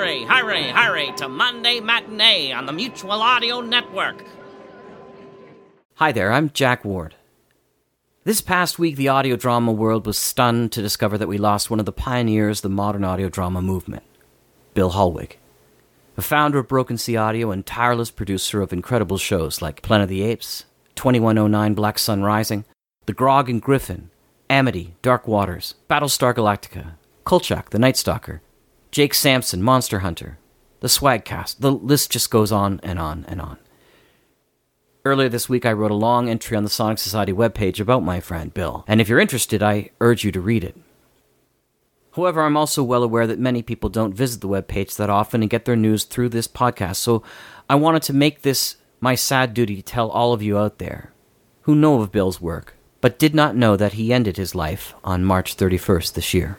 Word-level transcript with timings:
hurry, 0.00 0.24
hurry, 0.24 0.62
hurry 0.68 1.12
to 1.12 1.28
Monday 1.28 1.78
Matinee 1.78 2.52
on 2.52 2.64
the 2.64 2.72
Mutual 2.72 3.20
Audio 3.20 3.60
Network. 3.60 4.24
Hi 5.96 6.10
there, 6.10 6.32
I'm 6.32 6.48
Jack 6.48 6.86
Ward. 6.86 7.16
This 8.24 8.40
past 8.40 8.78
week, 8.78 8.96
the 8.96 9.08
audio 9.08 9.36
drama 9.36 9.72
world 9.72 10.06
was 10.06 10.16
stunned 10.16 10.72
to 10.72 10.80
discover 10.80 11.18
that 11.18 11.28
we 11.28 11.36
lost 11.36 11.68
one 11.68 11.80
of 11.80 11.84
the 11.84 11.92
pioneers 11.92 12.60
of 12.60 12.62
the 12.62 12.68
modern 12.70 13.04
audio 13.04 13.28
drama 13.28 13.60
movement, 13.60 14.02
Bill 14.72 14.92
Hollweg. 14.92 15.32
The 16.16 16.22
founder 16.22 16.60
of 16.60 16.68
Broken 16.68 16.96
Sea 16.96 17.16
Audio 17.16 17.50
and 17.50 17.66
tireless 17.66 18.10
producer 18.10 18.62
of 18.62 18.72
incredible 18.72 19.18
shows 19.18 19.60
like 19.60 19.82
Planet 19.82 20.04
of 20.04 20.08
the 20.08 20.22
Apes, 20.22 20.64
2109 20.94 21.74
Black 21.74 21.98
Sun 21.98 22.22
Rising, 22.22 22.64
The 23.04 23.12
Grog 23.12 23.50
and 23.50 23.60
Griffin, 23.60 24.08
Amity, 24.48 24.94
Dark 25.02 25.28
Waters, 25.28 25.74
Battlestar 25.90 26.32
Galactica, 26.32 26.92
Kolchak, 27.24 27.68
The 27.68 27.78
Night 27.78 27.98
Stalker, 27.98 28.40
Jake 28.90 29.14
Sampson, 29.14 29.62
Monster 29.62 30.00
Hunter, 30.00 30.38
The 30.80 30.88
Swagcast. 30.88 31.60
The 31.60 31.70
list 31.70 32.10
just 32.10 32.28
goes 32.28 32.50
on 32.50 32.80
and 32.82 32.98
on 32.98 33.24
and 33.28 33.40
on. 33.40 33.58
Earlier 35.04 35.28
this 35.28 35.48
week, 35.48 35.64
I 35.64 35.72
wrote 35.72 35.92
a 35.92 35.94
long 35.94 36.28
entry 36.28 36.56
on 36.56 36.64
the 36.64 36.70
Sonic 36.70 36.98
Society 36.98 37.32
webpage 37.32 37.78
about 37.78 38.02
my 38.02 38.18
friend 38.18 38.52
Bill, 38.52 38.84
and 38.88 39.00
if 39.00 39.08
you're 39.08 39.20
interested, 39.20 39.62
I 39.62 39.90
urge 40.00 40.24
you 40.24 40.32
to 40.32 40.40
read 40.40 40.64
it. 40.64 40.76
However, 42.16 42.42
I'm 42.42 42.56
also 42.56 42.82
well 42.82 43.04
aware 43.04 43.28
that 43.28 43.38
many 43.38 43.62
people 43.62 43.88
don't 43.88 44.12
visit 44.12 44.40
the 44.40 44.48
webpage 44.48 44.96
that 44.96 45.08
often 45.08 45.42
and 45.42 45.50
get 45.50 45.64
their 45.64 45.76
news 45.76 46.02
through 46.02 46.30
this 46.30 46.48
podcast, 46.48 46.96
so 46.96 47.22
I 47.68 47.76
wanted 47.76 48.02
to 48.02 48.12
make 48.12 48.42
this 48.42 48.76
my 49.00 49.14
sad 49.14 49.54
duty 49.54 49.76
to 49.76 49.82
tell 49.82 50.10
all 50.10 50.32
of 50.32 50.42
you 50.42 50.58
out 50.58 50.78
there 50.78 51.12
who 51.62 51.76
know 51.76 52.00
of 52.00 52.10
Bill's 52.10 52.40
work, 52.40 52.74
but 53.00 53.20
did 53.20 53.34
not 53.36 53.54
know 53.54 53.76
that 53.76 53.92
he 53.92 54.12
ended 54.12 54.36
his 54.36 54.56
life 54.56 54.94
on 55.04 55.24
March 55.24 55.56
31st 55.56 56.14
this 56.14 56.34
year. 56.34 56.58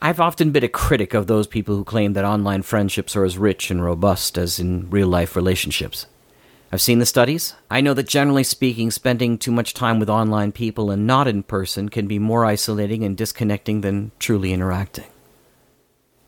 I've 0.00 0.20
often 0.20 0.50
been 0.50 0.64
a 0.64 0.68
critic 0.68 1.14
of 1.14 1.26
those 1.26 1.46
people 1.46 1.74
who 1.74 1.84
claim 1.84 2.12
that 2.12 2.24
online 2.24 2.62
friendships 2.62 3.16
are 3.16 3.24
as 3.24 3.38
rich 3.38 3.70
and 3.70 3.82
robust 3.82 4.36
as 4.36 4.58
in 4.58 4.90
real 4.90 5.08
life 5.08 5.34
relationships. 5.34 6.06
I've 6.70 6.82
seen 6.82 6.98
the 6.98 7.06
studies. 7.06 7.54
I 7.70 7.80
know 7.80 7.94
that 7.94 8.08
generally 8.08 8.44
speaking, 8.44 8.90
spending 8.90 9.38
too 9.38 9.52
much 9.52 9.72
time 9.72 9.98
with 9.98 10.10
online 10.10 10.52
people 10.52 10.90
and 10.90 11.06
not 11.06 11.26
in 11.26 11.42
person 11.42 11.88
can 11.88 12.06
be 12.06 12.18
more 12.18 12.44
isolating 12.44 13.04
and 13.04 13.16
disconnecting 13.16 13.80
than 13.80 14.10
truly 14.18 14.52
interacting. 14.52 15.06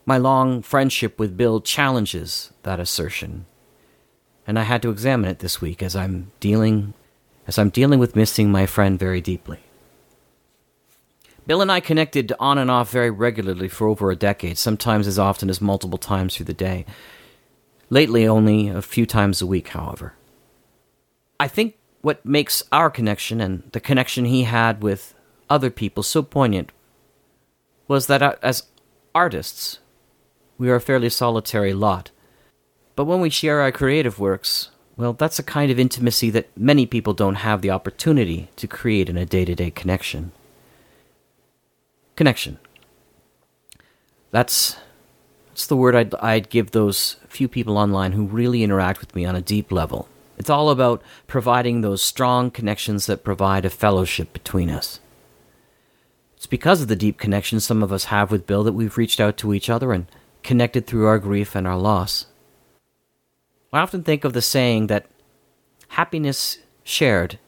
My 0.06 0.16
long 0.16 0.62
friendship 0.62 1.18
with 1.18 1.36
Bill 1.36 1.60
challenges 1.60 2.50
that 2.62 2.80
assertion, 2.80 3.44
and 4.46 4.58
I 4.58 4.62
had 4.62 4.80
to 4.82 4.90
examine 4.90 5.28
it 5.28 5.40
this 5.40 5.60
week 5.60 5.82
as 5.82 5.94
I'm 5.94 6.32
dealing 6.40 6.94
as 7.46 7.58
I'm 7.58 7.70
dealing 7.70 7.98
with 7.98 8.16
missing 8.16 8.50
my 8.50 8.66
friend 8.66 8.98
very 8.98 9.20
deeply. 9.20 9.60
Bill 11.48 11.62
and 11.62 11.72
I 11.72 11.80
connected 11.80 12.34
on 12.38 12.58
and 12.58 12.70
off 12.70 12.90
very 12.90 13.08
regularly 13.08 13.68
for 13.68 13.88
over 13.88 14.10
a 14.10 14.16
decade, 14.16 14.58
sometimes 14.58 15.06
as 15.06 15.18
often 15.18 15.48
as 15.48 15.62
multiple 15.62 15.96
times 15.96 16.36
through 16.36 16.44
the 16.44 16.52
day. 16.52 16.84
Lately, 17.88 18.28
only 18.28 18.68
a 18.68 18.82
few 18.82 19.06
times 19.06 19.40
a 19.40 19.46
week, 19.46 19.68
however. 19.68 20.12
I 21.40 21.48
think 21.48 21.76
what 22.02 22.22
makes 22.22 22.62
our 22.70 22.90
connection 22.90 23.40
and 23.40 23.62
the 23.72 23.80
connection 23.80 24.26
he 24.26 24.42
had 24.42 24.82
with 24.82 25.14
other 25.48 25.70
people 25.70 26.02
so 26.02 26.22
poignant 26.22 26.70
was 27.86 28.08
that 28.08 28.22
uh, 28.22 28.34
as 28.42 28.64
artists, 29.14 29.78
we 30.58 30.68
are 30.68 30.74
a 30.74 30.82
fairly 30.82 31.08
solitary 31.08 31.72
lot. 31.72 32.10
But 32.94 33.06
when 33.06 33.22
we 33.22 33.30
share 33.30 33.62
our 33.62 33.72
creative 33.72 34.18
works, 34.18 34.68
well, 34.98 35.14
that's 35.14 35.38
a 35.38 35.42
kind 35.42 35.70
of 35.70 35.78
intimacy 35.78 36.28
that 36.28 36.54
many 36.58 36.84
people 36.84 37.14
don't 37.14 37.36
have 37.36 37.62
the 37.62 37.70
opportunity 37.70 38.50
to 38.56 38.66
create 38.66 39.08
in 39.08 39.16
a 39.16 39.24
day 39.24 39.46
to 39.46 39.54
day 39.54 39.70
connection. 39.70 40.32
Connection. 42.18 42.58
That's 44.32 44.76
that's 45.50 45.68
the 45.68 45.76
word 45.76 45.94
I'd, 45.94 46.12
I'd 46.16 46.50
give 46.50 46.72
those 46.72 47.14
few 47.28 47.46
people 47.46 47.78
online 47.78 48.10
who 48.10 48.24
really 48.24 48.64
interact 48.64 48.98
with 48.98 49.14
me 49.14 49.24
on 49.24 49.36
a 49.36 49.40
deep 49.40 49.70
level. 49.70 50.08
It's 50.36 50.50
all 50.50 50.70
about 50.70 51.00
providing 51.28 51.80
those 51.80 52.02
strong 52.02 52.50
connections 52.50 53.06
that 53.06 53.22
provide 53.22 53.64
a 53.64 53.70
fellowship 53.70 54.32
between 54.32 54.68
us. 54.68 54.98
It's 56.36 56.46
because 56.48 56.82
of 56.82 56.88
the 56.88 56.96
deep 56.96 57.18
connection 57.18 57.60
some 57.60 57.84
of 57.84 57.92
us 57.92 58.06
have 58.06 58.32
with 58.32 58.48
Bill 58.48 58.64
that 58.64 58.72
we've 58.72 58.98
reached 58.98 59.20
out 59.20 59.36
to 59.36 59.54
each 59.54 59.70
other 59.70 59.92
and 59.92 60.06
connected 60.42 60.88
through 60.88 61.06
our 61.06 61.20
grief 61.20 61.54
and 61.54 61.68
our 61.68 61.78
loss. 61.78 62.26
I 63.72 63.78
often 63.78 64.02
think 64.02 64.24
of 64.24 64.32
the 64.32 64.42
saying 64.42 64.88
that 64.88 65.06
happiness 65.90 66.58
shared 66.82 67.38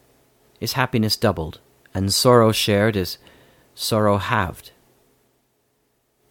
is 0.61 0.75
happiness 0.75 1.16
doubled, 1.16 1.59
and 1.93 2.15
sorrow 2.15 2.53
shared 2.53 2.95
is 2.95 3.19
sorrow 3.81 4.19
halved. 4.19 4.73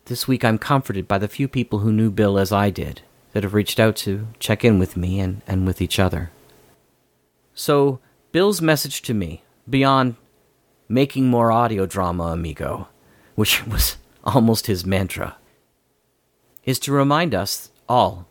This 0.05 0.27
week 0.27 0.45
I'm 0.45 0.59
comforted 0.59 1.07
by 1.07 1.17
the 1.17 1.27
few 1.27 1.47
people 1.47 1.79
who 1.79 1.91
knew 1.91 2.11
Bill 2.11 2.37
as 2.37 2.51
I 2.51 2.69
did, 2.69 3.01
that 3.33 3.41
have 3.41 3.55
reached 3.55 3.79
out 3.79 3.95
to 3.97 4.27
check 4.37 4.63
in 4.63 4.77
with 4.77 4.95
me 4.95 5.19
and, 5.19 5.41
and 5.47 5.65
with 5.65 5.81
each 5.81 5.97
other. 5.97 6.29
So, 7.55 7.99
Bill's 8.31 8.61
message 8.61 9.01
to 9.01 9.15
me, 9.15 9.41
beyond 9.67 10.15
making 10.87 11.27
more 11.27 11.51
audio 11.51 11.87
drama, 11.87 12.25
amigo, 12.25 12.87
which 13.33 13.65
was 13.67 13.97
almost 14.23 14.67
his 14.67 14.85
mantra, 14.85 15.35
is 16.65 16.77
to 16.79 16.91
remind 16.91 17.33
us 17.33 17.71
all 17.87 18.27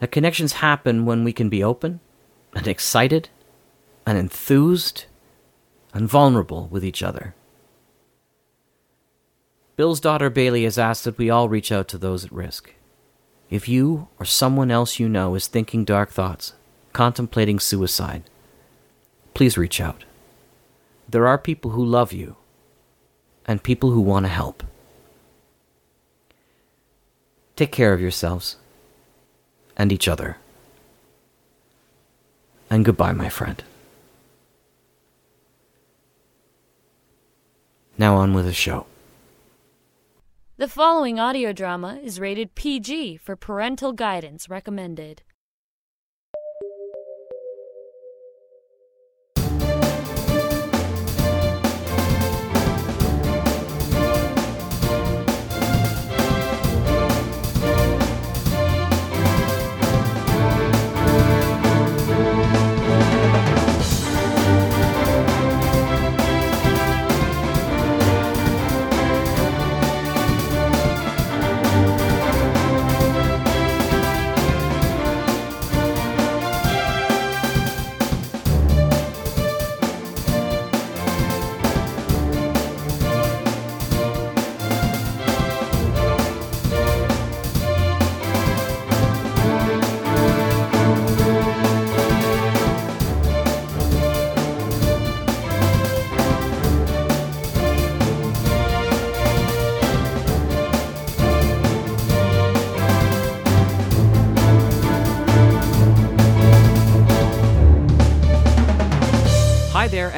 that 0.00 0.10
connections 0.10 0.54
happen 0.54 1.06
when 1.06 1.22
we 1.22 1.32
can 1.32 1.48
be 1.48 1.62
open 1.62 2.00
and 2.52 2.66
excited 2.66 3.28
and 4.04 4.18
enthused 4.18 5.04
and 5.92 6.08
vulnerable 6.08 6.66
with 6.66 6.84
each 6.84 7.00
other. 7.00 7.36
Bill's 9.76 10.00
daughter 10.00 10.30
Bailey 10.30 10.64
has 10.64 10.78
asked 10.78 11.04
that 11.04 11.18
we 11.18 11.30
all 11.30 11.48
reach 11.48 11.72
out 11.72 11.88
to 11.88 11.98
those 11.98 12.24
at 12.24 12.32
risk. 12.32 12.74
If 13.50 13.68
you 13.68 14.08
or 14.18 14.24
someone 14.24 14.70
else 14.70 15.00
you 15.00 15.08
know 15.08 15.34
is 15.34 15.46
thinking 15.48 15.84
dark 15.84 16.10
thoughts, 16.10 16.54
contemplating 16.92 17.58
suicide, 17.58 18.22
please 19.34 19.58
reach 19.58 19.80
out. 19.80 20.04
There 21.08 21.26
are 21.26 21.38
people 21.38 21.72
who 21.72 21.84
love 21.84 22.12
you 22.12 22.36
and 23.46 23.62
people 23.62 23.90
who 23.90 24.00
want 24.00 24.26
to 24.26 24.30
help. 24.30 24.62
Take 27.56 27.72
care 27.72 27.92
of 27.92 28.00
yourselves 28.00 28.56
and 29.76 29.92
each 29.92 30.08
other. 30.08 30.38
And 32.70 32.84
goodbye, 32.84 33.12
my 33.12 33.28
friend. 33.28 33.62
Now 37.98 38.16
on 38.16 38.34
with 38.34 38.46
the 38.46 38.52
show. 38.52 38.86
The 40.56 40.68
following 40.68 41.18
audio 41.18 41.52
drama 41.52 41.98
is 42.00 42.20
rated 42.20 42.54
PG 42.54 43.16
for 43.16 43.34
parental 43.34 43.92
guidance 43.92 44.48
recommended. 44.48 45.24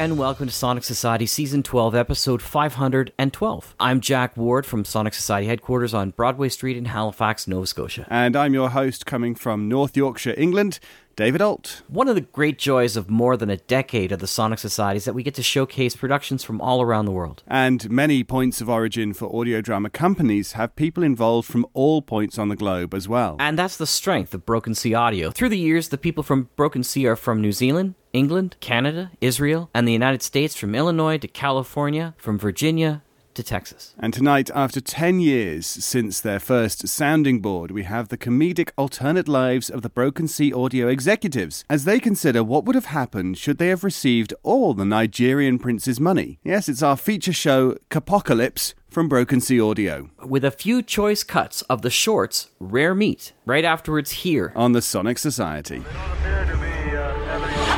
And 0.07 0.17
welcome 0.17 0.47
to 0.47 0.53
Sonic 0.53 0.85
Society 0.85 1.25
Season 1.25 1.61
12, 1.61 1.93
Episode 1.93 2.41
512. 2.41 3.75
I'm 3.77 3.99
Jack 3.99 4.37
Ward 4.37 4.65
from 4.65 4.85
Sonic 4.85 5.13
Society 5.13 5.47
headquarters 5.47 5.93
on 5.93 6.11
Broadway 6.11 6.47
Street 6.47 6.77
in 6.77 6.85
Halifax, 6.85 7.45
Nova 7.45 7.67
Scotia. 7.67 8.07
And 8.09 8.33
I'm 8.37 8.53
your 8.53 8.69
host 8.69 9.05
coming 9.05 9.35
from 9.35 9.67
North 9.67 9.97
Yorkshire, 9.97 10.33
England, 10.37 10.79
David 11.17 11.41
Alt. 11.41 11.81
One 11.89 12.07
of 12.07 12.15
the 12.15 12.21
great 12.21 12.57
joys 12.57 12.95
of 12.95 13.09
more 13.09 13.35
than 13.35 13.49
a 13.49 13.57
decade 13.57 14.13
of 14.13 14.19
the 14.19 14.27
Sonic 14.27 14.59
Society 14.59 14.97
is 14.97 15.05
that 15.05 15.13
we 15.13 15.23
get 15.23 15.33
to 15.33 15.43
showcase 15.43 15.95
productions 15.95 16.41
from 16.41 16.61
all 16.61 16.81
around 16.81 17.03
the 17.03 17.11
world. 17.11 17.43
And 17.45 17.89
many 17.89 18.23
points 18.23 18.61
of 18.61 18.69
origin 18.69 19.13
for 19.13 19.35
audio 19.35 19.59
drama 19.59 19.89
companies 19.89 20.53
have 20.53 20.75
people 20.77 21.03
involved 21.03 21.49
from 21.49 21.65
all 21.73 22.01
points 22.01 22.37
on 22.37 22.47
the 22.47 22.55
globe 22.55 22.93
as 22.93 23.09
well. 23.09 23.35
And 23.39 23.59
that's 23.59 23.75
the 23.75 23.87
strength 23.87 24.33
of 24.33 24.45
Broken 24.45 24.73
Sea 24.73 24.93
Audio. 24.93 25.31
Through 25.31 25.49
the 25.49 25.57
years, 25.57 25.89
the 25.89 25.97
people 25.97 26.23
from 26.23 26.49
Broken 26.55 26.83
Sea 26.83 27.07
are 27.07 27.17
from 27.17 27.41
New 27.41 27.51
Zealand, 27.51 27.95
England, 28.17 28.55
Canada, 28.59 29.11
Israel, 29.21 29.69
and 29.73 29.87
the 29.87 29.93
United 29.93 30.23
States 30.23 30.55
from 30.55 30.75
Illinois 30.75 31.17
to 31.19 31.27
California, 31.27 32.15
from 32.17 32.39
Virginia 32.39 33.03
to 33.37 33.43
Texas. 33.43 33.93
And 33.99 34.13
tonight, 34.13 34.49
after 34.53 34.81
10 34.81 35.19
years 35.19 35.65
since 35.67 36.19
their 36.19 36.39
first 36.39 36.87
sounding 36.87 37.39
board, 37.39 37.69
we 37.69 37.83
have 37.83 38.09
the 38.09 38.17
comedic 38.17 38.71
alternate 38.77 39.27
lives 39.27 39.69
of 39.69 39.83
the 39.83 39.89
Broken 39.89 40.27
Sea 40.27 40.51
Audio 40.51 40.87
executives 40.87 41.63
as 41.69 41.85
they 41.85 41.99
consider 41.99 42.43
what 42.43 42.65
would 42.65 42.75
have 42.75 42.85
happened 42.85 43.37
should 43.37 43.59
they 43.59 43.67
have 43.67 43.83
received 43.83 44.33
all 44.41 44.73
the 44.73 44.85
Nigerian 44.85 45.59
prince's 45.59 45.99
money. 45.99 46.39
Yes, 46.43 46.67
it's 46.67 46.81
our 46.81 46.97
feature 46.97 47.33
show, 47.33 47.77
Capocalypse, 47.89 48.73
from 48.89 49.07
Broken 49.07 49.39
Sea 49.39 49.61
Audio. 49.61 50.09
With 50.25 50.43
a 50.43 50.49
few 50.49 50.81
choice 50.81 51.23
cuts 51.23 51.61
of 51.63 51.83
the 51.83 51.91
shorts, 51.91 52.49
Rare 52.59 52.95
Meat, 52.95 53.33
right 53.45 53.65
afterwards 53.65 54.11
here. 54.23 54.51
On 54.55 54.71
the 54.71 54.81
Sonic 54.81 55.19
Society. 55.19 55.83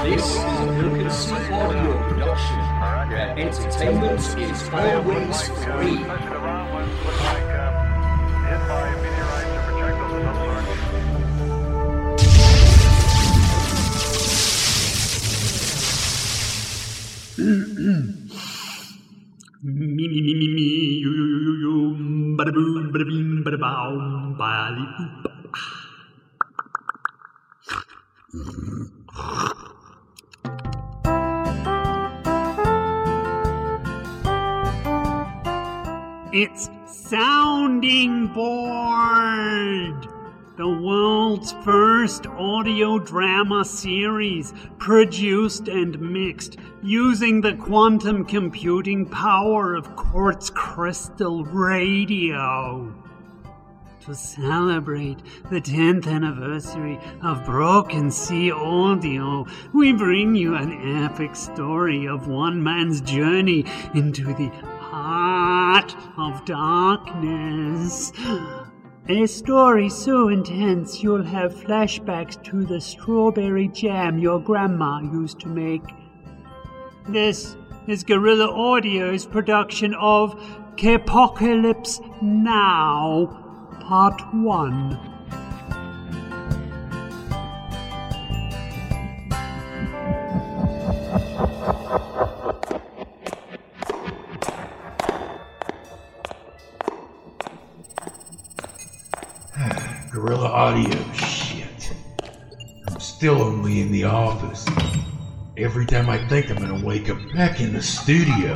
This 0.09 0.25
is 0.25 0.35
a 0.37 0.65
Broken 0.73 1.09
Sea 1.11 1.53
Audio 1.53 1.93
production, 2.09 2.61
where 3.13 3.29
entertainment 3.37 4.17
is 4.41 4.59
always 4.73 5.37
free. 5.61 6.01
Me 19.61 20.05
me 20.09 20.21
me 20.25 20.33
me 20.41 20.47
me 20.57 20.67
you 21.05 21.11
you 21.13 21.27
you 21.45 21.53
you 21.61 21.73
bada 22.33 22.49
boom 22.49 22.89
bada 22.89 23.05
bing 23.05 23.45
bada 23.45 23.61
bow 23.61 23.93
bada 24.41 24.83
boop. 24.97 25.29
It's 36.31 36.69
Sounding 36.85 38.27
Board! 38.27 40.07
The 40.57 40.69
world's 40.69 41.53
first 41.63 42.27
audio 42.27 42.99
drama 42.99 43.65
series, 43.65 44.53
produced 44.77 45.67
and 45.69 45.99
mixed 45.99 46.57
using 46.83 47.41
the 47.41 47.55
quantum 47.55 48.25
computing 48.25 49.07
power 49.07 49.73
of 49.73 49.95
quartz 49.95 50.51
crystal 50.51 51.45
radio. 51.45 52.93
To 54.05 54.13
celebrate 54.13 55.17
the 55.49 55.59
10th 55.59 56.05
anniversary 56.05 56.99
of 57.23 57.43
Broken 57.43 58.11
Sea 58.11 58.51
Audio, 58.51 59.47
we 59.73 59.93
bring 59.93 60.35
you 60.35 60.53
an 60.53 61.05
epic 61.05 61.35
story 61.35 62.07
of 62.07 62.27
one 62.27 62.61
man's 62.61 63.01
journey 63.01 63.65
into 63.95 64.25
the 64.25 64.51
heart 64.99 65.95
of 66.17 66.45
darkness. 66.45 68.11
A 69.07 69.25
story 69.25 69.89
so 69.89 70.27
intense 70.27 71.01
you'll 71.01 71.23
have 71.23 71.55
flashbacks 71.55 72.41
to 72.43 72.63
the 72.63 72.79
strawberry 72.79 73.67
jam 73.69 74.19
your 74.19 74.39
grandma 74.39 74.99
used 74.99 75.39
to 75.39 75.47
make. 75.47 75.83
This 77.07 77.55
is 77.87 78.03
Guerrilla 78.03 78.47
Audio's 78.47 79.25
production 79.25 79.95
of 79.95 80.35
Capocalypse 80.77 82.01
Now, 82.21 83.77
Part 83.81 84.21
1. 84.33 85.08
Still 103.19 103.43
only 103.43 103.81
in 103.81 103.91
the 103.91 104.05
office. 104.05 104.65
Every 105.57 105.85
time 105.85 106.09
I 106.09 106.25
think 106.29 106.49
I'm 106.49 106.55
gonna 106.55 106.85
wake 106.85 107.09
up 107.09 107.17
back 107.35 107.59
in 107.59 107.73
the 107.73 107.81
studio. 107.81 108.55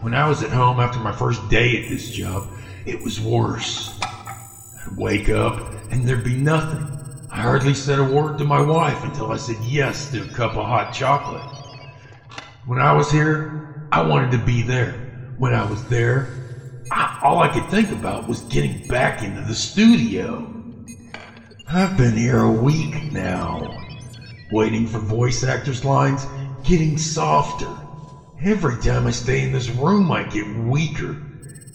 When 0.00 0.14
I 0.14 0.26
was 0.26 0.42
at 0.42 0.48
home 0.48 0.80
after 0.80 0.98
my 0.98 1.12
first 1.12 1.46
day 1.50 1.82
at 1.82 1.90
this 1.90 2.08
job, 2.08 2.48
it 2.86 2.98
was 3.02 3.20
worse. 3.20 4.00
I'd 4.02 4.96
wake 4.96 5.28
up 5.28 5.60
and 5.90 6.08
there'd 6.08 6.24
be 6.24 6.34
nothing. 6.34 6.88
I 7.30 7.42
hardly 7.42 7.74
said 7.74 7.98
a 7.98 8.02
word 8.02 8.38
to 8.38 8.44
my 8.46 8.62
wife 8.62 9.04
until 9.04 9.32
I 9.32 9.36
said 9.36 9.58
yes 9.64 10.10
to 10.12 10.22
a 10.22 10.28
cup 10.28 10.56
of 10.56 10.64
hot 10.64 10.94
chocolate. 10.94 11.42
When 12.64 12.78
I 12.78 12.94
was 12.94 13.10
here, 13.10 13.86
I 13.92 14.00
wanted 14.00 14.30
to 14.30 14.42
be 14.42 14.62
there. 14.62 14.92
When 15.36 15.52
I 15.52 15.68
was 15.68 15.84
there, 15.88 16.26
I, 16.90 17.20
all 17.22 17.40
I 17.40 17.48
could 17.48 17.68
think 17.68 17.90
about 17.92 18.26
was 18.26 18.40
getting 18.44 18.88
back 18.88 19.22
into 19.22 19.42
the 19.42 19.54
studio. 19.54 20.46
I've 21.68 21.98
been 21.98 22.16
here 22.16 22.40
a 22.40 22.50
week 22.50 23.12
now, 23.12 23.79
waiting 24.50 24.86
for 24.86 24.98
voice 24.98 25.44
actors' 25.44 25.84
lines 25.84 26.26
getting 26.64 26.98
softer. 26.98 27.74
Every 28.42 28.80
time 28.80 29.06
I 29.06 29.10
stay 29.10 29.42
in 29.42 29.52
this 29.52 29.68
room, 29.70 30.10
I 30.10 30.24
get 30.24 30.46
weaker. 30.56 31.10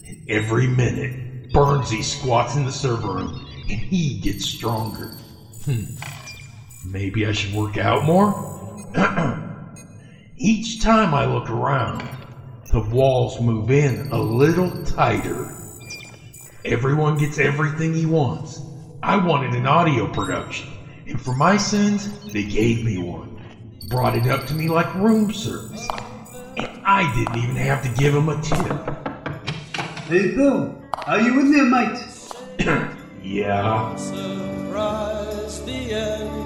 And 0.06 0.20
every 0.28 0.66
minute, 0.66 1.52
Burnsy 1.52 2.02
squats 2.02 2.56
in 2.56 2.64
the 2.64 2.72
server 2.72 3.14
room 3.14 3.46
and 3.68 3.80
he 3.80 4.18
gets 4.20 4.44
stronger. 4.44 5.12
Hmm. 5.64 5.84
Maybe 6.84 7.26
I 7.26 7.32
should 7.32 7.54
work 7.54 7.78
out 7.78 8.04
more? 8.04 8.32
Each 10.36 10.80
time 10.80 11.14
I 11.14 11.26
look 11.26 11.50
around, 11.50 12.08
the 12.72 12.80
walls 12.80 13.40
move 13.40 13.70
in 13.70 14.08
a 14.12 14.20
little 14.20 14.70
tighter. 14.84 15.52
Everyone 16.64 17.16
gets 17.16 17.38
everything 17.38 17.94
he 17.94 18.06
wants. 18.06 18.60
I 19.02 19.16
wanted 19.24 19.54
an 19.54 19.66
audio 19.66 20.12
production, 20.12 20.68
and 21.06 21.20
for 21.20 21.34
my 21.34 21.56
sins, 21.56 22.08
they 22.32 22.42
gave 22.42 22.84
me 22.84 22.98
one. 22.98 23.40
Brought 23.88 24.16
it 24.16 24.26
up 24.26 24.46
to 24.48 24.54
me 24.54 24.68
like 24.68 24.92
room 24.96 25.32
service. 25.32 25.88
And 26.56 26.80
I 26.84 27.12
didn't 27.14 27.36
even 27.36 27.56
have 27.56 27.82
to 27.82 27.88
give 28.00 28.14
him 28.14 28.28
a 28.28 28.40
tip. 28.42 28.58
Hey, 30.08 30.34
Bill, 30.34 30.74
are 31.06 31.20
you 31.20 31.40
in 31.40 31.52
there, 31.52 31.64
mate? 31.64 31.98
yeah. 33.22 33.94
surprise 33.96 35.64
the 35.64 35.72
end. 35.72 36.45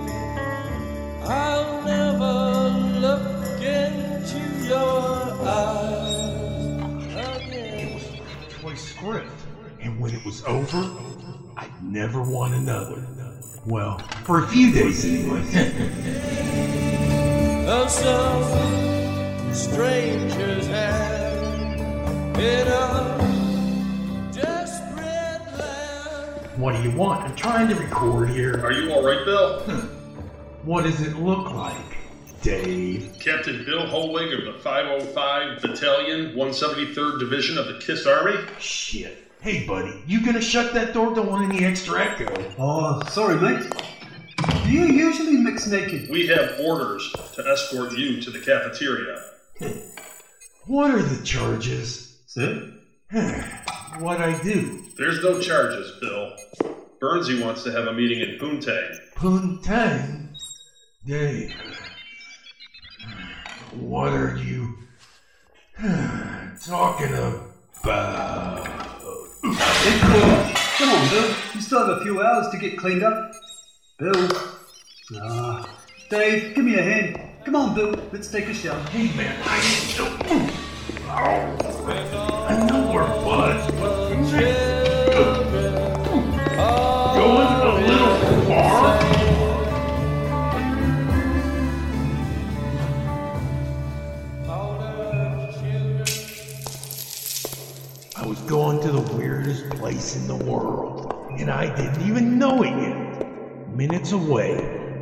Never 11.90 12.22
want 12.22 12.54
another. 12.54 13.04
Well, 13.66 13.98
for 14.22 14.44
a 14.44 14.46
few 14.46 14.72
days 14.72 15.04
anyway. 15.04 15.42
Of 17.66 17.90
some 17.90 18.42
stranger's 19.54 20.66
hand 20.66 22.36
in 22.36 22.66
a 22.66 24.30
desperate 24.32 25.58
land. 25.58 26.60
what 26.60 26.76
do 26.76 26.82
you 26.82 26.96
want? 26.96 27.24
I'm 27.24 27.36
trying 27.36 27.68
to 27.68 27.74
record 27.74 28.30
here. 28.30 28.64
Are 28.64 28.72
you 28.72 28.92
alright, 28.92 29.24
Bill? 29.24 29.60
What 30.62 30.84
does 30.84 31.00
it 31.00 31.16
look 31.16 31.50
like, 31.52 31.74
Dave? 32.42 33.16
Captain 33.18 33.64
Bill 33.64 33.86
Hollweg 33.86 34.36
of 34.38 34.44
the 34.52 34.60
505 34.60 35.62
Battalion, 35.62 36.34
173rd 36.34 37.18
Division 37.18 37.56
of 37.58 37.66
the 37.66 37.78
KISS 37.80 38.06
Army? 38.06 38.36
Shit. 38.58 39.29
Hey, 39.42 39.66
buddy, 39.66 40.02
you 40.06 40.22
gonna 40.22 40.42
shut 40.42 40.74
that 40.74 40.92
door? 40.92 41.14
Don't 41.14 41.26
want 41.30 41.50
any 41.50 41.64
extra 41.64 41.98
echo. 41.98 42.26
Oh, 42.58 43.00
sorry, 43.08 43.40
mate. 43.40 43.72
Do 44.64 44.70
you 44.70 44.84
usually 44.84 45.38
mix 45.38 45.66
naked? 45.66 46.10
We 46.10 46.26
have 46.26 46.60
orders 46.60 47.10
to 47.34 47.48
escort 47.50 47.96
you 47.96 48.20
to 48.20 48.30
the 48.30 48.40
cafeteria. 48.40 49.22
What 50.66 50.90
are 50.90 51.02
the 51.02 51.24
charges? 51.24 52.18
Sir? 52.26 52.70
what 53.98 54.20
I 54.20 54.40
do? 54.42 54.84
There's 54.96 55.22
no 55.22 55.40
charges, 55.40 55.90
Bill. 56.00 56.36
Burnsy 57.00 57.42
wants 57.42 57.64
to 57.64 57.72
have 57.72 57.86
a 57.86 57.92
meeting 57.94 58.20
in 58.20 58.38
Poontang. 58.38 58.98
Poontang? 59.16 60.34
Dave. 61.06 61.54
What 63.72 64.12
are 64.12 64.36
you 64.36 64.76
talking 66.62 67.14
about? 67.14 67.50
Come 69.42 70.90
on, 70.90 71.08
Bill. 71.10 71.34
You 71.54 71.60
still 71.60 71.86
have 71.86 71.98
a 71.98 72.02
few 72.02 72.20
hours 72.20 72.48
to 72.48 72.58
get 72.58 72.76
cleaned 72.76 73.02
up. 73.02 73.32
Bill. 73.98 74.28
Ah. 75.16 75.78
Dave, 76.10 76.54
give 76.54 76.64
me 76.64 76.74
a 76.74 76.82
hand. 76.82 77.20
Come 77.44 77.56
on, 77.56 77.74
Bill. 77.74 77.94
Let's 78.12 78.30
take 78.30 78.46
a 78.48 78.54
shower. 78.54 78.78
Hey, 78.90 79.14
man, 79.16 79.40
I 79.44 79.60
I 81.08 82.66
know 82.66 82.92
we're 82.92 83.06
buds, 83.06 83.70
but 83.76 84.10
going. 84.10 84.80
I 98.16 98.26
was 98.26 98.38
going 98.40 98.80
to 98.82 98.92
the 98.92 99.00
weirdest 99.16 99.29
place 99.90 100.14
in 100.14 100.28
the 100.28 100.44
world, 100.44 101.32
and 101.36 101.50
I 101.50 101.74
didn't 101.74 102.06
even 102.06 102.38
know 102.38 102.62
it 102.62 102.70
yet. 102.70 103.74
Minutes 103.74 104.12
away, 104.12 104.54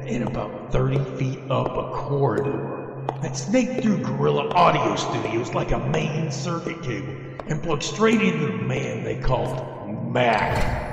and 0.07 0.27
about 0.27 0.73
30 0.73 0.99
feet 1.17 1.39
up 1.51 1.77
a 1.77 1.91
corridor 1.93 3.05
that 3.21 3.37
snaked 3.37 3.83
through 3.83 3.99
Guerrilla 3.99 4.49
Audio 4.49 4.97
Studios 4.97 5.53
like 5.53 5.73
a 5.73 5.79
main 5.91 6.31
circuit 6.31 6.83
cable 6.83 7.15
and 7.49 7.63
plugged 7.63 7.83
straight 7.83 8.23
into 8.23 8.47
the 8.47 8.65
man 8.65 9.05
they 9.05 9.17
called 9.17 10.11
Mac. 10.11 10.87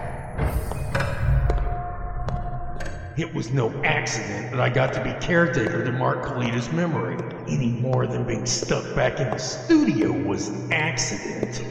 It 3.18 3.34
was 3.34 3.54
no 3.54 3.72
accident 3.86 4.52
that 4.52 4.60
I 4.60 4.68
got 4.68 4.92
to 4.96 5.04
be 5.06 5.14
caretaker 5.26 5.86
to 5.86 5.92
Mark 5.94 6.26
Kalita's 6.26 6.70
memory, 6.74 7.16
any 7.48 7.70
more 7.70 8.08
than 8.08 8.28
being 8.28 8.46
stuck 8.46 8.94
back 8.94 9.22
in 9.22 9.30
the 9.30 9.38
studio 9.38 10.12
was 10.12 10.50
an 10.50 10.74
accident. 10.74 11.62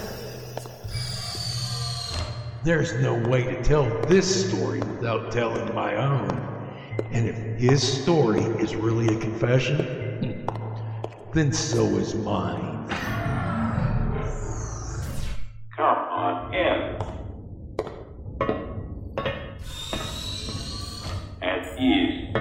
There's 2.66 2.94
no 2.94 3.14
way 3.14 3.44
to 3.44 3.62
tell 3.62 3.88
this 4.08 4.50
story 4.50 4.80
without 4.80 5.30
telling 5.30 5.72
my 5.72 5.94
own. 5.94 6.28
And 7.12 7.28
if 7.28 7.36
his 7.60 7.80
story 7.80 8.40
is 8.40 8.74
really 8.74 9.06
a 9.06 9.20
confession, 9.20 10.48
then 11.32 11.52
so 11.52 11.84
is 11.90 12.16
mine. 12.16 12.88
Come 15.76 15.96
on 16.10 16.54
in. 16.56 16.98
At 21.42 21.80
ease. 21.80 22.34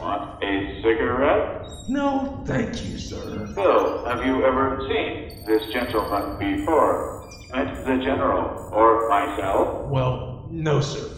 Want 0.00 0.42
a 0.42 0.80
cigarette? 0.82 1.68
No, 1.90 2.42
thank 2.46 2.86
you, 2.86 2.96
sir. 2.96 3.52
Bill, 3.54 4.02
have 4.06 4.24
you 4.24 4.46
ever 4.46 4.80
seen 4.88 5.44
this 5.44 5.70
gentleman 5.70 6.38
before? 6.38 7.27
Met 7.52 7.84
the 7.86 7.96
general 8.04 8.68
or 8.72 9.08
myself? 9.08 9.88
Well, 9.88 10.46
no, 10.50 10.80
sir. 10.80 11.08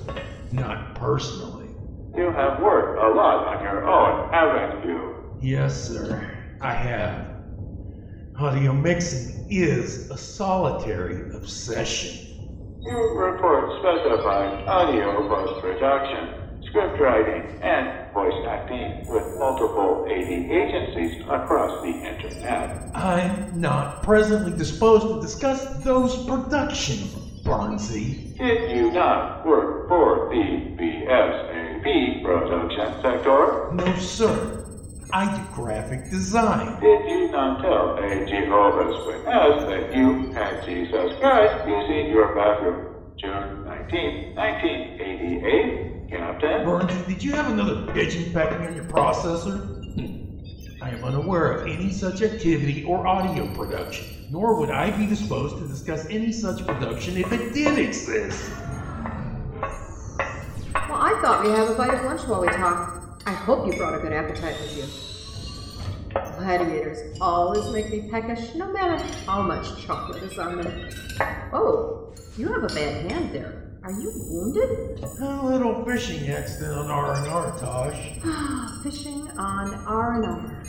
Not 0.52 0.94
personally. 0.94 1.68
You 2.16 2.30
have 2.30 2.60
worked 2.60 2.99
a 3.02 3.08
lot 3.16 3.46
on 3.49 3.62
your 3.62 3.88
own, 3.88 4.30
haven't 4.32 4.88
you? 4.88 5.37
Yes, 5.40 5.88
sir. 5.88 6.37
I 6.60 6.72
have. 6.72 7.26
Audio 8.38 8.72
mixing 8.72 9.46
is 9.50 10.10
a 10.10 10.16
solitary 10.16 11.34
obsession. 11.34 12.78
Your 12.80 13.32
report 13.32 13.70
specified 13.80 14.66
audio 14.68 15.28
post 15.28 15.60
production, 15.60 16.39
script 16.70 17.00
writing, 17.00 17.60
and 17.62 18.12
voice 18.12 18.46
acting 18.48 19.06
with 19.08 19.24
multiple 19.38 20.06
AD 20.08 20.30
agencies 20.30 21.20
across 21.22 21.82
the 21.82 21.88
internet. 21.88 22.94
I'm 22.94 23.60
not 23.60 24.02
presently 24.02 24.56
disposed 24.56 25.06
to 25.06 25.20
discuss 25.20 25.82
those 25.84 26.24
productions, 26.26 27.14
Barnsey. 27.44 28.36
Did 28.38 28.76
you 28.76 28.90
not 28.92 29.44
work 29.44 29.88
for 29.88 30.28
the 30.30 30.74
BSAP 30.80 32.22
production 32.22 33.02
sector? 33.02 33.70
No, 33.72 33.96
sir. 33.98 34.56
I 35.12 35.36
do 35.36 35.42
graphic 35.54 36.08
design. 36.08 36.80
Did 36.80 37.04
you 37.08 37.32
not 37.32 37.60
tell 37.62 37.98
a 37.98 38.26
Jehovah's 38.26 39.06
Witness 39.06 39.64
that 39.66 39.96
you 39.96 40.30
had 40.32 40.64
Jesus 40.64 41.18
Christ 41.18 41.66
using 41.66 42.12
your 42.12 42.32
bathroom 42.32 42.94
June 43.18 43.64
19, 43.64 44.34
1988, 44.36 46.00
Captain? 46.10 46.66
Barnsey, 46.66 47.06
did 47.06 47.22
you 47.22 47.32
have 47.32 47.52
another 47.52 47.86
pigeon 47.92 48.32
pecking 48.32 48.66
on 48.66 48.74
your 48.74 48.84
processor? 48.84 49.60
Hmm. 49.94 50.82
I 50.82 50.90
am 50.90 51.04
unaware 51.04 51.52
of 51.52 51.68
any 51.68 51.92
such 51.92 52.22
activity 52.22 52.82
or 52.84 53.06
audio 53.06 53.46
production, 53.54 54.26
nor 54.30 54.58
would 54.58 54.70
I 54.70 54.90
be 54.90 55.06
disposed 55.06 55.58
to 55.58 55.68
discuss 55.68 56.06
any 56.06 56.32
such 56.32 56.66
production 56.66 57.16
if 57.16 57.30
it 57.32 57.54
did 57.54 57.78
exist. 57.78 58.50
Well, 60.74 60.98
I 60.98 61.16
thought 61.22 61.44
we'd 61.44 61.54
have 61.54 61.70
a 61.70 61.74
bite 61.74 61.94
of 61.94 62.04
lunch 62.04 62.22
while 62.22 62.40
we 62.40 62.48
talk. 62.48 63.22
I 63.26 63.32
hope 63.32 63.66
you 63.66 63.78
brought 63.78 63.94
a 63.94 63.98
good 63.98 64.12
appetite 64.12 64.56
with 64.60 64.76
you. 64.76 64.84
Gladiators 66.38 67.16
always 67.20 67.70
make 67.72 67.90
me 67.90 68.10
peckish, 68.10 68.54
no 68.56 68.72
matter 68.72 69.00
how 69.26 69.42
much 69.42 69.84
chocolate 69.84 70.22
is 70.24 70.38
on 70.38 70.60
them. 70.60 70.90
Oh, 71.52 72.12
you 72.36 72.48
have 72.52 72.64
a 72.64 72.74
bad 72.74 73.12
hand 73.12 73.32
there. 73.32 73.69
Are 73.82 73.92
you 73.92 74.12
wounded? 74.14 75.02
A 75.20 75.46
little 75.46 75.82
fishing 75.87 76.28
accident 76.28 76.76
on 76.76 76.90
R&R, 76.90 77.58
Tosh. 77.58 78.82
Fishing 78.82 79.26
on 79.38 79.75
R&R. 79.87 80.62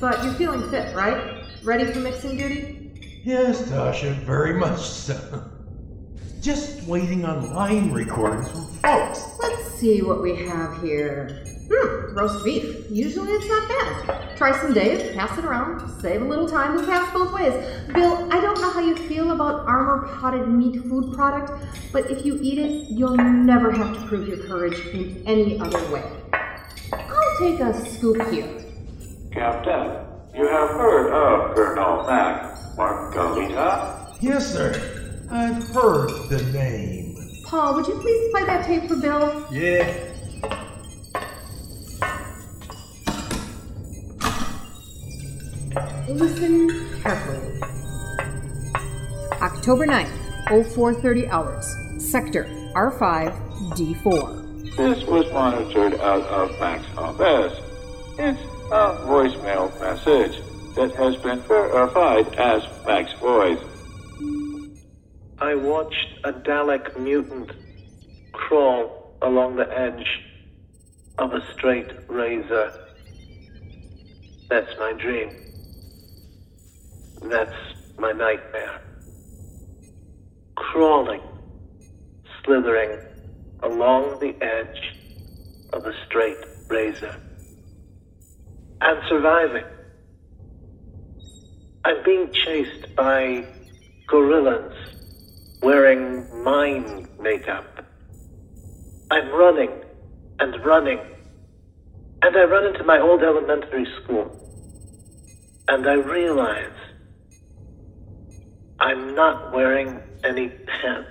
But 0.00 0.24
you're 0.24 0.32
feeling 0.34 0.68
fit, 0.70 0.96
right? 0.96 1.44
Ready 1.62 1.92
for 1.92 2.00
mixing 2.00 2.38
duty? 2.38 3.20
Yes, 3.22 3.62
Tasha, 3.68 4.14
very 4.24 4.54
much 4.54 4.80
so. 4.80 5.44
Just 6.40 6.82
waiting 6.84 7.26
on 7.26 7.52
line 7.52 7.92
recordings 7.92 8.50
from 8.50 8.64
folks. 8.66 9.38
Let's 9.38 9.68
see 9.74 10.00
what 10.00 10.22
we 10.22 10.34
have 10.46 10.82
here. 10.82 11.44
Hmm, 11.74 12.14
roast 12.14 12.44
beef. 12.44 12.84
Usually 12.90 13.30
it's 13.32 13.48
not 13.48 13.68
bad. 13.68 14.36
Try 14.36 14.52
some 14.60 14.74
Dave, 14.74 15.14
pass 15.14 15.38
it 15.38 15.44
around, 15.44 15.88
save 16.02 16.20
a 16.20 16.24
little 16.24 16.46
time, 16.46 16.76
and 16.76 16.86
pass 16.86 17.10
both 17.14 17.32
ways. 17.32 17.54
Bill, 17.94 18.30
I 18.30 18.40
don't 18.42 18.60
know 18.60 18.70
how 18.70 18.80
you 18.80 18.94
feel 18.94 19.30
about 19.30 19.66
armor 19.66 20.06
potted 20.20 20.48
meat 20.48 20.82
food 20.82 21.14
product, 21.14 21.50
but 21.90 22.10
if 22.10 22.26
you 22.26 22.38
eat 22.42 22.58
it, 22.58 22.90
you'll 22.90 23.16
never 23.16 23.70
have 23.70 23.94
to 23.94 24.06
prove 24.06 24.28
your 24.28 24.46
courage 24.46 24.78
in 24.88 25.22
any 25.26 25.58
other 25.60 25.80
way. 25.90 26.04
I'll 26.92 27.38
take 27.38 27.60
a 27.60 27.72
scoop 27.88 28.20
here. 28.30 28.48
Captain, 29.32 30.04
you 30.34 30.46
have 30.46 30.70
heard 30.70 31.10
of 31.10 31.54
Colonel 31.54 32.06
Mac 32.06 32.54
Margalita? 32.76 34.14
Yes, 34.20 34.52
sir. 34.52 35.24
I've 35.30 35.66
heard 35.68 36.28
the 36.28 36.42
name. 36.52 37.16
Paul, 37.46 37.76
would 37.76 37.86
you 37.86 37.98
please 37.98 38.30
play 38.30 38.44
that 38.44 38.66
tape 38.66 38.88
for 38.88 38.96
Bill? 38.96 39.46
Yeah. 39.50 40.11
Listen 46.08 47.00
carefully. 47.00 47.60
October 49.40 49.86
9th, 49.86 50.10
0430 50.48 51.28
hours. 51.28 51.74
Sector 51.98 52.44
R5 52.74 53.32
D4. 53.74 54.76
This 54.76 55.04
was 55.04 55.32
monitored 55.32 55.94
out 56.00 56.22
of 56.22 56.58
Max 56.58 56.84
office. 56.96 57.56
It's 58.18 58.40
a 58.72 58.98
voicemail 59.06 59.78
message 59.80 60.42
that 60.74 60.92
has 60.96 61.16
been 61.16 61.40
verified 61.42 62.34
as 62.34 62.62
Mac's 62.84 63.12
voice. 63.20 63.60
I 65.38 65.54
watched 65.54 66.08
a 66.24 66.32
Dalek 66.32 66.98
mutant 66.98 67.52
crawl 68.32 69.16
along 69.22 69.56
the 69.56 69.78
edge 69.78 70.06
of 71.18 71.32
a 71.32 71.40
straight 71.52 71.90
razor. 72.08 72.72
That's 74.48 74.76
my 74.78 74.92
dream. 74.94 75.30
That's 77.24 77.54
my 77.98 78.12
nightmare. 78.12 78.80
Crawling, 80.56 81.22
slithering 82.44 82.98
along 83.62 84.18
the 84.18 84.34
edge 84.44 84.98
of 85.72 85.86
a 85.86 85.92
straight 86.06 86.38
razor. 86.68 87.20
And 88.80 89.00
surviving. 89.08 89.64
I'm 91.84 92.02
being 92.04 92.32
chased 92.32 92.94
by 92.96 93.46
gorillas 94.08 94.74
wearing 95.62 96.42
mind 96.42 97.08
makeup. 97.20 97.84
I'm 99.10 99.30
running 99.30 99.70
and 100.40 100.64
running. 100.64 100.98
And 102.22 102.36
I 102.36 102.44
run 102.44 102.66
into 102.66 102.84
my 102.84 102.98
old 102.98 103.22
elementary 103.22 103.86
school. 104.02 104.38
And 105.68 105.88
I 105.88 105.94
realize 105.94 106.72
I'm 108.82 109.14
not 109.14 109.52
wearing 109.52 110.00
any 110.24 110.48
pants. 110.48 111.08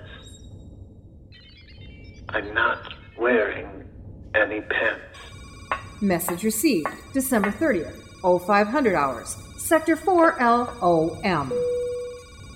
I'm 2.28 2.52
not 2.52 2.92
wearing 3.16 3.88
any 4.34 4.60
pants. 4.60 5.16
Message 6.02 6.44
received 6.44 6.88
December 7.14 7.50
30th, 7.50 7.96
0500 8.46 8.94
hours. 8.94 9.38
Sector 9.56 9.96
4 9.96 10.36
LOM. 10.38 11.50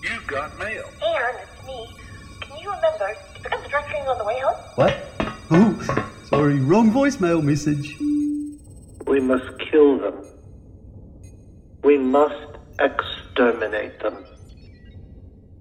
You've 0.03 0.27
got 0.27 0.59
mail. 0.59 0.85
Anne, 1.03 1.35
it's 1.41 1.67
me. 1.67 1.89
Can 2.43 2.59
you 2.59 2.71
remember 2.71 3.15
to 3.37 3.43
pick 3.43 3.53
up 3.55 3.63
the 3.63 3.71
dry 3.71 3.83
cleaning 3.89 4.09
on 4.09 4.19
the 4.19 4.25
way 4.25 4.39
home? 4.41 4.61
What? 4.75 4.99
Oh, 5.51 6.13
sorry, 6.27 6.61
wrong 6.61 6.93
voicemail 6.93 7.43
message. 7.43 7.97
We 9.07 9.21
must 9.21 9.47
kill 9.71 9.99
them. 9.99 10.27
We 11.83 11.97
must 11.97 12.59
exterminate 12.79 13.99
them. 14.01 14.26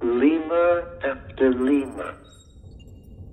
Lemur 0.05 1.00
after 1.03 1.51
lemur. 1.51 2.13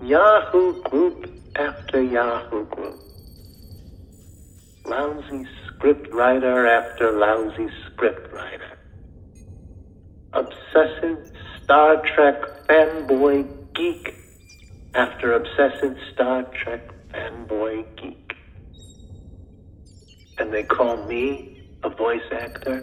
Yahoo 0.03 0.83
group 0.85 1.31
after 1.55 2.03
Yahoo 2.03 2.65
group. 2.65 2.99
Lousy 4.87 5.47
script 5.67 6.11
writer 6.15 6.67
after 6.67 7.13
lousy 7.13 7.69
script 7.85 8.33
writer. 8.33 8.79
Obsessive 10.33 11.19
Star 11.63 12.03
Trek 12.15 12.41
fanboy 12.67 13.47
geek 13.75 14.15
after 14.95 15.35
obsessive 15.35 15.99
Star 16.15 16.45
Trek 16.65 16.89
fanboy 17.11 17.85
geek. 18.01 18.33
And 20.39 20.51
they 20.51 20.63
call 20.63 21.05
me 21.05 21.69
a 21.85 21.91
voice 21.91 22.33
actor? 22.33 22.83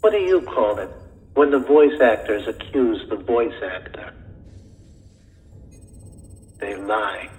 What 0.00 0.10
do 0.10 0.18
you 0.18 0.40
call 0.40 0.80
it 0.80 0.90
when 1.38 1.52
the 1.52 1.58
voice 1.60 2.00
actors 2.00 2.48
accuse 2.48 3.08
the 3.10 3.14
voice 3.14 3.54
actor? 3.62 4.12
They 6.58 6.74
lie. 6.74 7.30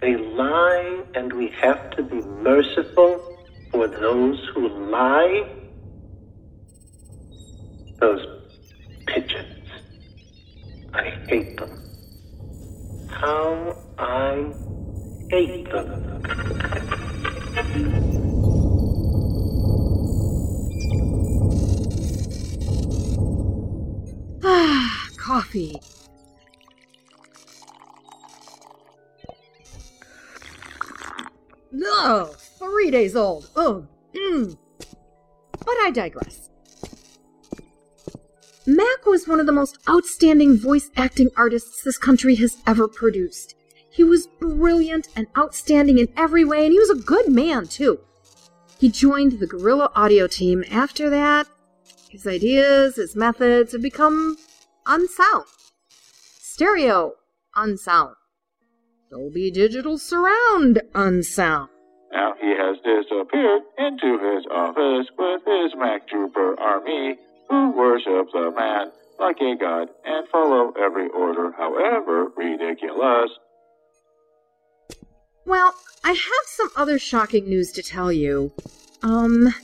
They 0.00 0.16
lie, 0.16 1.04
and 1.14 1.32
we 1.32 1.48
have 1.62 1.90
to 1.90 2.02
be 2.02 2.20
merciful 2.42 3.38
for 3.70 3.86
those 3.86 4.40
who 4.52 4.68
lie. 4.90 5.48
Those 8.00 8.26
pigeons. 9.06 9.68
I 10.92 11.10
hate 11.28 11.56
them. 11.56 11.70
How 13.10 13.76
I 13.96 14.52
hate 15.30 15.70
them. 15.70 16.14
Ah, 24.46 25.08
coffee. 25.34 25.74
No, 31.72 32.26
three 32.58 32.92
days 32.92 33.16
old. 33.16 33.50
Oh, 33.56 33.88
Mm. 34.14 34.56
But 35.58 35.76
I 35.82 35.90
digress. 35.92 36.50
Mac 38.64 39.04
was 39.06 39.26
one 39.26 39.40
of 39.40 39.46
the 39.46 39.52
most 39.52 39.78
outstanding 39.88 40.56
voice 40.56 40.88
acting 40.96 41.30
artists 41.36 41.82
this 41.82 41.98
country 41.98 42.36
has 42.36 42.58
ever 42.64 42.86
produced. 42.86 43.56
He 43.90 44.04
was 44.04 44.28
brilliant 44.38 45.08
and 45.16 45.26
outstanding 45.36 45.98
in 45.98 46.12
every 46.16 46.44
way, 46.44 46.64
and 46.64 46.72
he 46.72 46.78
was 46.78 46.90
a 46.90 46.94
good 46.94 47.28
man, 47.28 47.66
too. 47.66 47.98
He 48.78 48.88
joined 48.88 49.40
the 49.40 49.48
Guerrilla 49.48 49.90
Audio 49.96 50.28
team 50.28 50.64
after 50.70 51.10
that. 51.10 51.48
His 52.08 52.24
ideas, 52.24 52.94
his 52.94 53.16
methods 53.16 53.72
have 53.72 53.82
become 53.82 54.36
unsound. 54.86 55.44
Stereo, 56.38 57.14
unsound. 57.54 58.14
Dolby 59.10 59.50
Digital 59.50 59.98
Surround, 59.98 60.82
unsound. 60.94 61.68
Now 62.12 62.34
he 62.40 62.48
has 62.48 62.76
disappeared 62.78 63.62
into 63.78 64.18
his 64.18 64.46
office 64.50 65.08
with 65.18 65.42
his 65.46 65.74
Mac 65.78 66.08
Trooper 66.08 66.58
army, 66.60 67.16
who 67.48 67.70
worship 67.76 68.28
the 68.32 68.52
man 68.56 68.92
like 69.18 69.36
a 69.40 69.56
god 69.58 69.88
and 70.04 70.28
follow 70.28 70.72
every 70.80 71.08
order, 71.08 71.52
however 71.56 72.26
ridiculous. 72.36 73.30
Well, 75.46 75.74
I 76.02 76.12
have 76.12 76.46
some 76.46 76.70
other 76.76 76.98
shocking 76.98 77.48
news 77.48 77.72
to 77.72 77.82
tell 77.82 78.12
you. 78.12 78.52
Um, 79.02 79.54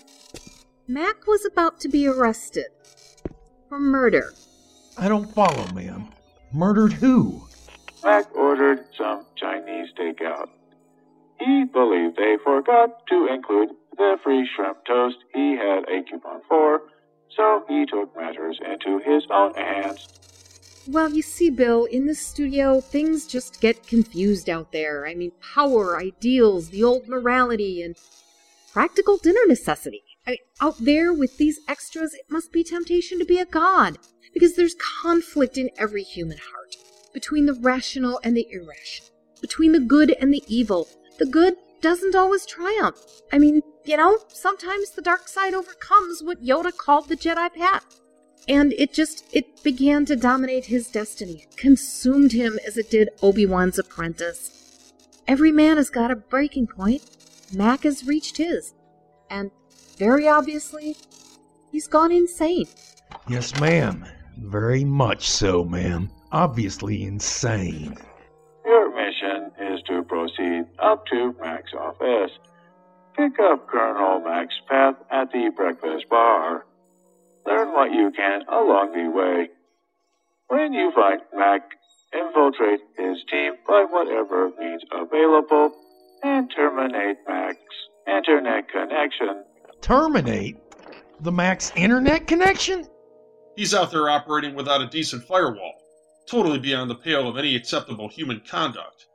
Mac 0.86 1.26
was 1.26 1.44
about 1.44 1.80
to 1.80 1.88
be 1.88 2.06
arrested 2.06 2.66
for 3.68 3.78
murder. 3.80 4.32
I 5.00 5.08
don't 5.08 5.34
follow, 5.34 5.66
ma'am. 5.72 6.08
Murdered 6.52 6.92
who? 6.92 7.48
Mac 8.04 8.36
ordered 8.36 8.84
some 8.98 9.24
Chinese 9.34 9.88
takeout. 9.98 10.50
He 11.38 11.64
believed 11.64 12.18
they 12.18 12.36
forgot 12.44 13.06
to 13.08 13.26
include 13.32 13.70
the 13.96 14.18
free 14.22 14.46
shrimp 14.54 14.84
toast 14.84 15.16
he 15.32 15.56
had 15.56 15.84
a 15.88 16.02
coupon 16.02 16.42
for, 16.46 16.82
so 17.34 17.64
he 17.66 17.86
took 17.86 18.14
matters 18.14 18.60
into 18.62 18.98
his 18.98 19.22
own 19.30 19.54
hands. 19.54 20.06
Well, 20.86 21.10
you 21.10 21.22
see, 21.22 21.48
Bill, 21.48 21.86
in 21.86 22.04
the 22.04 22.14
studio, 22.14 22.82
things 22.82 23.26
just 23.26 23.58
get 23.62 23.86
confused 23.86 24.50
out 24.50 24.70
there. 24.70 25.06
I 25.06 25.14
mean, 25.14 25.32
power, 25.54 25.98
ideals, 25.98 26.68
the 26.68 26.84
old 26.84 27.08
morality, 27.08 27.82
and 27.82 27.96
practical 28.70 29.16
dinner 29.16 29.46
necessity. 29.46 30.02
I 30.26 30.38
out 30.60 30.76
there 30.80 31.12
with 31.12 31.38
these 31.38 31.60
extras, 31.68 32.14
it 32.14 32.26
must 32.28 32.52
be 32.52 32.62
temptation 32.62 33.18
to 33.18 33.24
be 33.24 33.38
a 33.38 33.46
god, 33.46 33.98
because 34.32 34.54
there's 34.54 34.76
conflict 35.02 35.58
in 35.58 35.70
every 35.78 36.02
human 36.02 36.38
heart 36.38 36.76
between 37.12 37.46
the 37.46 37.54
rational 37.54 38.20
and 38.22 38.36
the 38.36 38.46
irrational, 38.50 39.10
between 39.40 39.72
the 39.72 39.80
good 39.80 40.10
and 40.20 40.32
the 40.32 40.44
evil. 40.46 40.88
The 41.18 41.26
good 41.26 41.56
doesn't 41.80 42.14
always 42.14 42.46
triumph. 42.46 42.98
I 43.32 43.38
mean, 43.38 43.62
you 43.84 43.96
know, 43.96 44.18
sometimes 44.28 44.90
the 44.90 45.02
dark 45.02 45.28
side 45.28 45.54
overcomes 45.54 46.22
what 46.22 46.44
Yoda 46.44 46.76
called 46.76 47.08
the 47.08 47.16
Jedi 47.16 47.52
path. 47.54 48.00
And 48.48 48.72
it 48.74 48.92
just, 48.92 49.24
it 49.32 49.62
began 49.62 50.04
to 50.06 50.16
dominate 50.16 50.66
his 50.66 50.88
destiny, 50.88 51.46
consumed 51.56 52.32
him 52.32 52.58
as 52.66 52.76
it 52.76 52.90
did 52.90 53.10
Obi-Wan's 53.22 53.78
apprentice. 53.78 54.92
Every 55.28 55.52
man 55.52 55.76
has 55.76 55.90
got 55.90 56.10
a 56.10 56.16
breaking 56.16 56.66
point. 56.66 57.02
Mac 57.52 57.82
has 57.82 58.06
reached 58.06 58.36
his. 58.38 58.74
And 59.28 59.50
very 60.00 60.26
obviously, 60.26 60.96
he's 61.70 61.86
gone 61.86 62.10
insane. 62.10 62.66
Yes, 63.28 63.60
ma'am. 63.60 64.06
Very 64.38 64.82
much 64.82 65.28
so, 65.28 65.62
ma'am. 65.62 66.10
Obviously 66.32 67.04
insane. 67.04 67.94
Your 68.64 68.88
mission 68.96 69.52
is 69.60 69.82
to 69.88 70.02
proceed 70.04 70.64
up 70.78 71.04
to 71.08 71.34
Mac's 71.38 71.74
office. 71.78 72.32
Pick 73.14 73.38
up 73.40 73.68
Colonel 73.68 74.20
Mac's 74.20 74.54
path 74.66 74.94
at 75.10 75.30
the 75.32 75.52
breakfast 75.54 76.08
bar. 76.08 76.64
Learn 77.44 77.72
what 77.74 77.92
you 77.92 78.10
can 78.16 78.40
along 78.48 78.92
the 78.92 79.10
way. 79.10 79.50
When 80.48 80.72
you 80.72 80.92
find 80.94 81.20
Mac, 81.36 81.60
infiltrate 82.14 82.80
his 82.96 83.18
team 83.30 83.52
by 83.68 83.84
whatever 83.90 84.50
means 84.58 84.82
available 84.92 85.72
and 86.22 86.50
terminate 86.56 87.18
Mac's 87.28 87.58
internet 88.08 88.70
connection. 88.70 89.44
Terminate? 89.80 90.56
The 91.20 91.32
Max 91.32 91.72
internet 91.76 92.26
connection? 92.26 92.86
He's 93.56 93.74
out 93.74 93.90
there 93.90 94.08
operating 94.08 94.54
without 94.54 94.80
a 94.80 94.86
decent 94.86 95.24
firewall, 95.24 95.74
totally 96.26 96.58
beyond 96.58 96.90
the 96.90 96.94
pale 96.94 97.28
of 97.28 97.36
any 97.36 97.56
acceptable 97.56 98.08
human 98.08 98.40
conduct. 98.40 99.06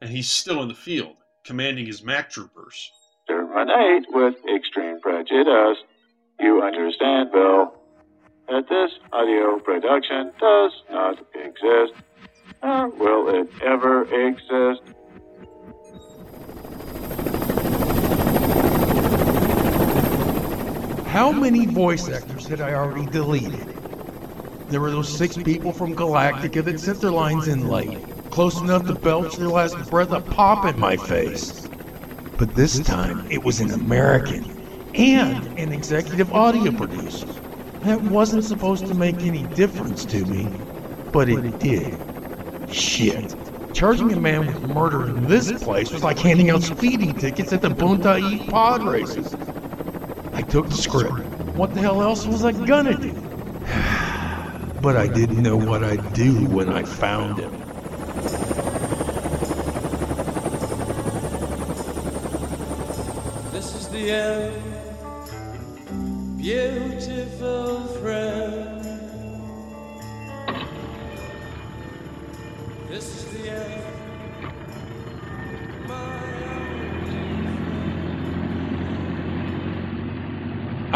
And 0.00 0.10
he's 0.10 0.28
still 0.28 0.62
in 0.62 0.68
the 0.68 0.74
field, 0.74 1.16
commanding 1.44 1.86
his 1.86 2.02
Mac 2.02 2.30
troopers. 2.30 2.90
Terminate 3.28 4.06
with 4.10 4.34
extreme 4.54 5.00
prejudice. 5.00 5.78
You 6.40 6.62
understand, 6.62 7.30
Bill, 7.32 7.72
that 8.48 8.68
this 8.68 8.92
audio 9.12 9.58
production 9.58 10.32
does 10.40 10.72
not 10.90 11.18
exist, 11.34 11.92
nor 12.62 12.88
will 12.88 13.28
it 13.28 13.50
ever 13.62 14.02
exist. 14.14 14.82
How 21.18 21.32
many 21.32 21.66
voice 21.66 22.08
actors 22.08 22.46
had 22.46 22.60
I 22.60 22.74
already 22.74 23.04
deleted? 23.08 23.66
There 24.68 24.80
were 24.80 24.92
those 24.92 25.18
six 25.18 25.36
people 25.36 25.72
from 25.72 25.96
Galactica 25.96 26.64
that 26.64 26.78
sent 26.78 27.00
their 27.00 27.10
lines 27.10 27.48
in 27.48 27.66
late, 27.66 28.04
close 28.30 28.60
enough 28.60 28.86
to 28.86 28.94
belch 28.94 29.34
their 29.34 29.48
last 29.48 29.74
breath 29.90 30.12
of 30.12 30.24
pop 30.26 30.64
in 30.72 30.78
my 30.78 30.96
face. 30.96 31.68
But 32.36 32.54
this 32.54 32.78
time, 32.84 33.26
it 33.32 33.42
was 33.42 33.58
an 33.58 33.72
American 33.72 34.44
and 34.94 35.58
an 35.58 35.72
executive 35.72 36.30
audio 36.30 36.70
producer. 36.70 37.26
That 37.82 38.00
wasn't 38.00 38.44
supposed 38.44 38.86
to 38.86 38.94
make 38.94 39.24
any 39.24 39.42
difference 39.42 40.06
to 40.06 40.24
me, 40.24 40.62
but 41.10 41.28
it 41.28 41.58
did. 41.58 41.98
Shit. 42.64 43.34
Charging 43.72 44.12
a 44.12 44.16
man 44.16 44.46
with 44.46 44.62
murder 44.62 45.08
in 45.08 45.26
this 45.26 45.50
place 45.64 45.90
was 45.92 46.04
like 46.04 46.20
handing 46.20 46.50
out 46.50 46.62
speeding 46.62 47.18
tickets 47.18 47.52
at 47.52 47.62
the 47.62 47.70
Boonta 47.70 48.48
pod 48.48 48.84
races. 48.84 49.36
I 50.48 50.50
took 50.50 50.70
the 50.70 50.76
script. 50.76 51.12
What 51.58 51.74
the 51.74 51.80
hell 51.80 52.00
else 52.00 52.26
was 52.26 52.42
I 52.42 52.52
gonna 52.52 52.96
do? 52.96 53.12
but 54.80 54.96
I 54.96 55.06
didn't 55.06 55.42
know 55.42 55.58
what 55.58 55.84
I'd 55.84 56.14
do 56.14 56.46
when 56.46 56.70
I 56.70 56.84
found 56.84 57.38
him. 57.38 57.52
This 63.52 63.74
is 63.74 63.88
the 63.88 63.98
the 63.98 64.10
end, 64.10 64.54
beautiful 66.38 67.80
friend. 68.00 68.37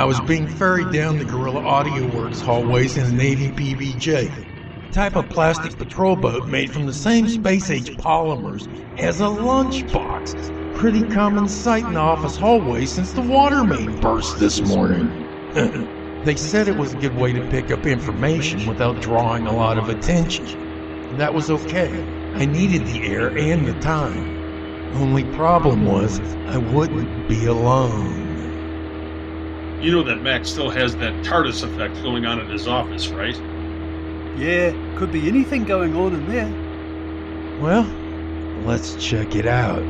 I 0.02 0.04
was 0.04 0.20
being 0.22 0.48
ferried 0.48 0.90
down 0.90 1.18
the 1.18 1.24
Guerrilla 1.24 1.60
Audio 1.60 2.04
Works 2.12 2.40
hallways 2.40 2.96
in 2.96 3.06
a 3.06 3.12
Navy 3.12 3.52
PBJ, 3.52 4.90
type 4.90 5.14
of 5.14 5.28
plastic 5.28 5.78
patrol 5.78 6.16
boat 6.16 6.48
made 6.48 6.72
from 6.72 6.86
the 6.86 6.92
same 6.92 7.28
space 7.28 7.70
age 7.70 7.96
polymers 7.98 8.66
as 8.98 9.20
a 9.20 9.26
lunchbox. 9.26 10.74
Pretty 10.74 11.06
common 11.06 11.46
sight 11.48 11.84
in 11.84 11.92
the 11.92 12.00
office 12.00 12.36
hallways 12.36 12.92
since 12.92 13.12
the 13.12 13.20
water 13.20 13.62
main 13.62 14.00
burst 14.00 14.40
this 14.40 14.60
morning. 14.60 15.52
they 16.24 16.34
said 16.34 16.66
it 16.66 16.76
was 16.76 16.94
a 16.94 16.98
good 16.98 17.14
way 17.14 17.32
to 17.32 17.48
pick 17.50 17.70
up 17.70 17.86
information 17.86 18.66
without 18.66 19.00
drawing 19.00 19.46
a 19.46 19.54
lot 19.54 19.78
of 19.78 19.88
attention. 19.88 21.16
That 21.16 21.32
was 21.32 21.48
okay. 21.48 21.92
I 22.34 22.44
needed 22.44 22.88
the 22.88 23.06
air 23.06 23.28
and 23.38 23.68
the 23.68 23.74
time. 23.74 24.96
Only 24.96 25.22
problem 25.36 25.86
was 25.86 26.18
I 26.48 26.58
wouldn't 26.58 27.28
be 27.28 27.46
alone. 27.46 28.21
You 29.82 29.90
know 29.90 30.04
that 30.04 30.22
Mac 30.22 30.46
still 30.46 30.70
has 30.70 30.94
that 30.96 31.12
TARDIS 31.24 31.64
effect 31.64 32.00
going 32.04 32.24
on 32.24 32.38
in 32.38 32.48
his 32.48 32.68
office, 32.68 33.08
right? 33.08 33.36
Yeah, 34.38 34.72
could 34.96 35.10
be 35.10 35.26
anything 35.26 35.64
going 35.64 35.96
on 35.96 36.14
in 36.14 36.28
there. 36.28 37.60
Well, 37.60 37.82
let's 38.64 38.94
check 39.04 39.34
it 39.34 39.44
out. 39.44 39.82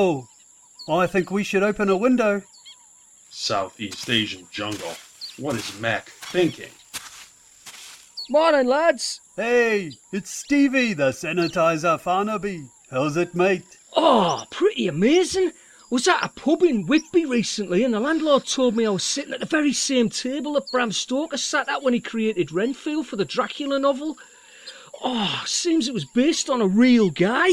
Whoa! 0.00 0.28
I 0.88 1.06
think 1.06 1.30
we 1.30 1.44
should 1.44 1.62
open 1.62 1.90
a 1.90 1.96
window. 1.96 2.42
Southeast 3.28 4.08
Asian 4.08 4.46
jungle. 4.50 4.94
What 5.36 5.56
is 5.56 5.78
Mac 5.78 6.08
thinking? 6.08 6.70
Morning, 8.30 8.66
lads. 8.66 9.20
Hey, 9.36 9.92
it's 10.10 10.30
Stevie, 10.30 10.94
the 10.94 11.10
sanitizer 11.10 12.00
Farnaby. 12.00 12.70
How's 12.90 13.18
it, 13.18 13.34
mate? 13.34 13.76
Oh, 13.94 14.46
pretty 14.48 14.88
amazing. 14.88 15.52
Was 15.90 16.08
at 16.08 16.24
a 16.24 16.28
pub 16.30 16.62
in 16.62 16.86
Whitby 16.86 17.26
recently, 17.26 17.84
and 17.84 17.92
the 17.92 18.00
landlord 18.00 18.46
told 18.46 18.76
me 18.76 18.86
I 18.86 18.90
was 18.90 19.04
sitting 19.04 19.34
at 19.34 19.40
the 19.40 19.44
very 19.44 19.74
same 19.74 20.08
table 20.08 20.54
that 20.54 20.70
Bram 20.70 20.92
Stoker 20.92 21.36
sat 21.36 21.68
at 21.68 21.82
when 21.82 21.92
he 21.92 22.00
created 22.00 22.52
Renfield 22.52 23.06
for 23.06 23.16
the 23.16 23.26
Dracula 23.26 23.78
novel. 23.78 24.16
Oh, 25.04 25.42
seems 25.44 25.88
it 25.88 25.94
was 25.94 26.06
based 26.06 26.48
on 26.48 26.62
a 26.62 26.66
real 26.66 27.10
guy. 27.10 27.50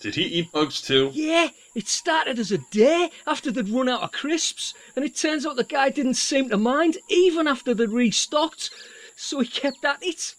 Did 0.00 0.14
he 0.14 0.22
eat 0.22 0.52
bugs 0.52 0.80
too? 0.80 1.10
Yeah, 1.12 1.48
it 1.78 1.86
started 1.86 2.40
as 2.40 2.50
a 2.50 2.58
day 2.72 3.08
after 3.24 3.52
they'd 3.52 3.68
run 3.68 3.88
out 3.88 4.02
of 4.02 4.10
crisps, 4.10 4.74
and 4.96 5.04
it 5.04 5.14
turns 5.14 5.46
out 5.46 5.54
the 5.54 5.62
guy 5.62 5.88
didn't 5.88 6.14
seem 6.14 6.48
to 6.48 6.56
mind 6.56 6.98
even 7.08 7.46
after 7.46 7.72
they'd 7.72 7.88
restocked, 7.88 8.70
so 9.14 9.38
he 9.38 9.46
kept 9.46 9.84
at 9.84 10.02
it. 10.02 10.34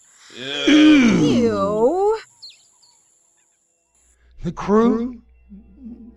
Ew. 0.68 2.18
The 4.44 4.52
crew 4.52 5.22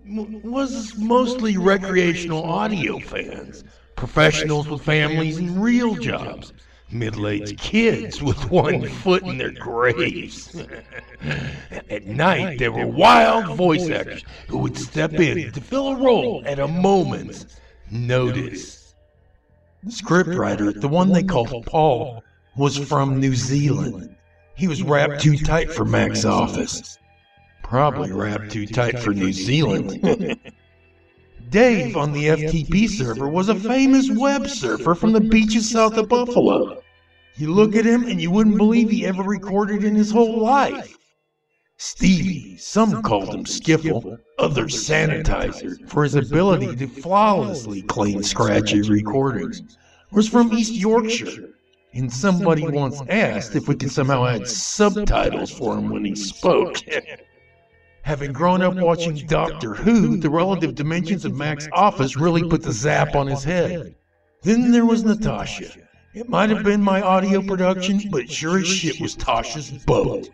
was 0.06 0.98
mostly 0.98 1.56
recreational 1.56 2.44
audio 2.44 3.00
fans, 3.00 3.64
professionals 3.96 4.68
with 4.68 4.82
families 4.82 5.38
and 5.38 5.64
real 5.64 5.96
jobs, 5.96 6.52
middle 6.94 7.28
aged 7.28 7.58
kids 7.58 8.22
with 8.22 8.50
one 8.50 8.88
foot 8.88 9.24
in 9.24 9.38
their 9.38 9.52
graves. 9.52 10.56
At 11.90 12.06
night, 12.06 12.60
there 12.60 12.72
were 12.72 12.88
wild 12.88 13.58
voice 13.58 13.90
actors 13.90 14.24
who 14.48 14.60
would 14.60 14.78
step 14.78 15.14
in 15.14 15.52
to 15.52 15.62
fill 15.62 15.90
a 15.90 15.96
role 15.96 16.44
at 16.46 16.60
a 16.60 16.68
moment's 16.68 17.46
notice. 17.90 18.96
The 19.84 19.92
scriptwriter, 19.92 20.80
the 20.80 20.88
one 20.88 21.12
they 21.12 21.24
called 21.24 21.66
Paul, 21.66 22.24
was 22.56 22.78
from 22.78 23.20
New 23.20 23.36
Zealand. 23.36 24.16
He 24.56 24.68
was 24.68 24.84
wrapped 24.84 25.22
too 25.22 25.38
tight 25.38 25.72
for 25.72 25.86
Mac's 25.86 26.26
office. 26.26 26.98
Probably 27.64 28.12
wrapped 28.12 28.52
too 28.52 28.68
tight 28.68 29.00
for 29.00 29.14
New 29.14 29.34
Zealand. 29.34 30.00
Dave 31.50 31.98
on 31.98 32.14
the 32.14 32.26
FTP 32.26 32.90
server 32.90 33.28
was 33.28 33.50
a 33.50 33.56
famous 33.56 34.10
web 34.12 34.48
surfer 34.48 34.96
from 34.96 35.12
the 35.12 35.22
beaches 35.22 35.70
south 35.70 35.98
of 35.98 36.10
Buffalo. 36.10 36.83
You 37.36 37.52
look 37.52 37.76
at 37.76 37.86
him 37.86 38.04
and 38.04 38.22
you 38.22 38.30
wouldn't 38.30 38.58
believe 38.58 38.90
he 38.90 39.06
ever 39.06 39.24
recorded 39.24 39.84
in 39.84 39.96
his 39.96 40.12
whole 40.12 40.40
life. 40.40 40.96
Stevie, 41.78 42.58
some 42.58 43.02
called 43.02 43.34
him 43.34 43.46
Skiffle, 43.46 44.20
others 44.38 44.88
Sanitizer, 44.88 45.90
for 45.90 46.04
his 46.04 46.14
ability 46.14 46.76
to 46.76 46.88
flawlessly 46.88 47.82
clean 47.82 48.22
scratchy 48.22 48.82
recordings, 48.84 49.64
was 50.12 50.30
from 50.30 50.54
East 50.54 50.74
Yorkshire, 50.74 51.50
and 51.94 52.14
somebody 52.14 52.68
once 52.68 53.02
asked 53.10 53.56
if 53.56 53.68
we 53.68 53.76
could 53.76 53.92
somehow 53.92 54.26
add 54.26 54.48
subtitles 54.48 55.50
for 55.52 55.76
him 55.78 55.90
when 55.90 56.06
he 56.06 56.16
spoke. 56.16 56.78
Having 58.04 58.34
grown 58.34 58.62
up 58.62 58.76
watching 58.76 59.16
Doctor 59.28 59.74
Who, 59.74 60.18
the 60.18 60.30
relative 60.30 60.76
dimensions 60.76 61.26
of 61.26 61.36
Mac's 61.36 61.68
office 61.74 62.16
really 62.16 62.48
put 62.48 62.62
the 62.62 62.72
zap 62.72 63.16
on 63.16 63.26
his 63.28 63.44
head. 63.44 63.96
Then 64.44 64.72
there 64.72 64.86
was 64.86 65.04
Natasha. 65.04 65.72
It 66.14 66.30
might 66.30 66.52
have 66.52 66.64
been 66.64 66.82
my 66.82 67.02
audio 67.02 67.42
production, 67.42 68.02
but 68.12 68.30
sure 68.30 68.60
as 68.60 68.68
shit 68.68 69.02
was 69.02 69.16
Tasha's 69.16 69.72
boat. 69.72 70.30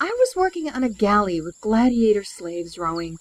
I 0.00 0.06
was 0.06 0.34
working 0.34 0.70
on 0.70 0.82
a 0.82 0.88
galley 0.88 1.40
with 1.40 1.60
gladiator 1.60 2.24
slaves 2.24 2.78
rowing. 2.78 3.18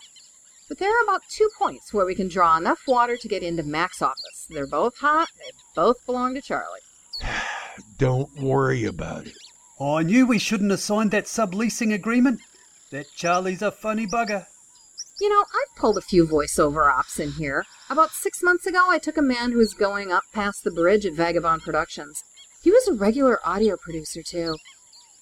But 0.69 0.77
there 0.77 0.89
are 0.89 1.03
about 1.03 1.23
two 1.29 1.49
points 1.57 1.93
where 1.93 2.05
we 2.05 2.15
can 2.15 2.29
draw 2.29 2.57
enough 2.57 2.79
water 2.87 3.17
to 3.17 3.27
get 3.27 3.43
into 3.43 3.61
Mac's 3.61 4.01
office. 4.01 4.47
They're 4.49 4.65
both 4.65 4.97
hot, 4.99 5.27
they 5.37 5.51
both 5.75 6.05
belong 6.05 6.33
to 6.35 6.41
Charlie. 6.41 6.79
Don't 7.97 8.33
worry 8.39 8.85
about 8.85 9.27
it. 9.27 9.33
I 9.81 10.03
knew 10.03 10.25
we 10.25 10.39
shouldn't 10.39 10.71
have 10.71 10.79
signed 10.79 11.11
that 11.11 11.25
subleasing 11.25 11.93
agreement. 11.93 12.39
That 12.91 13.07
Charlie's 13.15 13.61
a 13.61 13.71
funny 13.71 14.07
bugger. 14.07 14.45
You 15.19 15.29
know, 15.29 15.41
I've 15.41 15.75
pulled 15.75 15.97
a 15.97 16.01
few 16.01 16.25
voiceover 16.25 16.91
ops 16.91 17.19
in 17.19 17.33
here. 17.33 17.65
About 17.91 18.11
six 18.11 18.41
months 18.41 18.65
ago, 18.65 18.85
I 18.87 18.97
took 18.99 19.17
a 19.17 19.21
man 19.21 19.51
who 19.51 19.57
was 19.57 19.73
going 19.73 20.13
up 20.13 20.23
past 20.31 20.63
the 20.63 20.71
bridge 20.71 21.05
at 21.05 21.11
Vagabond 21.11 21.63
Productions. 21.63 22.23
He 22.63 22.71
was 22.71 22.87
a 22.87 22.93
regular 22.93 23.45
audio 23.45 23.75
producer, 23.75 24.23
too. 24.23 24.55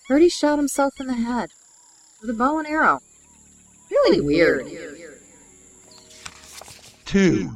Heard 0.07 0.21
he 0.21 0.29
shot 0.29 0.59
himself 0.59 0.93
in 0.99 1.07
the 1.07 1.15
head 1.15 1.49
with 2.21 2.29
a 2.29 2.33
bow 2.33 2.59
and 2.59 2.67
arrow. 2.67 2.99
Really 3.89 4.21
weird. 4.21 4.67
2. 7.05 7.49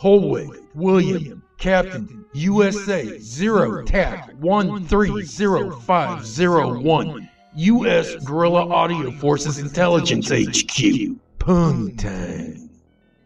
Hollweg, 0.00 0.62
William, 0.76 1.42
Captain, 1.58 2.24
USA 2.32 3.18
0 3.18 3.82
TAC 3.86 4.32
130501, 4.38 7.28
U.S. 7.56 8.14
Guerrilla 8.24 8.68
Audio 8.68 9.10
Forces 9.18 9.58
Intelligence 9.58 10.28
HQ, 10.28 11.16
Poontang. 11.40 12.68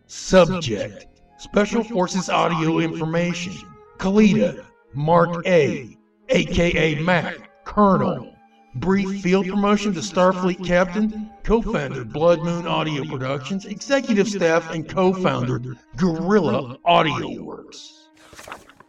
Subject, 0.07 1.07
Special 1.45 1.85
Forces 1.85 2.31
Audio 2.31 2.79
Information, 2.79 3.53
Kalita, 3.99 4.65
Mark 4.95 5.47
A, 5.47 5.95
aka 6.31 6.95
Mac, 7.03 7.65
Colonel. 7.67 8.35
Brief 8.77 9.21
field 9.21 9.47
promotion 9.47 9.93
to 9.93 10.01
Starfleet 10.01 10.65
Captain, 10.65 11.31
co-founder 11.43 12.07
Blood 12.07 12.41
Moon 12.41 12.67
Audio 12.67 13.05
Productions, 13.05 13.67
executive 13.67 14.27
staff 14.27 14.73
and 14.73 14.89
co-founder 14.89 15.77
Guerrilla 15.97 16.79
Audio 16.87 17.43
Works. 17.43 18.09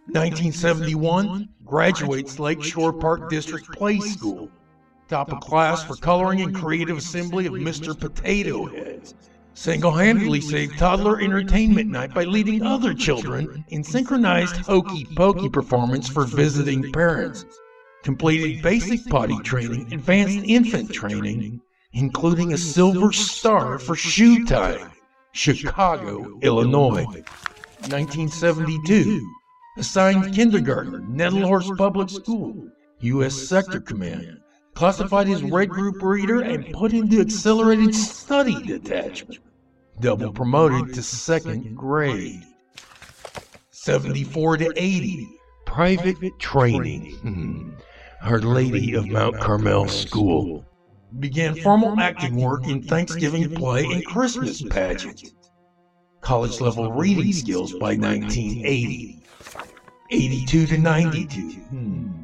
1971, 0.06 1.50
graduates 1.66 2.40
Lakeshore 2.40 2.94
Park 2.94 3.30
District 3.30 3.70
Play 3.74 4.00
School. 4.00 4.50
Top 5.10 5.30
of 5.34 5.42
class 5.42 5.84
for 5.84 5.98
coloring 5.98 6.40
and 6.40 6.56
creative 6.56 6.98
assembly 6.98 7.48
of 7.48 7.54
Mr. 7.54 8.00
Potato 8.00 8.66
Heads. 8.66 9.14
Single-handedly 9.56 10.42
saved 10.42 10.78
toddler 10.78 11.22
entertainment 11.22 11.90
night 11.90 12.14
by 12.14 12.26
leading 12.26 12.62
other 12.62 12.94
children 12.94 13.64
in 13.70 13.86
synchronized 13.86 14.58
hokey 14.58 15.08
pokey 15.16 15.50
performance 15.50 16.10
for 16.10 16.26
visiting 16.26 16.92
parents 16.92 17.46
completed 18.04 18.62
basic 18.62 19.04
potty 19.08 19.38
training, 19.40 19.92
advanced 19.94 20.46
infant 20.46 20.92
training, 20.92 21.62
including 21.94 22.52
a 22.52 22.58
silver 22.58 23.14
star 23.14 23.80
for 23.80 23.96
shoe 23.96 24.46
tying. 24.46 24.86
Chicago, 25.32 26.38
Illinois. 26.42 27.06
1972. 27.90 29.26
Assigned 29.78 30.36
kindergarten, 30.36 31.08
Nettelhorst 31.18 31.78
Public 31.78 32.10
School, 32.10 32.70
U.S. 33.00 33.34
Sector 33.34 33.80
Command. 33.80 34.42
Classified 34.74 35.30
as 35.30 35.42
Red 35.42 35.70
Group 35.70 36.02
Reader 36.02 36.42
and 36.42 36.74
put 36.74 36.92
into 36.92 37.22
Accelerated 37.22 37.96
Study 37.96 38.62
Detachment. 38.62 39.40
Double 40.00 40.32
promoted 40.32 40.94
to 40.94 41.02
second 41.02 41.76
grade. 41.76 42.44
74 43.72 44.58
to 44.58 44.74
80. 44.76 45.40
Private 45.66 46.40
training. 46.40 47.16
Hmm. 47.18 47.72
Our 48.22 48.40
Lady 48.40 48.94
of 48.96 49.08
Mount 49.08 49.40
Carmel 49.40 49.88
School. 49.88 50.66
Began 51.20 51.56
formal 51.56 51.98
acting 52.00 52.36
work 52.36 52.68
in 52.68 52.82
Thanksgiving 52.82 53.54
play 53.54 53.86
and 53.86 54.06
Christmas 54.06 54.62
pageant. 54.62 55.24
College 56.22 56.60
level 56.60 56.92
reading 56.92 57.32
skills 57.32 57.72
by 57.74 57.96
1980. 57.96 59.24
82 60.12 60.66
to 60.68 60.78
92. 60.78 61.42
Hmm. 61.42 62.24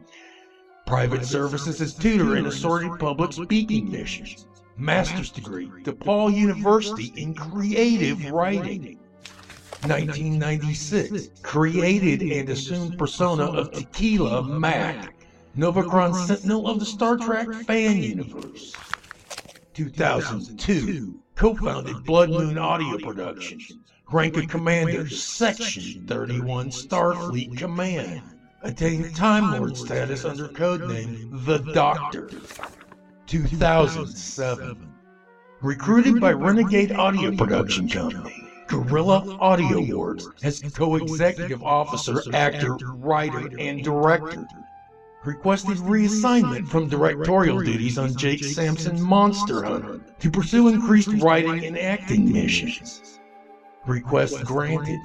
Private 0.86 1.24
services 1.24 1.80
as 1.82 1.94
tutor 1.94 2.36
in 2.36 2.48
assorted 2.48 3.00
public 3.00 3.32
speaking 3.32 3.90
missions. 3.90 4.46
Master's 4.82 5.30
degree, 5.30 5.68
DePaul 5.84 6.34
University 6.34 7.14
in 7.16 7.36
creative 7.36 8.32
writing. 8.32 8.98
1996, 9.84 11.30
created 11.44 12.24
and 12.24 12.50
assumed 12.50 12.98
persona 12.98 13.44
of 13.44 13.72
Tequila 13.72 14.44
Mac, 14.44 15.14
Novacron 15.56 16.16
Sentinel 16.16 16.68
of 16.68 16.80
the 16.80 16.86
Star 16.86 17.18
Trek 17.18 17.48
fan 17.68 18.02
universe. 18.02 18.76
2002, 19.76 21.20
co-founded 21.36 22.04
Blood 22.04 22.32
Moon 22.32 22.58
Audio 22.58 22.98
Productions, 22.98 23.74
rank 24.12 24.36
of 24.36 24.48
Commander, 24.48 25.08
Section 25.08 26.08
31 26.08 26.70
Starfleet 26.70 27.56
Command, 27.56 28.24
attained 28.64 29.16
Time 29.16 29.60
Lord 29.60 29.78
status 29.78 30.26
under 30.26 30.48
codename 30.48 31.46
The 31.46 31.60
Doctor. 31.74 32.30
2007, 33.32 34.94
recruited 35.62 36.20
by 36.20 36.34
Renegade 36.34 36.92
Audio 36.92 37.34
Production 37.34 37.88
Company. 37.88 38.36
Guerrilla 38.68 39.38
Audio 39.40 39.78
Awards 39.78 40.28
as 40.44 40.60
co-executive 40.74 41.64
officer, 41.64 42.22
actor, 42.34 42.76
writer, 42.96 43.50
and 43.58 43.86
director. 43.86 44.46
Requested 45.24 45.78
reassignment 45.78 46.68
from 46.68 46.90
directorial 46.90 47.62
duties 47.62 47.98
on 47.98 48.18
Jake 48.18 48.44
Sampson 48.44 49.02
Monster 49.02 49.64
Hunter 49.64 50.02
to 50.20 50.30
pursue 50.30 50.68
increased 50.68 51.14
writing 51.22 51.64
and 51.64 51.78
acting 51.78 52.34
missions. 52.34 53.18
Request 53.88 54.44
granted. 54.44 55.00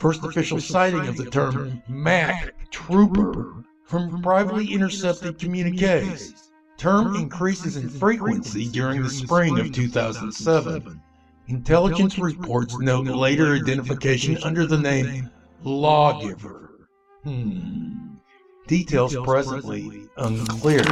First 0.00 0.24
official 0.24 0.60
sighting 0.60 1.08
of 1.08 1.18
the 1.18 1.28
term 1.30 1.82
Mac 1.88 2.54
Trooper 2.70 3.64
from 3.84 4.22
privately 4.22 4.72
intercepted 4.72 5.38
communiques. 5.38 6.45
Term 6.78 7.16
increases 7.16 7.76
in 7.76 7.88
frequency 7.88 8.68
during 8.68 9.02
the 9.02 9.10
spring 9.10 9.58
of 9.58 9.72
2007. 9.72 11.00
Intelligence 11.48 12.18
reports 12.18 12.78
note 12.78 13.06
later 13.06 13.54
identification 13.54 14.36
under 14.42 14.66
the 14.66 14.78
name 14.78 15.30
Lawgiver. 15.62 16.88
Hmm. 17.22 18.16
Details 18.66 19.16
presently 19.24 20.08
unclear. 20.16 20.84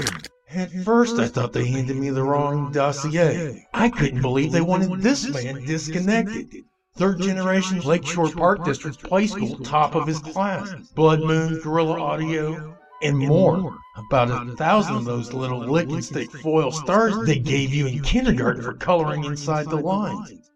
At 0.50 0.70
first, 0.84 1.18
I 1.18 1.26
thought 1.26 1.52
they 1.52 1.66
handed 1.66 1.96
me 1.96 2.10
the 2.10 2.22
wrong 2.22 2.70
dossier. 2.72 3.66
I 3.74 3.88
couldn't 3.88 4.22
believe 4.22 4.52
they 4.52 4.60
wanted 4.60 5.02
this 5.02 5.28
man 5.28 5.64
disconnected. 5.64 6.64
Third 6.96 7.20
generation 7.20 7.80
Lakeshore 7.80 8.30
Park 8.30 8.64
District 8.64 9.02
Play 9.02 9.26
School, 9.26 9.58
top 9.58 9.96
of 9.96 10.06
his 10.06 10.20
class. 10.20 10.72
Blood 10.94 11.22
Moon, 11.24 11.60
Guerrilla 11.60 12.00
Audio, 12.00 12.76
and 13.04 13.18
more. 13.18 13.78
About 13.96 14.30
a 14.30 14.56
thousand 14.56 14.96
of 14.96 15.04
those 15.04 15.32
little 15.32 15.60
lick 15.60 15.88
and 15.88 16.02
stick 16.02 16.30
foil 16.30 16.72
stars 16.72 17.26
they 17.26 17.38
gave 17.38 17.72
you 17.72 17.86
in 17.86 18.00
kindergarten 18.00 18.62
for 18.62 18.72
coloring 18.74 19.24
inside 19.24 19.68
the 19.70 19.76
lines. 19.76 20.50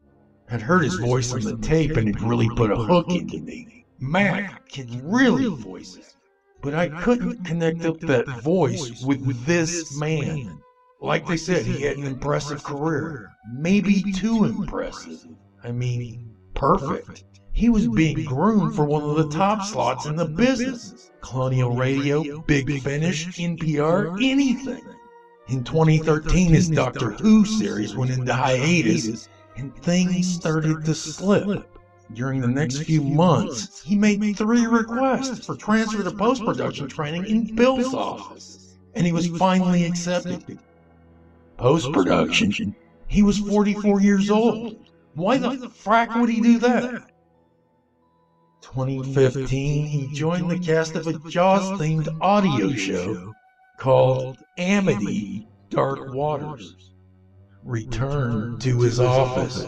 I'd 0.50 0.62
heard 0.62 0.82
his 0.82 0.96
voice 0.96 1.32
on 1.32 1.40
the 1.42 1.56
tape 1.58 1.96
and 1.96 2.08
it 2.08 2.20
really 2.20 2.48
put 2.48 2.70
a 2.70 2.76
hook 2.76 3.11
into 3.11 3.38
me. 3.40 3.84
Mac 4.00 4.68
can 4.70 5.08
really 5.08 5.46
voice 5.46 5.96
it, 5.96 6.14
but 6.62 6.74
I 6.74 6.88
couldn't 6.88 7.44
connect 7.44 7.84
up 7.84 8.00
that 8.00 8.28
voice 8.28 9.02
with 9.04 9.44
this 9.44 9.98
man. 9.98 10.61
Like 11.00 11.26
they 11.26 11.37
said, 11.37 11.64
he 11.64 11.82
had 11.82 11.96
an 11.96 12.06
impressive 12.06 12.64
career. 12.64 13.30
Maybe 13.52 14.02
too 14.12 14.44
impressive. 14.44 15.26
I 15.62 15.70
mean, 15.70 16.34
perfect. 16.54 17.24
He 17.59 17.68
was 17.68 17.88
being 17.88 18.23
groomed 18.23 18.77
for 18.77 18.85
one 18.85 19.03
of 19.03 19.16
the 19.16 19.37
top 19.37 19.64
slots 19.64 20.07
in 20.07 20.14
the 20.14 20.27
business. 20.27 21.11
Colonial 21.23 21.75
Radio, 21.75 22.40
Big 22.42 22.81
Finish, 22.83 23.37
NPR, 23.37 24.16
anything. 24.23 24.85
In 25.49 25.64
2013, 25.64 26.53
his 26.53 26.68
Doctor 26.68 27.11
Who 27.11 27.44
series 27.44 27.97
went 27.97 28.12
into 28.12 28.33
hiatus 28.33 29.29
and 29.57 29.75
things 29.75 30.33
started 30.33 30.85
to 30.85 30.94
slip. 30.94 31.68
During 32.12 32.40
the 32.40 32.47
next 32.47 32.85
few 32.85 33.03
months, 33.03 33.83
he 33.83 33.97
made 33.97 34.37
three 34.37 34.66
requests 34.66 35.44
for 35.44 35.57
transfer 35.57 36.05
to 36.05 36.12
post 36.12 36.44
production 36.44 36.87
training 36.87 37.25
in 37.25 37.57
Bill's 37.57 37.92
office, 37.92 38.77
and 38.94 39.05
he 39.05 39.11
was 39.11 39.27
finally 39.37 39.85
accepted. 39.85 40.61
Post 41.57 41.92
production? 41.92 42.77
He 43.09 43.25
was 43.25 43.38
44 43.38 44.01
years 44.01 44.31
old. 44.31 44.77
Why 45.14 45.38
the 45.38 45.49
frack 45.66 46.21
would 46.21 46.31
he 46.31 46.40
do 46.40 46.61
that? 46.61 47.11
2015, 48.61 49.87
he 49.87 50.09
joined 50.12 50.51
the 50.51 50.59
cast 50.59 50.94
of 50.94 51.07
a 51.07 51.18
Jaws 51.29 51.79
themed 51.79 52.09
audio 52.21 52.73
show 52.73 53.33
called 53.79 54.38
Amity 54.57 55.47
Dark 55.71 56.12
Waters. 56.12 56.92
Return 57.64 58.59
to 58.61 58.81
his 58.81 59.01
office. 59.01 59.64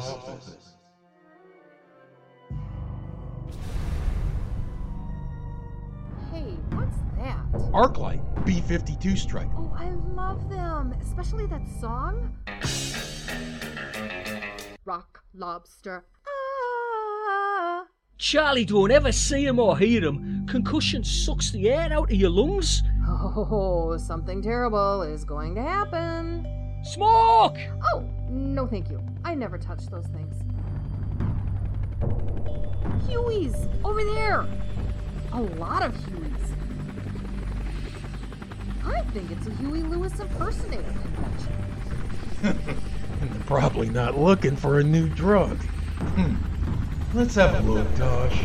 Hey, 6.32 6.56
what's 6.70 6.96
that? 7.18 7.52
Arclight 7.72 8.22
B 8.44 8.60
52 8.62 9.16
strike. 9.16 9.48
Oh, 9.56 9.72
I 9.76 9.90
love 10.14 10.48
them, 10.48 10.94
especially 11.02 11.46
that 11.46 11.66
song. 11.80 12.36
Rock, 14.84 15.22
lobster. 15.34 16.04
Charlie, 18.20 18.66
don't 18.66 18.90
ever 18.90 19.12
see 19.12 19.46
him 19.46 19.58
or 19.58 19.78
hear 19.78 20.04
him. 20.04 20.44
Concussion 20.46 21.02
sucks 21.02 21.52
the 21.52 21.70
air 21.70 21.90
out 21.90 22.12
of 22.12 22.14
your 22.14 22.28
lungs. 22.28 22.82
Oh, 23.08 23.96
something 23.96 24.42
terrible 24.42 25.00
is 25.00 25.24
going 25.24 25.54
to 25.54 25.62
happen. 25.62 26.46
Smoke! 26.84 27.56
Oh, 27.94 28.04
no 28.28 28.66
thank 28.66 28.90
you. 28.90 29.02
I 29.24 29.34
never 29.34 29.56
touch 29.56 29.86
those 29.86 30.04
things. 30.08 30.36
Huey's 33.08 33.54
over 33.86 34.04
there. 34.04 34.46
A 35.32 35.40
lot 35.40 35.82
of 35.82 35.94
Hueys. 35.94 36.54
I 38.84 39.00
think 39.12 39.30
it's 39.30 39.46
a 39.46 39.54
Huey 39.54 39.82
Lewis 39.82 40.20
impersonator 40.20 40.82
convention. 40.82 41.52
and 43.22 43.30
they're 43.32 43.42
probably 43.46 43.88
not 43.88 44.18
looking 44.18 44.56
for 44.56 44.78
a 44.78 44.84
new 44.84 45.08
drug. 45.08 45.56
Hmm. 45.56 46.49
Let's 47.12 47.34
have 47.34 47.56
a 47.56 47.68
look, 47.68 47.92
Tosh. 47.96 48.40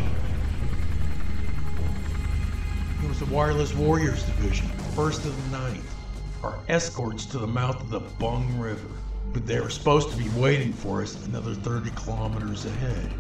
It 3.04 3.08
was 3.08 3.20
the 3.20 3.26
Wireless 3.26 3.76
Warriors 3.76 4.24
Division, 4.24 4.68
first 4.96 5.24
of 5.24 5.52
the 5.52 5.58
ninth, 5.60 5.96
our 6.42 6.58
escorts 6.68 7.28
to 7.28 7.38
the 7.38 7.46
mouth 7.46 7.80
of 7.80 7.92
the 7.92 8.00
Bung 8.00 8.60
River. 8.60 8.88
But 9.34 9.46
they 9.46 9.60
were 9.60 9.70
supposed 9.70 10.10
to 10.10 10.18
be 10.18 10.30
waiting 10.30 10.74
for 10.74 11.04
us 11.04 11.24
another 11.28 11.54
30 11.54 11.92
kilometers 11.92 12.66
ahead. 12.66 13.12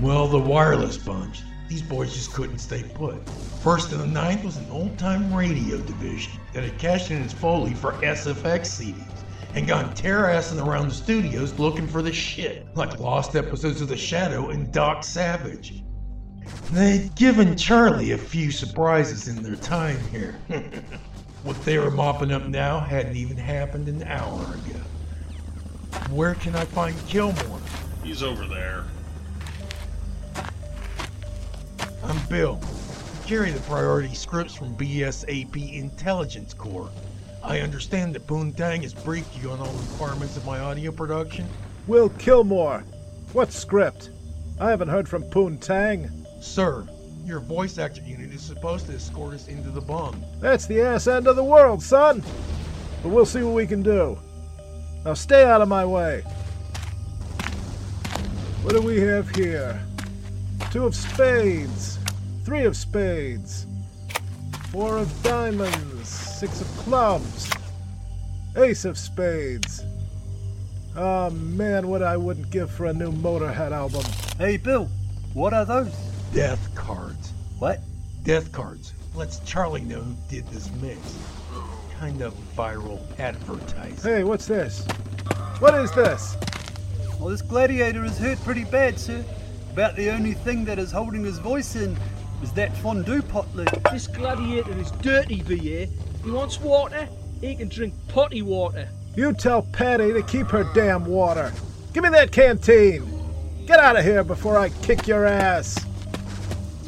Well, 0.00 0.28
the 0.28 0.38
wireless 0.38 0.96
bunch, 0.96 1.42
these 1.68 1.82
boys 1.82 2.14
just 2.14 2.32
couldn't 2.32 2.58
stay 2.58 2.84
put. 2.94 3.28
First 3.64 3.90
of 3.90 3.98
the 3.98 4.06
ninth 4.06 4.44
was 4.44 4.58
an 4.58 4.70
old 4.70 4.96
time 4.96 5.34
radio 5.34 5.78
division 5.78 6.38
that 6.52 6.62
had 6.62 6.78
cashed 6.78 7.10
in 7.10 7.20
its 7.20 7.32
Foley 7.32 7.74
for 7.74 7.94
SFX 7.94 8.80
CDs 8.80 9.17
and 9.54 9.66
gone 9.66 9.94
terrassing 9.94 10.64
around 10.64 10.88
the 10.88 10.94
studios 10.94 11.58
looking 11.58 11.86
for 11.86 12.02
the 12.02 12.12
shit, 12.12 12.66
like 12.74 12.98
lost 12.98 13.34
episodes 13.34 13.80
of 13.80 13.88
The 13.88 13.96
Shadow 13.96 14.50
and 14.50 14.72
Doc 14.72 15.04
Savage. 15.04 15.82
They'd 16.72 17.14
given 17.14 17.56
Charlie 17.56 18.12
a 18.12 18.18
few 18.18 18.50
surprises 18.50 19.28
in 19.28 19.42
their 19.42 19.56
time 19.56 19.98
here. 20.10 20.38
what 21.42 21.62
they 21.64 21.78
were 21.78 21.90
mopping 21.90 22.32
up 22.32 22.46
now 22.46 22.80
hadn't 22.80 23.16
even 23.16 23.36
happened 23.36 23.88
an 23.88 24.02
hour 24.02 24.42
ago. 24.42 24.80
Where 26.10 26.34
can 26.34 26.54
I 26.54 26.64
find 26.64 26.96
Kilmore? 27.06 27.60
He's 28.02 28.22
over 28.22 28.46
there. 28.46 28.84
I'm 32.02 32.26
Bill. 32.28 32.60
I 32.62 33.26
carry 33.26 33.50
the 33.50 33.60
priority 33.60 34.14
scripts 34.14 34.54
from 34.54 34.76
BSAP 34.76 35.74
Intelligence 35.74 36.54
Corps. 36.54 36.90
I 37.42 37.60
understand 37.60 38.14
that 38.14 38.26
Poontang 38.26 38.82
has 38.82 38.92
briefed 38.92 39.40
you 39.40 39.50
on 39.50 39.60
all 39.60 39.66
the 39.72 39.92
requirements 39.92 40.36
of 40.36 40.44
my 40.44 40.58
audio 40.58 40.90
production. 40.90 41.46
Will 41.86 42.08
Kilmore. 42.10 42.84
What 43.32 43.52
script? 43.52 44.10
I 44.60 44.70
haven't 44.70 44.88
heard 44.88 45.08
from 45.08 45.22
Poontang. 45.24 46.10
Sir, 46.42 46.86
your 47.24 47.40
voice 47.40 47.78
actor 47.78 48.02
unit 48.02 48.32
is 48.32 48.42
supposed 48.42 48.86
to 48.86 48.94
escort 48.94 49.34
us 49.34 49.48
into 49.48 49.70
the 49.70 49.80
bung. 49.80 50.22
That's 50.40 50.66
the 50.66 50.80
ass 50.80 51.06
end 51.06 51.26
of 51.26 51.36
the 51.36 51.44
world, 51.44 51.82
son. 51.82 52.22
But 53.02 53.10
we'll 53.10 53.26
see 53.26 53.42
what 53.42 53.54
we 53.54 53.66
can 53.66 53.82
do. 53.82 54.18
Now 55.04 55.14
stay 55.14 55.44
out 55.44 55.62
of 55.62 55.68
my 55.68 55.84
way. 55.84 56.22
What 58.62 58.74
do 58.74 58.82
we 58.82 59.00
have 59.00 59.28
here? 59.30 59.80
Two 60.70 60.84
of 60.84 60.94
spades, 60.94 61.98
three 62.44 62.64
of 62.64 62.76
spades, 62.76 63.66
four 64.70 64.98
of 64.98 65.22
diamonds, 65.22 65.97
six 66.38 66.60
of 66.60 66.68
clubs, 66.76 67.50
ace 68.56 68.84
of 68.84 68.96
spades. 68.96 69.82
Oh 70.94 71.30
man, 71.30 71.88
what 71.88 72.00
I 72.00 72.16
wouldn't 72.16 72.48
give 72.50 72.70
for 72.70 72.86
a 72.86 72.92
new 72.92 73.10
Motorhead 73.10 73.72
album. 73.72 74.04
Hey, 74.38 74.56
Bill, 74.56 74.88
what 75.34 75.52
are 75.52 75.64
those? 75.64 75.92
Death 76.32 76.72
cards. 76.76 77.32
What? 77.58 77.80
Death 78.22 78.52
cards. 78.52 78.94
Let's 79.16 79.40
Charlie 79.40 79.80
know 79.80 80.00
who 80.00 80.14
did 80.28 80.46
this 80.50 80.70
mix. 80.80 81.00
Kind 81.98 82.22
of 82.22 82.34
viral 82.56 83.00
advertising. 83.18 83.98
Hey, 84.08 84.22
what's 84.22 84.46
this? 84.46 84.86
What 85.58 85.74
is 85.74 85.90
this? 85.90 86.36
Well, 87.18 87.30
this 87.30 87.42
gladiator 87.42 88.04
is 88.04 88.16
hurt 88.16 88.40
pretty 88.44 88.62
bad, 88.62 89.00
sir. 89.00 89.24
About 89.72 89.96
the 89.96 90.10
only 90.10 90.34
thing 90.34 90.64
that 90.66 90.78
is 90.78 90.92
holding 90.92 91.24
his 91.24 91.40
voice 91.40 91.74
in 91.74 91.98
is 92.44 92.52
that 92.52 92.76
fondue 92.76 93.22
pot 93.22 93.52
lid. 93.56 93.70
This 93.90 94.06
gladiator 94.06 94.78
is 94.78 94.92
dirty, 95.02 95.42
VA. 95.42 95.88
He 96.24 96.30
wants 96.30 96.60
water, 96.60 97.08
he 97.40 97.54
can 97.54 97.68
drink 97.68 97.94
potty 98.08 98.42
water. 98.42 98.88
You 99.16 99.32
tell 99.32 99.62
Patty 99.62 100.12
to 100.12 100.22
keep 100.22 100.46
her 100.48 100.64
damn 100.74 101.04
water. 101.04 101.52
Give 101.92 102.04
me 102.04 102.10
that 102.10 102.30
canteen. 102.30 103.04
Get 103.66 103.80
out 103.80 103.96
of 103.96 104.04
here 104.04 104.22
before 104.22 104.56
I 104.56 104.68
kick 104.68 105.06
your 105.06 105.24
ass. 105.26 105.76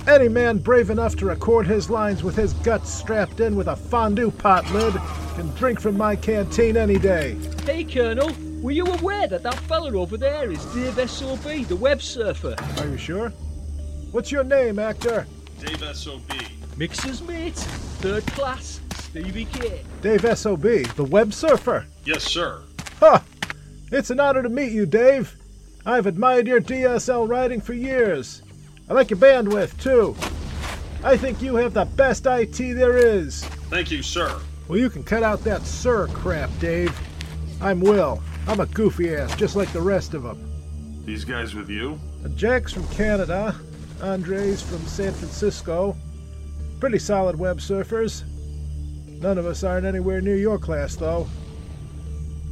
Any 0.07 0.29
man 0.29 0.59
brave 0.59 0.91
enough 0.91 1.17
to 1.17 1.27
record 1.27 1.67
his 1.67 1.91
lines 1.91 2.23
with 2.23 2.37
his 2.37 2.53
guts 2.55 2.93
strapped 2.93 3.41
in 3.41 3.57
with 3.57 3.69
a 3.69 3.77
fondue 3.77 4.31
pot 4.31 4.71
lid 4.73 4.95
can 5.35 5.49
drink 5.57 5.81
from 5.81 5.97
my 5.97 6.17
canteen 6.17 6.77
any 6.77 6.99
day. 6.99 7.37
Hey, 7.65 7.85
Colonel, 7.85 8.31
were 8.63 8.73
you 8.73 8.87
aware 8.87 9.27
that 9.27 9.43
that 9.43 9.55
fella 9.61 9.97
over 9.97 10.17
there 10.17 10.51
is 10.51 10.65
Dave 10.67 11.11
SOB, 11.11 11.67
the 11.69 11.77
web 11.77 12.03
surfer? 12.03 12.55
Are 12.79 12.87
you 12.87 12.97
sure? 12.97 13.31
What's 14.11 14.33
your 14.33 14.45
name, 14.45 14.79
actor? 14.79 15.27
Dave 15.61 15.83
S.O.B. 15.83 16.35
Mixer's 16.77 17.23
mate, 17.23 17.57
third 18.01 18.27
class, 18.27 18.80
Stevie 19.11 19.47
K. 19.47 19.83
Dave 20.03 20.39
SOB, 20.39 20.63
the 20.95 21.05
web 21.11 21.35
surfer. 21.35 21.85
Yes, 22.05 22.23
sir. 22.23 22.63
Ha! 23.01 23.25
It's 23.91 24.11
an 24.11 24.21
honor 24.21 24.43
to 24.43 24.49
meet 24.49 24.71
you, 24.71 24.87
Dave. 24.87 25.35
I've 25.85 26.07
admired 26.07 26.47
your 26.47 26.61
DSL 26.61 27.29
writing 27.29 27.61
for 27.61 27.73
years. 27.73 28.43
I 28.89 28.93
like 28.93 29.11
your 29.11 29.19
bandwidth, 29.19 29.81
too. 29.83 30.15
I 31.03 31.17
think 31.17 31.43
you 31.43 31.57
have 31.57 31.75
the 31.75 31.87
best 31.87 32.27
IT 32.27 32.57
there 32.59 32.97
is. 32.99 33.45
Thank 33.69 33.91
you, 33.91 34.01
sir. 34.03 34.41
Well, 34.69 34.79
you 34.79 34.89
can 34.89 35.03
cut 35.03 35.25
out 35.25 35.43
that 35.43 35.63
sir 35.63 36.07
crap, 36.09 36.51
Dave. 36.61 36.97
I'm 37.61 37.81
Will. 37.81 38.23
I'm 38.47 38.61
a 38.61 38.67
goofy 38.67 39.17
ass, 39.17 39.35
just 39.35 39.57
like 39.57 39.73
the 39.73 39.81
rest 39.81 40.15
of 40.15 40.23
them. 40.23 41.03
These 41.05 41.25
guys 41.25 41.55
with 41.57 41.69
you? 41.69 41.99
Uh, 42.25 42.29
Jack's 42.29 42.73
from 42.73 42.87
Canada. 42.89 43.57
Andre's 44.03 44.63
from 44.63 44.79
San 44.87 45.13
Francisco. 45.13 45.97
Pretty 46.79 47.01
solid 47.01 47.37
web 47.37 47.59
surfers. 47.59 48.23
None 49.21 49.37
of 49.37 49.45
us 49.45 49.63
aren't 49.63 49.85
anywhere 49.85 50.23
near 50.23 50.37
your 50.37 50.59
class, 50.59 50.97
though. 50.97 51.29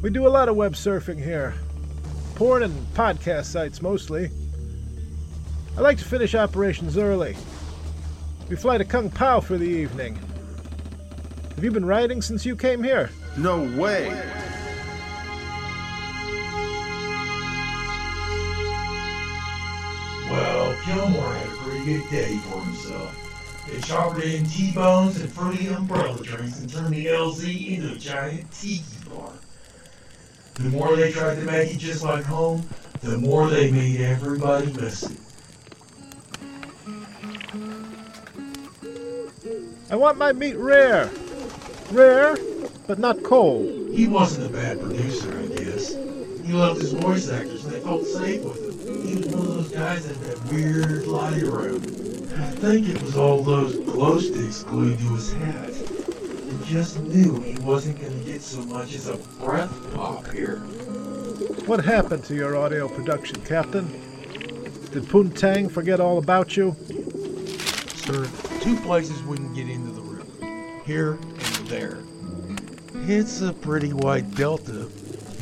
We 0.03 0.11
do 0.11 0.27
a 0.27 0.29
lot 0.29 0.49
of 0.49 0.57
web 0.57 0.75
surfing 0.75 1.23
here. 1.23 1.55
Porn 2.35 2.63
and 2.63 2.75
podcast 2.95 3.47
sites 3.47 3.81
mostly. 3.81 4.31
I 5.77 5.81
like 5.81 5.99
to 5.99 6.05
finish 6.05 6.35
operations 6.35 6.99
early. 6.99 7.37
We 8.49 8.57
fly 8.57 8.79
to 8.79 8.85
Kung 8.85 9.11
Pao 9.11 9.41
for 9.41 9.57
the 9.57 9.67
evening. 9.67 10.19
Have 11.55 11.65
you 11.65 11.71
been 11.71 11.87
riding 11.87 12.21
since 12.21 12.45
you 12.45 12.55
came 12.55 12.83
here? 12.83 13.11
No 13.37 13.63
way! 13.81 14.09
Well, 20.31 20.77
Gilmore 20.85 21.33
had 21.33 21.47
a 21.47 21.57
pretty 21.63 21.85
good 21.85 22.11
day 22.11 22.37
for 22.37 22.61
himself. 22.61 23.28
They 23.71 23.81
choppered 23.83 24.25
in 24.25 24.47
T-bones 24.47 25.21
and 25.21 25.31
fruity 25.31 25.67
umbrella 25.69 26.23
drinks 26.23 26.59
and 26.61 26.73
turned 26.73 26.95
the 26.95 27.07
LZ 27.07 27.77
into 27.77 27.93
a 27.93 27.99
giant 27.99 28.51
tiki 28.51 28.83
bar. 29.11 29.31
The 30.55 30.71
more 30.71 30.97
they 30.97 31.13
tried 31.13 31.37
to 31.37 31.43
make 31.43 31.75
it 31.75 31.79
just 31.79 32.03
like 32.03 32.25
home, 32.25 32.67
the 33.03 33.19
more 33.19 33.49
they 33.49 33.71
made 33.71 34.01
everybody 34.01 34.73
miss 34.73 35.03
it. 35.03 35.19
I 39.91 39.97
want 39.97 40.17
my 40.17 40.33
meat 40.33 40.57
rare. 40.57 41.11
Rare, 41.91 42.37
but 42.87 42.99
not 42.99 43.23
cold. 43.23 43.95
He 43.95 44.07
wasn't 44.07 44.47
a 44.47 44.53
bad 44.53 44.81
producer, 44.81 45.39
I 45.39 45.47
guess. 45.55 45.95
He 45.95 46.53
loved 46.55 46.81
his 46.81 46.93
voice 46.93 47.31
actors 47.31 47.65
and 47.67 47.75
they 47.75 47.81
felt 47.81 48.07
safe 48.07 48.43
with 48.43 48.87
him. 48.87 49.07
He 49.07 49.17
was 49.17 49.27
one 49.27 49.47
of 49.47 49.55
those 49.55 49.73
guys 49.73 50.07
that 50.09 50.17
had 50.17 50.37
that 50.37 50.53
weird 50.53 51.07
light 51.07 51.43
around. 51.43 52.08
I 52.39 52.51
think 52.51 52.89
it 52.89 53.03
was 53.03 53.17
all 53.17 53.43
those 53.43 53.77
glow 53.81 54.19
sticks 54.21 54.63
glued 54.63 54.97
to 54.99 55.15
his 55.15 55.33
hat. 55.33 55.75
He 55.75 56.73
just 56.73 57.01
knew 57.01 57.41
he 57.41 57.59
wasn't 57.59 58.01
going 58.01 58.17
to 58.17 58.25
get 58.25 58.43
so 58.43 58.63
much 58.63 58.95
as 58.95 59.09
a 59.09 59.17
breath 59.41 59.73
pop 59.93 60.31
here. 60.31 60.59
What 61.67 61.85
happened 61.85 62.23
to 62.25 62.37
your 62.37 62.57
audio 62.57 62.87
production, 62.87 63.41
Captain? 63.43 63.89
Did 64.93 65.03
Poontang 65.05 65.69
forget 65.69 65.99
all 65.99 66.19
about 66.19 66.57
you? 66.57 66.77
Sir, 67.97 68.29
two 68.61 68.77
places 68.83 69.21
wouldn't 69.25 69.57
get 69.57 69.69
into 69.69 69.91
the 69.91 70.01
room. 70.01 70.81
Here 70.85 71.15
and 71.15 71.67
there. 71.67 71.99
It's 73.09 73.41
a 73.41 73.53
pretty 73.53 73.93
wide 73.93 74.33
delta, 74.37 74.89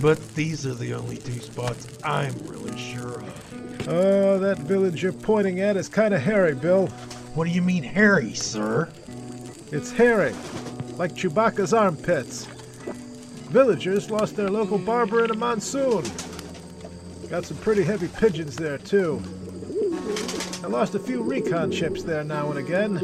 but 0.01 0.35
these 0.35 0.67
are 0.67 0.75
the 0.75 0.95
only 0.95 1.19
two 1.19 1.41
spots 1.41 1.89
I'm 2.03 2.33
really 2.47 2.77
sure 2.79 3.21
of. 3.21 3.46
Oh, 3.89 4.39
that 4.41 4.59
village 4.59 5.03
you're 5.03 5.13
pointing 5.13 5.61
at 5.61 5.77
is 5.77 5.89
kind 5.89 6.13
of 6.13 6.21
hairy, 6.21 6.55
Bill. 6.55 6.89
What 7.35 7.45
do 7.45 7.51
you 7.51 7.63
mean 7.63 7.85
hairy, 7.85 8.35
sir? 8.35 8.89
It's 9.71 9.93
hairy, 9.93 10.35
like 10.97 11.13
Chewbacca's 11.13 11.73
armpits. 11.73 12.47
Villagers 13.51 14.11
lost 14.11 14.35
their 14.35 14.51
local 14.51 14.79
barber 14.79 15.25
in 15.25 15.31
a 15.31 15.35
monsoon. 15.35 16.05
Got 17.29 17.45
some 17.45 17.59
pretty 17.59 17.85
heavy 17.85 18.09
pigeons 18.09 18.57
there, 18.57 18.79
too. 18.79 19.23
I 20.65 20.67
lost 20.67 20.97
a 20.97 20.99
few 20.99 21.23
recon 21.23 21.71
ships 21.71 22.03
there 22.03 22.25
now 22.25 22.51
and 22.51 22.59
again. 22.59 22.99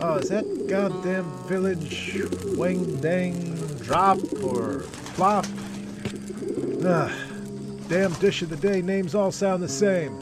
Oh, 0.00 0.16
is 0.16 0.30
that 0.30 0.66
goddamn 0.68 1.30
village 1.46 2.20
Wang 2.56 2.96
Dang 2.96 3.54
Drop 3.82 4.18
or 4.42 4.80
Flop? 4.80 5.46
Ah, 6.84 7.16
damn 7.92 8.12
dish 8.14 8.40
of 8.40 8.48
the 8.48 8.56
day 8.56 8.80
names 8.80 9.14
all 9.14 9.30
sound 9.30 9.62
the 9.62 9.68
same. 9.68 10.18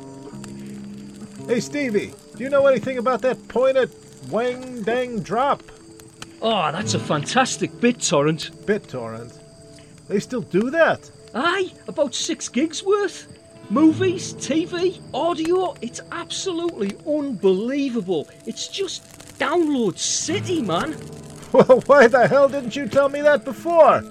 Hey, 1.47 1.61
Stevie, 1.61 2.13
do 2.35 2.43
you 2.43 2.51
know 2.51 2.67
anything 2.67 2.99
about 2.99 3.23
that 3.23 3.47
point 3.47 3.77
at 3.77 3.89
Wang 4.29 4.83
Dang 4.83 5.23
Drop? 5.23 5.63
Oh, 6.43 6.73
that's 6.73 6.95
a 6.95 6.99
fantastic 6.99 7.71
BitTorrent. 7.71 8.51
BitTorrent? 8.65 9.39
They 10.09 10.19
still 10.19 10.41
do 10.41 10.71
that? 10.71 11.09
Aye, 11.33 11.73
about 11.87 12.13
six 12.13 12.49
gigs 12.49 12.83
worth. 12.83 13.29
Movies, 13.71 14.35
TV, 14.35 15.01
audio, 15.15 15.77
it's 15.81 16.01
absolutely 16.11 16.97
unbelievable. 17.07 18.29
It's 18.47 18.67
just 18.67 19.05
download 19.39 19.97
city, 19.97 20.61
man. 20.61 20.97
Well, 21.53 21.83
why 21.87 22.07
the 22.07 22.29
hell 22.29 22.49
didn't 22.49 22.77
you 22.77 22.87
tell 22.87 23.09
me 23.09 23.23
that 23.23 23.45
before? 23.45 24.05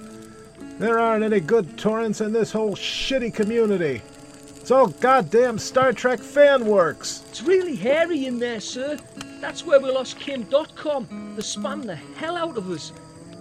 There 0.80 0.98
aren't 0.98 1.26
any 1.26 1.42
good 1.42 1.78
torrents 1.78 2.22
in 2.22 2.32
this 2.32 2.54
whole 2.54 2.74
shitty 2.74 3.34
community. 3.34 4.02
It's 4.62 4.72
all 4.72 4.88
goddamn 4.88 5.60
Star 5.60 5.92
Trek 5.92 6.20
fan 6.20 6.65
works. 6.65 7.26
It's 7.28 7.42
really 7.42 7.76
hairy 7.76 8.28
in 8.28 8.39
there, 8.39 8.62
sir. 8.62 8.98
That's 9.42 9.65
where 9.65 9.82
we 9.82 9.92
lost 9.92 10.18
Kim.com. 10.18 11.34
They 11.36 11.42
spammed 11.42 11.88
the 11.88 11.96
hell 11.96 12.38
out 12.38 12.56
of 12.56 12.72
us. 12.72 12.94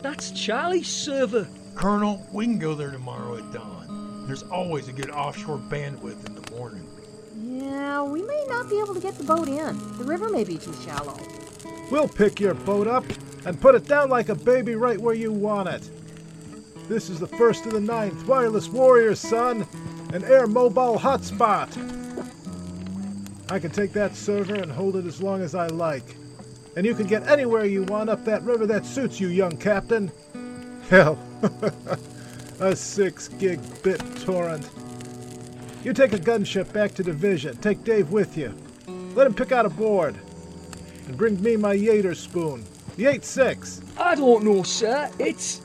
That's 0.02 0.32
Charlie's 0.32 0.88
server. 0.88 1.46
Colonel, 1.76 2.26
we 2.32 2.44
can 2.44 2.58
go 2.58 2.74
there 2.74 2.90
tomorrow 2.90 3.36
at 3.36 3.52
dawn. 3.52 4.24
There's 4.26 4.42
always 4.42 4.88
a 4.88 4.92
good 4.92 5.10
offshore 5.10 5.58
bandwidth 5.58 6.26
in 6.26 6.34
the 6.34 6.50
morning. 6.50 6.88
Yeah, 7.40 8.02
we 8.02 8.20
may 8.20 8.44
not 8.48 8.68
be 8.68 8.80
able 8.80 8.94
to 8.94 9.00
get 9.00 9.14
the 9.14 9.22
boat 9.22 9.46
in. 9.46 9.78
The 9.96 10.04
river 10.04 10.28
may 10.28 10.42
be 10.42 10.58
too 10.58 10.74
shallow. 10.84 11.16
We'll 11.88 12.08
pick 12.08 12.40
your 12.40 12.54
boat 12.54 12.88
up 12.88 13.04
and 13.46 13.60
put 13.60 13.76
it 13.76 13.86
down 13.86 14.10
like 14.10 14.28
a 14.28 14.34
baby 14.34 14.74
right 14.74 15.00
where 15.00 15.14
you 15.14 15.30
want 15.30 15.68
it. 15.68 15.88
This 16.88 17.10
is 17.10 17.20
the 17.20 17.26
first 17.26 17.66
of 17.66 17.72
the 17.72 17.80
ninth 17.80 18.26
Wireless 18.26 18.68
Warriors, 18.68 19.20
son, 19.20 19.66
an 20.14 20.24
air 20.24 20.46
mobile 20.46 20.98
hotspot. 20.98 21.68
I 23.50 23.58
can 23.58 23.70
take 23.70 23.92
that 23.92 24.16
server 24.16 24.54
and 24.54 24.72
hold 24.72 24.96
it 24.96 25.04
as 25.04 25.22
long 25.22 25.42
as 25.42 25.54
I 25.54 25.66
like. 25.66 26.16
and 26.76 26.86
you 26.86 26.94
can 26.94 27.06
get 27.06 27.26
anywhere 27.26 27.64
you 27.64 27.82
want 27.82 28.08
up 28.08 28.24
that 28.24 28.42
river 28.42 28.64
that 28.66 28.86
suits 28.86 29.18
you, 29.20 29.28
young 29.28 29.56
captain. 29.56 30.10
Hell, 30.88 31.18
a 32.60 32.74
6 32.74 33.28
gig 33.40 33.60
bit 33.82 34.00
torrent. 34.20 34.70
You 35.82 35.92
take 35.92 36.12
a 36.12 36.18
gunship 36.18 36.72
back 36.72 36.94
to 36.94 37.02
division. 37.02 37.56
Take 37.56 37.84
Dave 37.84 38.10
with 38.10 38.36
you. 38.38 38.54
Let 39.14 39.26
him 39.26 39.34
pick 39.34 39.52
out 39.52 39.66
a 39.66 39.70
board. 39.70 40.16
And 41.06 41.16
bring 41.16 41.42
me 41.42 41.56
my 41.56 41.76
Yater 41.76 42.16
spoon. 42.16 42.64
The 42.96 43.04
8-6. 43.04 43.82
I 43.98 44.14
don't 44.14 44.44
know, 44.44 44.62
sir. 44.62 45.10
It's. 45.18 45.60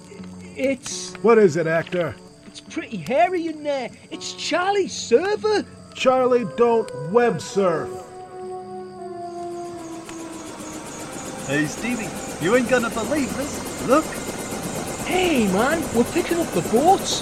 It's. 0.56 1.14
What 1.16 1.38
is 1.38 1.56
it, 1.56 1.68
actor? 1.68 2.16
It's 2.45 2.60
pretty 2.60 2.97
hairy 2.97 3.47
in 3.47 3.64
there. 3.64 3.89
It's 4.12 4.34
Charlie 4.34 4.88
server. 4.88 5.66
Charlie, 5.95 6.45
don't 6.58 6.91
web 7.12 7.41
surf. 7.41 7.89
Hey, 11.47 11.66
Stevie, 11.66 12.10
you 12.43 12.56
ain't 12.56 12.70
gonna 12.70 12.89
believe 12.89 13.36
this. 13.36 13.88
Look. 13.88 14.06
Hey, 15.06 15.45
man, 15.51 15.82
we're 15.93 16.04
picking 16.06 16.39
up 16.39 16.47
the 16.51 16.62
boats. 16.72 17.22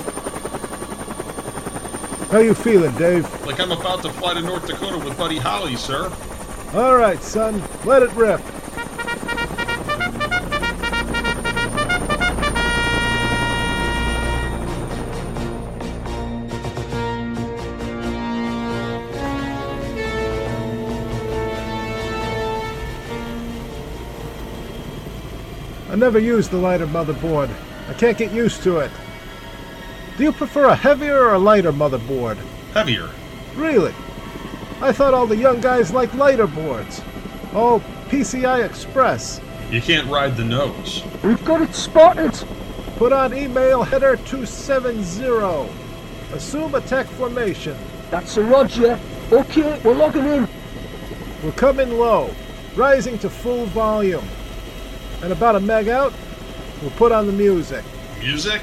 How 2.30 2.40
you 2.40 2.54
feeling, 2.54 2.96
Dave? 2.96 3.26
Like 3.46 3.60
I'm 3.60 3.72
about 3.72 4.04
to 4.04 4.12
fly 4.12 4.34
to 4.36 4.42
North 4.42 4.68
Dakota 4.68 4.98
with 4.98 5.18
Buddy 5.18 5.38
Holly, 5.38 5.76
sir. 5.76 6.12
All 6.74 6.96
right, 6.96 7.22
son. 7.22 7.62
Let 7.84 8.04
it 8.04 8.12
rip. 8.14 8.42
Never 26.02 26.18
used 26.18 26.50
the 26.50 26.58
lighter 26.58 26.88
motherboard. 26.88 27.48
I 27.88 27.94
can't 27.94 28.18
get 28.18 28.32
used 28.32 28.64
to 28.64 28.78
it. 28.78 28.90
Do 30.18 30.24
you 30.24 30.32
prefer 30.32 30.66
a 30.66 30.76
heavier 30.76 31.16
or 31.16 31.36
a 31.36 31.40
lighter 31.40 31.72
motherboard? 31.72 32.38
Heavier. 32.74 33.08
Really? 33.56 33.94
I 34.82 34.92
thought 34.92 35.14
all 35.14 35.28
the 35.28 35.38
young 35.38 35.62
guys 35.62 35.94
liked 35.94 36.16
lighter 36.16 36.48
boards. 36.48 37.02
Oh, 37.54 37.84
PCI 38.10 38.66
Express. 38.66 39.40
You 39.70 39.80
can't 39.80 40.10
ride 40.10 40.36
the 40.36 40.44
nose. 40.44 41.04
We've 41.24 41.46
got 41.46 41.62
it 41.62 41.76
spotted. 41.76 42.34
Put 42.98 43.14
on 43.14 43.36
email 43.36 43.84
header 43.84 44.16
270. 44.16 45.70
Assume 46.34 46.74
attack 46.74 47.06
formation. 47.06 47.78
That's 48.10 48.38
a 48.38 48.44
roger. 48.44 49.00
Okay, 49.32 49.80
we're 49.84 49.94
logging 49.94 50.26
in. 50.26 50.48
We're 51.44 51.52
coming 51.52 51.92
low, 51.92 52.34
rising 52.76 53.20
to 53.20 53.30
full 53.30 53.66
volume. 53.68 54.26
And 55.22 55.32
about 55.32 55.56
a 55.56 55.60
meg 55.60 55.88
out, 55.88 56.14
we'll 56.82 56.92
put 56.92 57.12
on 57.12 57.28
the 57.28 57.34
music. 57.34 57.84
Music? 58.20 58.62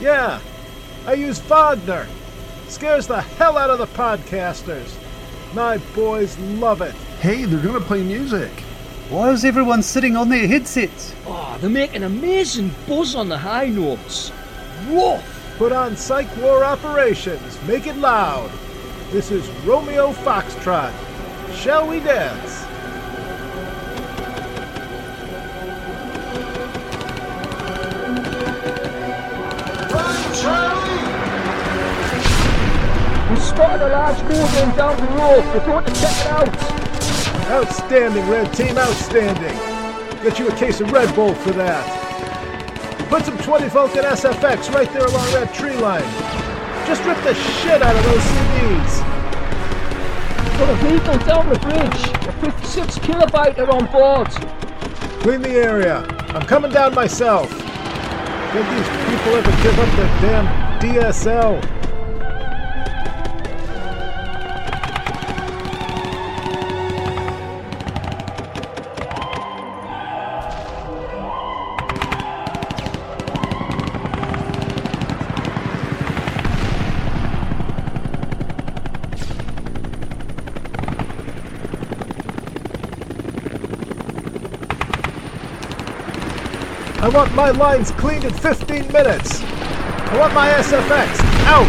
Yeah, 0.00 0.40
I 1.06 1.14
use 1.14 1.38
Wagner. 1.40 2.06
Scares 2.68 3.06
the 3.06 3.20
hell 3.20 3.58
out 3.58 3.70
of 3.70 3.78
the 3.78 3.86
podcasters. 3.86 4.94
My 5.54 5.78
boys 5.94 6.38
love 6.38 6.80
it. 6.82 6.94
Hey, 7.20 7.44
they're 7.44 7.60
gonna 7.60 7.80
play 7.80 8.02
music. 8.02 8.50
Why 9.08 9.30
is 9.30 9.44
everyone 9.44 9.82
sitting 9.82 10.16
on 10.16 10.28
their 10.28 10.46
headsets? 10.46 11.14
Oh, 11.26 11.58
they 11.60 11.68
make 11.68 11.96
an 11.96 12.04
amazing 12.04 12.70
buzz 12.86 13.16
on 13.16 13.28
the 13.28 13.38
high 13.38 13.66
notes. 13.66 14.30
Woof! 14.88 15.54
Put 15.58 15.72
on 15.72 15.96
Psych 15.96 16.34
War 16.36 16.64
Operations. 16.64 17.58
Make 17.66 17.86
it 17.86 17.96
loud. 17.96 18.50
This 19.10 19.30
is 19.30 19.48
Romeo 19.66 20.12
Foxtrot. 20.12 20.94
Shall 21.54 21.88
we 21.88 21.98
dance? 22.00 22.64
Spotted 33.60 33.82
a 33.82 33.88
large 33.90 34.22
movement 34.22 34.74
down 34.74 34.96
the 34.96 35.12
road. 35.20 35.44
We're 35.52 35.66
going 35.66 35.84
to 35.84 35.92
check 35.92 36.16
it 36.16 36.26
out. 36.28 36.48
Outstanding, 37.50 38.26
Red 38.26 38.50
Team, 38.54 38.78
outstanding. 38.78 39.54
Get 40.22 40.38
you 40.38 40.48
a 40.48 40.56
case 40.56 40.80
of 40.80 40.90
Red 40.90 41.14
Bull 41.14 41.34
for 41.34 41.50
that. 41.50 41.84
Put 43.10 43.26
some 43.26 43.36
20 43.36 43.68
Vulcan 43.68 44.04
SFX 44.04 44.72
right 44.72 44.90
there 44.94 45.04
along 45.04 45.30
that 45.32 45.52
tree 45.52 45.76
line. 45.76 46.08
Just 46.86 47.04
rip 47.04 47.22
the 47.22 47.34
shit 47.34 47.82
out 47.82 47.94
of 47.94 48.02
those 48.04 48.22
CDs. 48.32 49.00
Got 50.56 50.70
a 50.70 50.76
vehicle 50.88 51.18
down 51.26 51.50
the 51.50 51.58
bridge. 51.58 52.28
A 52.28 52.32
56 52.40 52.98
kilobyte 53.00 53.58
on 53.68 53.84
board. 53.92 54.30
Clean 55.20 55.42
the 55.42 55.50
area. 55.50 55.98
I'm 56.30 56.46
coming 56.46 56.72
down 56.72 56.94
myself. 56.94 57.50
Did 57.50 58.64
these 58.72 58.88
people 59.04 59.36
ever 59.36 59.52
give 59.62 59.78
up 59.78 59.96
their 59.98 60.20
damn 60.22 60.80
DSL? 60.80 61.79
Want 87.10 87.34
my 87.34 87.50
lines 87.50 87.90
cleaned 87.92 88.24
in 88.24 88.32
15 88.32 88.92
minutes. 88.92 89.42
I 89.42 90.18
want 90.18 90.32
my 90.32 90.48
SFX 90.50 91.20
out. 91.44 91.66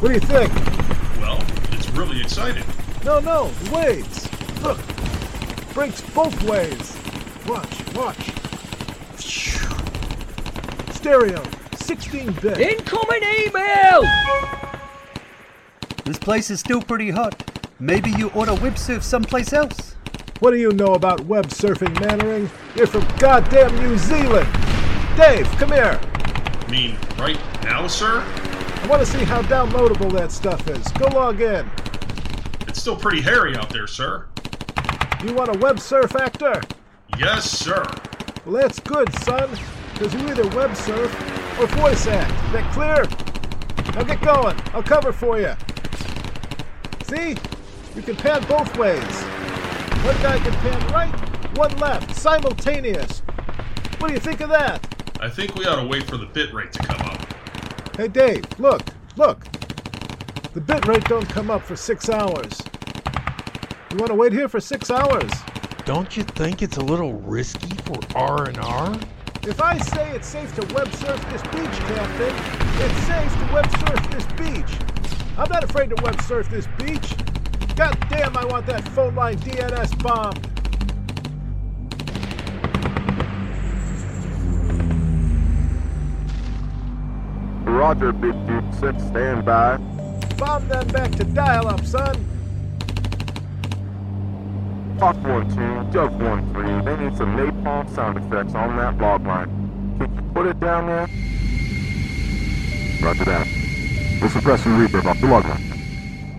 What 0.00 0.08
do 0.08 0.14
you 0.14 0.20
think? 0.20 0.52
Well, 1.20 1.42
it's 1.72 1.90
really 1.90 2.20
exciting. 2.20 2.64
No, 3.04 3.20
no, 3.20 3.50
waves. 3.72 4.28
Look, 4.62 4.78
breaks 5.74 6.00
both 6.12 6.40
ways. 6.44 6.96
Watch, 7.46 7.94
watch. 7.94 8.32
Stereo, 10.94 11.42
16-bit. 11.72 12.58
Incoming 12.58 13.22
email! 13.46 14.02
This 16.04 16.18
place 16.18 16.50
is 16.50 16.60
still 16.60 16.80
pretty 16.80 17.10
hot. 17.10 17.50
Maybe 17.78 18.10
you 18.12 18.30
ought 18.30 18.46
to 18.46 18.54
web 18.54 18.78
surf 18.78 19.02
someplace 19.02 19.52
else. 19.52 19.83
What 20.44 20.50
do 20.50 20.58
you 20.58 20.72
know 20.72 20.92
about 20.92 21.24
web 21.24 21.46
surfing, 21.46 21.98
Mannering? 22.02 22.50
You're 22.76 22.86
from 22.86 23.06
goddamn 23.16 23.74
New 23.76 23.96
Zealand. 23.96 24.46
Dave, 25.16 25.48
come 25.52 25.72
here. 25.72 25.98
Mean 26.68 26.98
right 27.18 27.40
now, 27.62 27.86
sir? 27.86 28.22
I 28.22 28.86
want 28.86 29.00
to 29.00 29.06
see 29.06 29.24
how 29.24 29.40
downloadable 29.40 30.12
that 30.12 30.30
stuff 30.30 30.68
is. 30.68 30.86
Go 30.98 31.06
log 31.06 31.40
in. 31.40 31.66
It's 32.68 32.78
still 32.78 32.94
pretty 32.94 33.22
hairy 33.22 33.56
out 33.56 33.70
there, 33.70 33.86
sir. 33.86 34.26
You 35.24 35.32
want 35.32 35.56
a 35.56 35.58
web 35.60 35.80
surf 35.80 36.14
actor? 36.14 36.60
Yes, 37.18 37.50
sir. 37.50 37.82
Well, 38.44 38.60
that's 38.60 38.80
good, 38.80 39.10
son. 39.20 39.48
Because 39.94 40.12
you 40.12 40.28
either 40.28 40.46
web 40.48 40.76
surf 40.76 41.58
or 41.58 41.68
voice 41.68 42.06
act. 42.06 42.30
That 42.52 42.70
clear? 42.74 43.06
Now 43.94 44.02
get 44.02 44.20
going. 44.20 44.60
I'll 44.74 44.82
cover 44.82 45.10
for 45.10 45.40
you. 45.40 45.54
See? 47.04 47.34
You 47.96 48.02
can 48.02 48.16
pan 48.16 48.44
both 48.46 48.76
ways. 48.76 49.33
One 50.04 50.20
guy 50.20 50.38
can 50.38 50.52
pan 50.52 50.92
right, 50.92 51.56
one 51.56 51.74
left, 51.78 52.14
simultaneous. 52.14 53.20
What 53.98 54.08
do 54.08 54.12
you 54.12 54.20
think 54.20 54.42
of 54.42 54.50
that? 54.50 54.86
I 55.18 55.30
think 55.30 55.54
we 55.54 55.64
ought 55.64 55.80
to 55.80 55.88
wait 55.88 56.02
for 56.02 56.18
the 56.18 56.26
bitrate 56.26 56.72
to 56.72 56.78
come 56.80 57.00
up. 57.08 57.96
Hey, 57.96 58.08
Dave, 58.08 58.44
look, 58.60 58.82
look. 59.16 59.44
The 60.52 60.60
bitrate 60.60 61.08
don't 61.08 61.26
come 61.30 61.50
up 61.50 61.62
for 61.62 61.74
six 61.74 62.10
hours. 62.10 62.60
You 63.90 63.96
want 63.96 64.08
to 64.08 64.14
wait 64.14 64.32
here 64.32 64.46
for 64.46 64.60
six 64.60 64.90
hours? 64.90 65.30
Don't 65.86 66.14
you 66.18 66.22
think 66.22 66.60
it's 66.60 66.76
a 66.76 66.84
little 66.84 67.14
risky 67.14 67.74
for 67.84 67.98
R 68.14 68.44
and 68.44 68.58
R? 68.58 68.98
If 69.44 69.62
I 69.62 69.78
say 69.78 70.10
it's 70.10 70.28
safe 70.28 70.54
to 70.56 70.74
web 70.74 70.92
surf 70.92 71.24
this 71.30 71.42
beach, 71.44 71.80
Captain, 71.88 72.34
it's 72.82 73.06
safe 73.06 73.32
to 73.38 73.54
web 73.54 73.70
surf 73.70 74.10
this 74.10 74.26
beach. 74.36 74.78
I'm 75.38 75.50
not 75.50 75.64
afraid 75.64 75.88
to 75.96 76.02
web 76.02 76.20
surf 76.20 76.50
this 76.50 76.66
beach. 76.78 77.14
God 77.76 77.98
damn, 78.08 78.36
I 78.36 78.44
want 78.44 78.66
that 78.66 78.86
phone 78.90 79.16
line 79.16 79.36
DNS 79.38 80.00
bomb. 80.00 80.32
Roger, 87.64 88.12
Big 88.12 88.32
Duke 88.46 88.64
6, 88.74 89.02
stand 89.08 89.44
by. 89.44 89.78
Bomb 90.38 90.68
them 90.68 90.86
back 90.88 91.10
to 91.12 91.24
dial 91.24 91.66
up, 91.66 91.84
son. 91.84 92.14
Fox 95.00 95.18
1 95.18 95.90
2, 95.90 95.92
Dove 95.92 96.12
1 96.22 96.52
3, 96.54 96.64
they 96.82 97.04
need 97.04 97.16
some 97.16 97.36
napalm 97.36 97.92
sound 97.92 98.18
effects 98.18 98.54
on 98.54 98.76
that 98.76 98.96
log 98.98 99.26
line. 99.26 99.48
Can 99.98 100.14
you 100.14 100.22
put 100.32 100.46
it 100.46 100.60
down 100.60 100.86
there? 100.86 101.08
Roger 103.02 103.24
that. 103.24 103.48
We'll 104.20 104.30
suppress 104.30 104.64
and 104.64 104.88
reverb 104.88 105.06
off 105.06 105.20
the 105.20 105.26
log 105.26 105.44
line. 105.44 105.73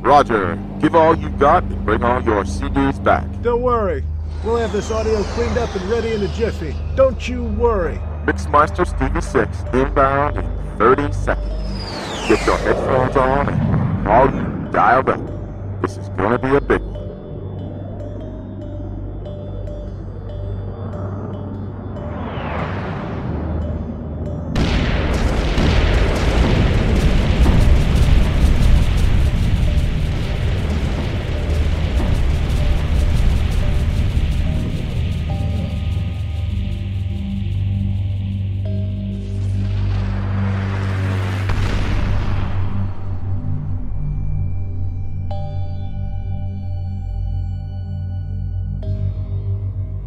Roger, 0.06 0.56
give 0.80 0.94
all 0.94 1.18
you 1.18 1.30
got 1.30 1.64
and 1.64 1.84
bring 1.84 2.04
all 2.04 2.22
your 2.22 2.44
CDs 2.44 3.04
back. 3.04 3.26
Don't 3.42 3.64
worry. 3.64 4.04
We'll 4.44 4.58
have 4.58 4.72
this 4.72 4.92
audio 4.92 5.24
cleaned 5.34 5.58
up 5.58 5.76
and 5.76 5.84
ready 5.90 6.14
in 6.14 6.22
a 6.22 6.28
jiffy. 6.28 6.76
Don't 6.96 7.28
you 7.28 7.46
worry. 7.46 8.00
Mixmaster 8.28 8.86
Stevie 8.86 9.20
6 9.20 9.64
inbound 9.74 10.38
in 10.38 10.78
30 10.78 11.12
seconds. 11.12 12.30
Get 12.30 12.46
your 12.46 12.56
headphones 12.60 13.18
on 13.18 13.50
and 13.50 14.08
all 14.08 14.28
you 14.28 14.72
dialed 14.72 15.10
up. 15.10 15.82
This 15.82 15.98
is 15.98 16.08
gonna 16.10 16.38
be 16.38 16.56
a 16.56 16.62
big 16.62 16.82
one. 16.84 17.05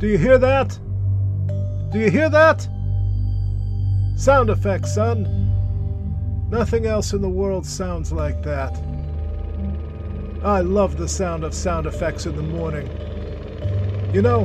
Do 0.08 0.12
you 0.12 0.18
hear 0.18 0.38
that? 0.38 0.70
Do 1.92 1.98
you 1.98 2.10
hear 2.10 2.30
that? 2.30 2.66
Sound 4.16 4.48
effects, 4.48 4.94
son. 4.94 6.48
Nothing 6.48 6.86
else 6.86 7.12
in 7.12 7.20
the 7.20 7.28
world 7.28 7.66
sounds 7.66 8.10
like 8.10 8.42
that. 8.42 8.74
I 10.42 10.60
love 10.60 10.96
the 10.96 11.06
sound 11.06 11.44
of 11.44 11.52
sound 11.52 11.84
effects 11.86 12.24
in 12.24 12.36
the 12.36 12.42
morning. 12.42 12.86
You 14.14 14.22
know, 14.22 14.44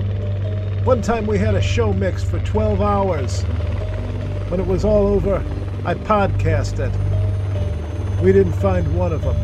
one 0.83 1.01
time 1.01 1.25
we 1.25 1.37
had 1.37 1.55
a 1.55 1.61
show 1.61 1.93
mixed 1.93 2.25
for 2.25 2.39
12 2.39 2.81
hours. 2.81 3.43
When 4.49 4.59
it 4.59 4.67
was 4.67 4.83
all 4.83 5.07
over, 5.07 5.37
I 5.85 5.93
podcast 5.93 6.79
it. 6.79 8.21
We 8.21 8.33
didn't 8.33 8.59
find 8.59 8.97
one 8.97 9.13
of 9.13 9.21
them. 9.21 9.37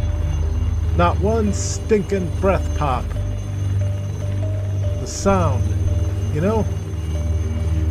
Not 0.98 1.18
one 1.20 1.54
stinking 1.54 2.30
breath 2.42 2.78
pop. 2.78 3.06
The 5.00 5.08
sound, 5.08 5.79
you 6.34 6.42
know? 6.42 6.64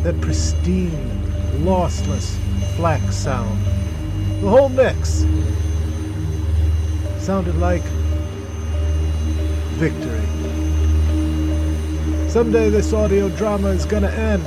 That 0.03 0.19
pristine, 0.21 1.21
lossless, 1.63 2.37
black 2.77 3.01
sound. 3.11 3.59
The 4.41 4.49
whole 4.49 4.69
mix 4.69 5.25
sounded 7.17 7.55
like 7.57 7.83
victory. 9.75 10.25
Someday 12.29 12.69
this 12.69 12.93
audio 12.93 13.27
drama 13.29 13.69
is 13.69 13.85
gonna 13.85 14.07
end. 14.07 14.43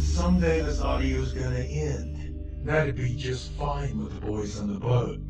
Someday 0.00 0.62
this 0.62 0.80
audio 0.80 1.18
is 1.18 1.32
gonna 1.32 1.58
end. 1.58 2.34
That'd 2.64 2.96
be 2.96 3.14
just 3.14 3.52
fine 3.52 4.02
with 4.02 4.20
the 4.20 4.26
boys 4.26 4.58
on 4.58 4.72
the 4.72 4.80
boat. 4.80 5.20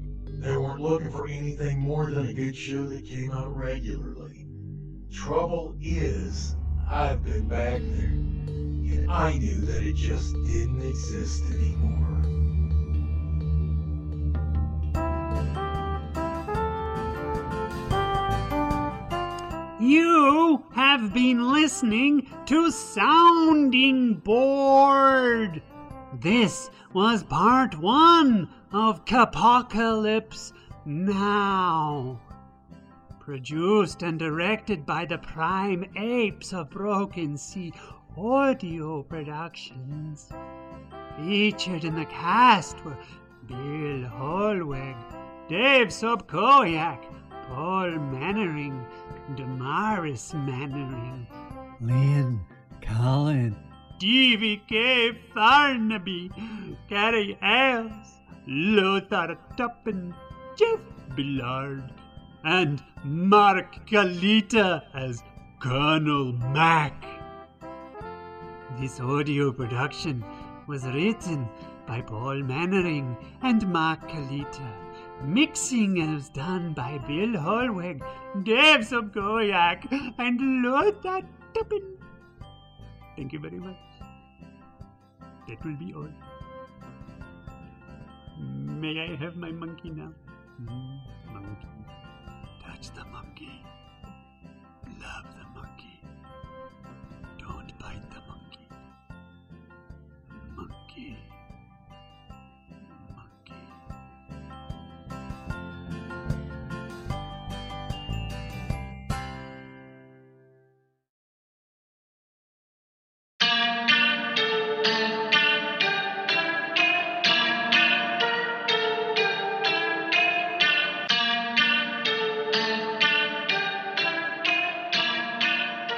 They 0.41 0.57
weren't 0.57 0.80
looking 0.80 1.11
for 1.11 1.26
anything 1.26 1.80
more 1.80 2.12
than 2.12 2.28
a 2.28 2.32
good 2.32 2.55
show 2.55 2.86
that 2.86 3.05
came 3.05 3.32
out 3.32 3.57
regularly. 3.57 4.47
Trouble 5.12 5.74
is, 5.80 6.55
I've 6.89 7.24
been 7.24 7.49
back 7.49 7.80
there, 7.80 8.07
and 8.07 9.11
I 9.11 9.36
knew 9.36 9.61
that 9.62 9.82
it 9.82 9.97
just 9.97 10.34
didn't 10.47 10.80
exist 10.80 11.43
anymore. 11.51 11.99
You 19.80 20.64
have 20.72 21.12
been 21.12 21.53
listening 21.53 22.28
to 22.47 22.70
Sounding 22.70 24.14
Board. 24.14 25.62
This 26.20 26.70
was 26.93 27.24
part 27.24 27.78
one 27.78 28.49
of 28.72 29.04
Capocalypse 29.04 30.52
Now. 30.84 32.20
Produced 33.20 34.02
and 34.02 34.18
directed 34.18 34.84
by 34.86 35.04
the 35.04 35.18
Prime 35.18 35.84
Apes 35.96 36.52
of 36.52 36.70
Broken 36.70 37.36
Sea 37.36 37.72
Audio 38.16 39.02
Productions. 39.02 40.30
Featured 41.16 41.84
in 41.84 41.94
the 41.94 42.06
cast 42.06 42.82
were 42.84 42.96
Bill 43.46 44.08
Hollweg, 44.08 44.96
Dave 45.48 45.88
Sobkoyak, 45.88 47.02
Paul 47.48 47.90
Mannering, 47.90 48.84
Damaris 49.36 50.34
Mannering, 50.34 51.26
Lynn, 51.80 52.40
Colin, 52.82 53.56
DVK 53.98 55.16
Farnaby, 55.34 56.30
Gary 56.88 57.38
Ailes, 57.42 58.17
Lothar 58.51 59.36
Tuppen, 59.59 60.14
Jeff 60.57 60.80
Billard, 61.14 61.92
and 62.44 62.82
Mark 63.05 63.86
Kalita 63.86 64.84
as 64.94 65.22
Colonel 65.61 66.32
Mac. 66.32 67.05
This 68.80 69.01
audio 69.01 69.53
production 69.53 70.24
was 70.66 70.86
written 70.86 71.46
by 71.86 72.01
Paul 72.01 72.42
Mannering 72.42 73.18
and 73.42 73.70
Mark 73.70 74.09
Kalita. 74.09 74.72
Mixing 75.22 76.14
was 76.14 76.30
done 76.30 76.72
by 76.72 76.96
Bill 77.07 77.38
Hollweg, 77.38 78.01
Dave 78.44 78.80
Sobkoyak, 78.80 80.14
and 80.18 80.62
Lothar 80.62 81.20
Tuppen. 81.53 81.99
Thank 83.14 83.34
you 83.34 83.40
very 83.40 83.59
much. 83.59 83.76
That 85.49 85.62
will 85.62 85.76
be 85.76 85.92
all. 85.92 86.09
May 88.39 89.11
I 89.11 89.16
have 89.16 89.36
my 89.36 89.51
monkey 89.51 89.91
now? 89.91 90.12
Mm, 90.62 91.01
monkey. 91.32 91.68
Touch 92.64 92.91
the 92.95 93.05
monkey. 93.05 93.64
Love 95.01 95.26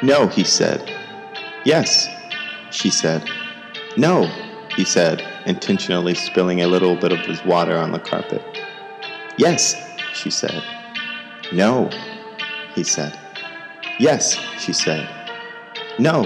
No, 0.03 0.28
he 0.28 0.44
said. 0.44 0.90
Yes, 1.64 2.09
she 2.70 2.90
said. 2.90 3.28
No, 3.96 4.26
he 4.74 4.84
said, 4.84 5.22
intentionally 5.46 6.14
spilling 6.14 6.62
a 6.62 6.66
little 6.66 6.96
bit 6.96 7.12
of 7.12 7.20
his 7.20 7.44
water 7.44 7.76
on 7.76 7.92
the 7.92 7.98
carpet. 7.98 8.42
Yes, 9.36 9.76
she 10.14 10.30
said. 10.30 10.62
No, 11.53 11.90
he 12.74 12.82
said. 12.82 13.18
Yes, 13.98 14.38
she 14.59 14.72
said. 14.72 15.09
No, 15.98 16.22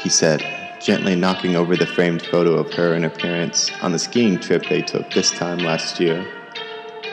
he 0.00 0.08
said, 0.08 0.42
gently 0.80 1.14
knocking 1.14 1.56
over 1.56 1.76
the 1.76 1.86
framed 1.86 2.22
photo 2.22 2.54
of 2.54 2.72
her 2.72 2.94
in 2.94 3.04
appearance 3.04 3.70
on 3.82 3.92
the 3.92 3.98
skiing 3.98 4.38
trip 4.40 4.64
they 4.68 4.80
took 4.80 5.10
this 5.10 5.30
time 5.30 5.58
last 5.58 6.00
year. 6.00 6.26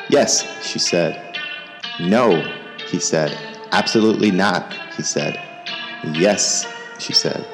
Yes, 0.10 0.66
she 0.66 0.80
said. 0.80 1.38
No, 2.00 2.42
he 2.88 3.00
said. 3.00 3.38
Absolutely 3.74 4.32
not, 4.32 4.74
he 4.96 5.04
said. 5.04 5.47
Yes, 6.04 6.66
she 7.00 7.14
said. 7.14 7.46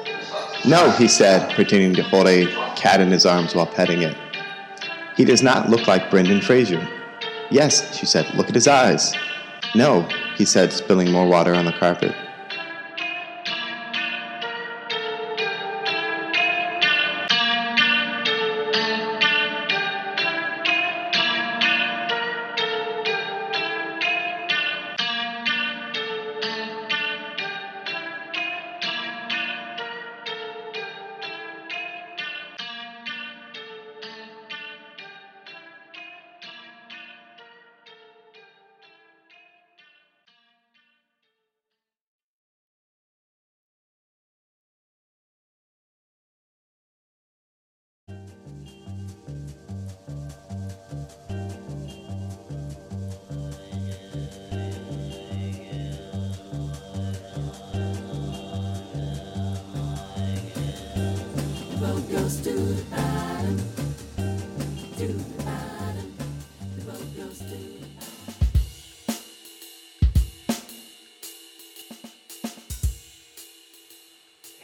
No, 0.66 0.90
he 0.92 1.08
said, 1.08 1.52
pretending 1.54 1.94
to 1.94 2.02
hold 2.02 2.26
a 2.26 2.46
cat 2.74 3.00
in 3.00 3.10
his 3.10 3.26
arms 3.26 3.54
while 3.54 3.66
petting 3.66 4.02
it. 4.02 4.16
He 5.16 5.24
does 5.24 5.42
not 5.42 5.68
look 5.68 5.86
like 5.86 6.10
Brendan 6.10 6.40
Fraser. 6.40 6.86
Yes, 7.50 7.96
she 7.96 8.06
said, 8.06 8.32
look 8.34 8.48
at 8.48 8.54
his 8.54 8.66
eyes. 8.66 9.14
No, 9.74 10.02
he 10.36 10.44
said, 10.44 10.72
spilling 10.72 11.10
more 11.10 11.26
water 11.26 11.54
on 11.54 11.64
the 11.64 11.72
carpet. 11.72 12.14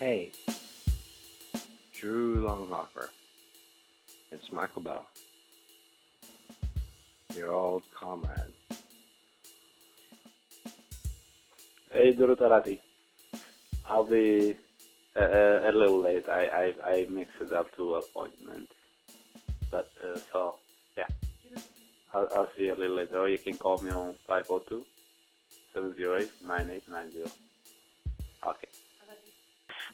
Hey, 0.01 0.33
Drew 1.93 2.37
Longhoffer. 2.37 3.09
It's 4.33 4.51
Michael 4.51 4.81
Bell, 4.81 5.07
your 7.37 7.53
old 7.53 7.83
comrade. 7.95 8.55
Hey, 11.93 12.15
Durutarati. 12.15 12.81
I'll 13.87 14.05
be 14.07 14.57
uh, 15.17 15.21
uh, 15.21 15.61
a 15.67 15.73
little 15.73 16.01
late. 16.01 16.27
I, 16.31 16.73
I, 16.83 16.91
I 16.91 17.07
mixed 17.11 17.43
it 17.43 17.53
up 17.53 17.67
to 17.77 17.97
appointment. 17.97 18.71
But, 19.71 19.91
uh, 20.03 20.19
so, 20.33 20.55
yeah. 20.97 21.09
I'll, 22.15 22.27
I'll 22.35 22.49
see 22.57 22.65
you 22.65 22.75
a 22.75 22.77
little 22.77 22.97
later. 22.97 23.19
Or 23.19 23.29
you 23.29 23.37
can 23.37 23.59
call 23.59 23.77
me 23.83 23.91
on 23.91 24.15
502 24.27 24.83
708 25.75 26.31
9890. 26.47 27.31
Okay. 28.47 28.70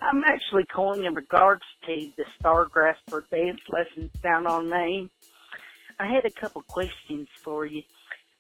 I'm 0.01 0.25
actually 0.25 0.65
calling 0.65 1.05
in 1.05 1.15
regards 1.15 1.63
to 1.87 2.11
the 2.17 2.25
Stargrasper 2.41 3.29
dance 3.31 3.61
lessons 3.69 4.11
down 4.23 4.47
on 4.47 4.69
Main. 4.69 5.11
I 5.99 6.07
had 6.07 6.25
a 6.25 6.31
couple 6.31 6.63
questions 6.63 7.29
for 7.43 7.65
you. 7.65 7.83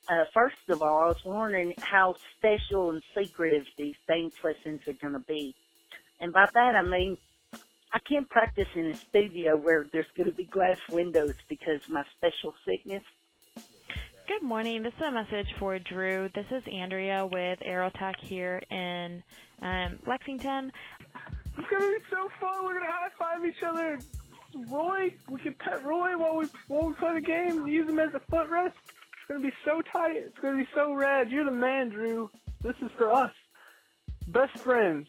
Uh, 0.08 0.24
first 0.32 0.56
of 0.68 0.82
all, 0.82 1.04
I 1.04 1.06
was 1.06 1.24
wondering 1.24 1.74
how 1.78 2.14
special 2.36 2.90
and 2.90 3.02
secretive 3.16 3.66
these 3.76 3.96
dance 4.06 4.34
lessons 4.44 4.86
are 4.86 4.92
going 4.92 5.14
to 5.14 5.20
be. 5.20 5.54
And 6.20 6.32
by 6.32 6.46
that 6.52 6.76
I 6.76 6.82
mean, 6.82 7.16
I 7.92 7.98
can't 8.00 8.28
practice 8.28 8.68
in 8.74 8.86
a 8.86 8.94
studio 8.94 9.56
where 9.56 9.86
there's 9.90 10.06
going 10.16 10.30
to 10.30 10.36
be 10.36 10.44
glass 10.44 10.78
windows 10.90 11.34
because 11.48 11.82
of 11.84 11.90
my 11.90 12.04
special 12.16 12.54
sickness. 12.64 13.02
Good 14.28 14.42
morning. 14.42 14.82
This 14.82 14.92
is 14.94 15.02
a 15.02 15.12
message 15.12 15.54
for 15.58 15.78
Drew. 15.78 16.28
This 16.34 16.46
is 16.50 16.62
Andrea 16.70 17.26
with 17.26 17.60
Aerotech 17.60 18.16
here 18.20 18.60
in 18.70 19.22
um, 19.62 19.98
Lexington. 20.04 20.72
It's 21.58 21.68
gonna 21.68 21.86
be 21.86 22.04
so 22.10 22.28
fun. 22.40 22.64
We're 22.64 22.74
gonna 22.74 22.90
high 22.90 23.08
five 23.18 23.44
each 23.44 23.62
other. 23.62 23.98
Roy, 24.68 25.14
we 25.28 25.40
can 25.40 25.54
pet 25.54 25.84
Roy 25.84 26.16
while 26.16 26.36
we 26.36 26.46
while 26.68 26.88
we 26.88 26.94
play 26.94 27.14
the 27.14 27.20
game. 27.20 27.66
Use 27.66 27.88
him 27.88 27.98
as 27.98 28.14
a 28.14 28.20
footrest. 28.30 28.68
It's 28.68 29.28
gonna 29.28 29.40
be 29.40 29.52
so 29.64 29.82
tight. 29.82 30.16
It's 30.16 30.38
gonna 30.38 30.58
be 30.58 30.68
so 30.74 30.92
rad. 30.92 31.30
You're 31.30 31.44
the 31.44 31.50
man, 31.50 31.88
Drew. 31.88 32.30
This 32.62 32.76
is 32.82 32.90
for 32.96 33.12
us. 33.12 33.32
Best 34.28 34.56
friends, 34.58 35.06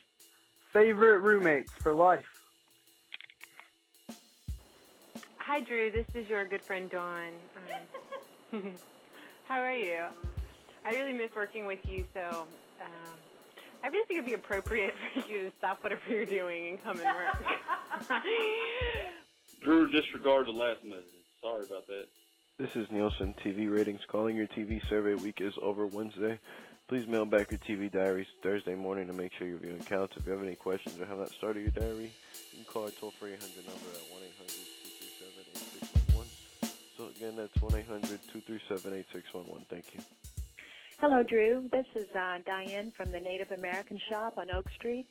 favorite 0.73 1.19
roommates 1.19 1.71
for 1.71 1.93
life. 1.93 2.25
Hi, 5.37 5.61
Drew. 5.61 5.91
This 5.91 6.07
is 6.13 6.29
your 6.29 6.45
good 6.45 6.61
friend 6.61 6.89
Dawn. 6.89 7.29
Um, 8.53 8.73
how 9.47 9.59
are 9.59 9.75
you? 9.75 10.03
I 10.85 10.91
really 10.91 11.13
miss 11.13 11.31
working 11.35 11.65
with 11.65 11.79
you, 11.85 12.05
so 12.13 12.45
um, 12.81 13.17
I 13.83 13.87
really 13.87 14.05
think 14.07 14.19
it'd 14.19 14.25
be 14.25 14.33
appropriate 14.33 14.93
for 15.13 15.29
you 15.29 15.43
to 15.43 15.51
stop 15.57 15.83
whatever 15.83 16.01
you're 16.09 16.25
doing 16.25 16.69
and 16.69 16.83
come 16.83 16.99
and 16.99 17.05
work. 17.05 18.09
Drew, 19.61 19.89
disregard 19.89 20.47
the 20.47 20.51
last 20.51 20.83
message. 20.83 21.03
Sorry 21.41 21.65
about 21.65 21.87
that. 21.87 22.07
This 22.57 22.75
is 22.75 22.89
Nielsen 22.91 23.35
TV 23.43 23.71
Ratings 23.71 24.01
calling. 24.07 24.35
Your 24.35 24.47
TV 24.47 24.81
survey 24.89 25.13
week 25.13 25.41
is 25.41 25.53
over 25.61 25.85
Wednesday. 25.85 26.39
Please 26.87 27.07
mail 27.07 27.25
back 27.25 27.51
your 27.51 27.59
TV 27.59 27.91
diaries 27.91 28.27
Thursday 28.41 28.73
morning 28.73 29.07
to 29.07 29.13
make 29.13 29.33
sure 29.33 29.47
your 29.47 29.57
viewing 29.57 29.83
counts. 29.83 30.15
If 30.17 30.25
you 30.25 30.31
have 30.31 30.41
any 30.41 30.55
questions 30.55 30.99
or 30.99 31.05
have 31.05 31.19
not 31.19 31.29
started 31.29 31.61
your 31.61 31.71
diary, 31.71 32.11
you 32.53 32.63
can 32.63 32.73
call 32.73 32.85
our 32.85 32.91
toll 32.91 33.11
free 33.11 33.33
800 33.33 33.65
number 33.65 33.89
at 33.93 34.03
1 34.09 34.21
800 34.23 34.47
237 35.19 35.51
8611. 36.15 36.29
So 36.97 37.07
again, 37.13 37.35
that's 37.35 37.61
1 37.61 37.75
800 37.75 38.19
237 38.31 38.93
8611. 38.93 39.65
Thank 39.69 39.85
you. 39.93 40.01
Hello, 40.99 41.21
Drew. 41.21 41.69
This 41.71 41.85
is 41.93 42.07
uh, 42.15 42.39
Diane 42.43 42.89
from 42.89 43.11
the 43.11 43.19
Native 43.19 43.51
American 43.51 43.99
Shop 44.09 44.35
on 44.35 44.49
Oak 44.49 44.67
Street. 44.71 45.05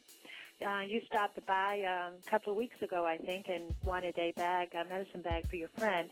Uh, 0.60 0.80
you 0.80 1.00
stopped 1.06 1.38
by 1.46 1.80
um, 1.82 2.14
a 2.26 2.28
couple 2.28 2.52
of 2.52 2.56
weeks 2.56 2.82
ago, 2.82 3.06
I 3.06 3.18
think, 3.18 3.46
and 3.48 3.72
wanted 3.84 4.18
a 4.18 4.32
bag, 4.32 4.70
a 4.74 4.84
medicine 4.88 5.22
bag 5.22 5.48
for 5.48 5.54
your 5.54 5.68
friend. 5.68 6.10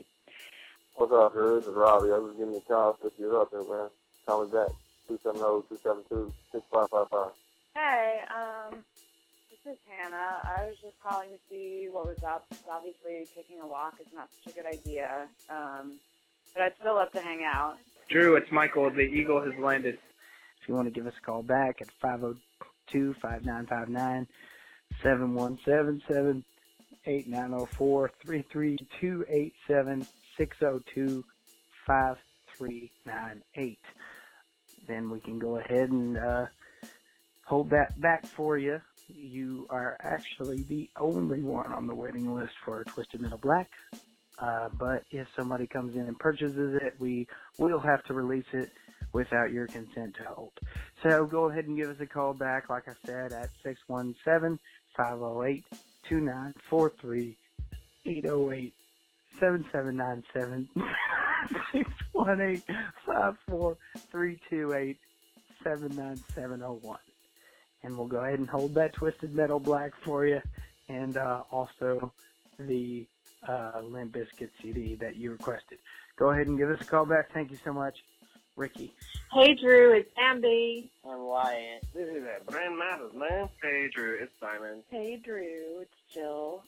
What's 0.94 1.12
up, 1.12 1.32
Drew? 1.32 1.58
This 1.58 1.66
is 1.68 1.74
Robbie. 1.74 2.12
I 2.12 2.18
was 2.18 2.36
giving 2.38 2.54
you 2.54 2.60
a 2.60 2.62
call 2.72 2.96
if 3.04 3.18
you're 3.18 3.40
up 3.40 3.50
there, 3.50 3.64
man. 3.64 3.88
Call 4.26 4.44
me 4.44 4.52
back. 4.52 4.68
270-272-6555. 5.10 7.32
Hey, 7.74 8.20
um, 8.30 8.84
this 9.50 9.58
is 9.72 9.78
Hannah. 9.88 10.38
I 10.44 10.66
was 10.66 10.76
just 10.80 10.94
calling 11.02 11.30
to 11.30 11.38
see 11.50 11.88
what 11.90 12.06
was 12.06 12.22
up. 12.22 12.46
Obviously, 12.70 13.26
taking 13.34 13.58
a 13.60 13.66
walk 13.66 13.94
is 14.00 14.06
not 14.14 14.28
such 14.44 14.54
a 14.54 14.56
good 14.56 14.66
idea. 14.66 15.26
Um, 15.50 15.98
but 16.52 16.62
I'd 16.62 16.76
still 16.78 16.94
love 16.94 17.10
to 17.10 17.20
hang 17.20 17.42
out. 17.44 17.78
Drew, 18.08 18.36
it's 18.36 18.52
Michael. 18.52 18.90
The 18.90 19.00
Eagle 19.00 19.42
has 19.42 19.54
landed. 19.58 19.98
If 20.60 20.68
you 20.68 20.74
want 20.74 20.86
to 20.86 20.92
give 20.92 21.06
us 21.06 21.14
a 21.16 21.24
call 21.24 21.42
back 21.42 21.80
at 21.80 21.90
502 22.00 23.14
5959 23.14 24.26
7177 25.02 26.44
8904 27.06 28.12
33287 28.24 30.06
602 30.36 31.24
5398. 31.86 33.78
Then 34.86 35.10
we 35.10 35.20
can 35.20 35.38
go 35.38 35.56
ahead 35.56 35.90
and 35.90 36.18
uh, 36.18 36.46
hold 37.46 37.70
that 37.70 37.98
back 38.00 38.26
for 38.26 38.58
you. 38.58 38.80
You 39.08 39.66
are 39.70 39.96
actually 40.00 40.62
the 40.62 40.90
only 40.98 41.42
one 41.42 41.72
on 41.72 41.86
the 41.86 41.94
waiting 41.94 42.34
list 42.34 42.52
for 42.64 42.84
Twisted 42.84 43.20
Metal 43.20 43.38
Black. 43.38 43.70
Uh, 44.38 44.68
but 44.78 45.04
if 45.10 45.28
somebody 45.36 45.66
comes 45.66 45.94
in 45.94 46.02
and 46.02 46.18
purchases 46.18 46.80
it, 46.82 46.94
we 46.98 47.26
will 47.58 47.78
have 47.78 48.02
to 48.04 48.14
release 48.14 48.46
it 48.52 48.70
without 49.12 49.52
your 49.52 49.66
consent 49.68 50.16
to 50.16 50.24
hold. 50.24 50.52
So 51.02 51.24
go 51.24 51.48
ahead 51.48 51.66
and 51.66 51.76
give 51.76 51.88
us 51.88 52.00
a 52.00 52.06
call 52.06 52.34
back, 52.34 52.68
like 52.68 52.88
I 52.88 52.94
said, 53.06 53.32
at 53.32 53.50
617 53.62 54.58
508 54.96 55.64
2943 56.08 57.36
808 58.06 58.74
7797 59.38 60.68
618 61.72 62.62
54 63.06 63.76
79701. 65.62 66.98
And 67.82 67.96
we'll 67.96 68.06
go 68.06 68.18
ahead 68.18 68.38
and 68.38 68.48
hold 68.48 68.74
that 68.74 68.94
Twisted 68.94 69.34
Metal 69.34 69.60
Black 69.60 69.92
for 70.02 70.26
you 70.26 70.40
and 70.88 71.16
uh, 71.16 71.42
also 71.50 72.12
the 72.58 73.06
uh, 73.48 73.80
Limp 73.82 74.14
Bizkit 74.14 74.50
CD 74.60 74.94
that 74.96 75.16
you 75.16 75.32
requested. 75.32 75.78
Go 76.16 76.30
ahead 76.30 76.46
and 76.46 76.58
give 76.58 76.70
us 76.70 76.80
a 76.80 76.84
call 76.84 77.06
back. 77.06 77.32
Thank 77.32 77.50
you 77.50 77.58
so 77.64 77.72
much, 77.72 78.04
Ricky. 78.56 78.94
Hey, 79.32 79.54
Drew, 79.54 79.92
it's 79.92 80.10
Amby. 80.18 80.88
I'm 81.08 81.24
Wyatt. 81.24 81.84
This 81.94 82.08
is 82.08 82.22
that 82.24 82.46
Brand 82.46 82.78
Matters, 82.78 83.12
man. 83.14 83.48
Hey, 83.62 83.88
Drew, 83.92 84.18
it's 84.20 84.32
Simon. 84.40 84.82
Hey, 84.90 85.16
Drew, 85.16 85.80
it's 85.80 85.96
Jill. 86.12 86.62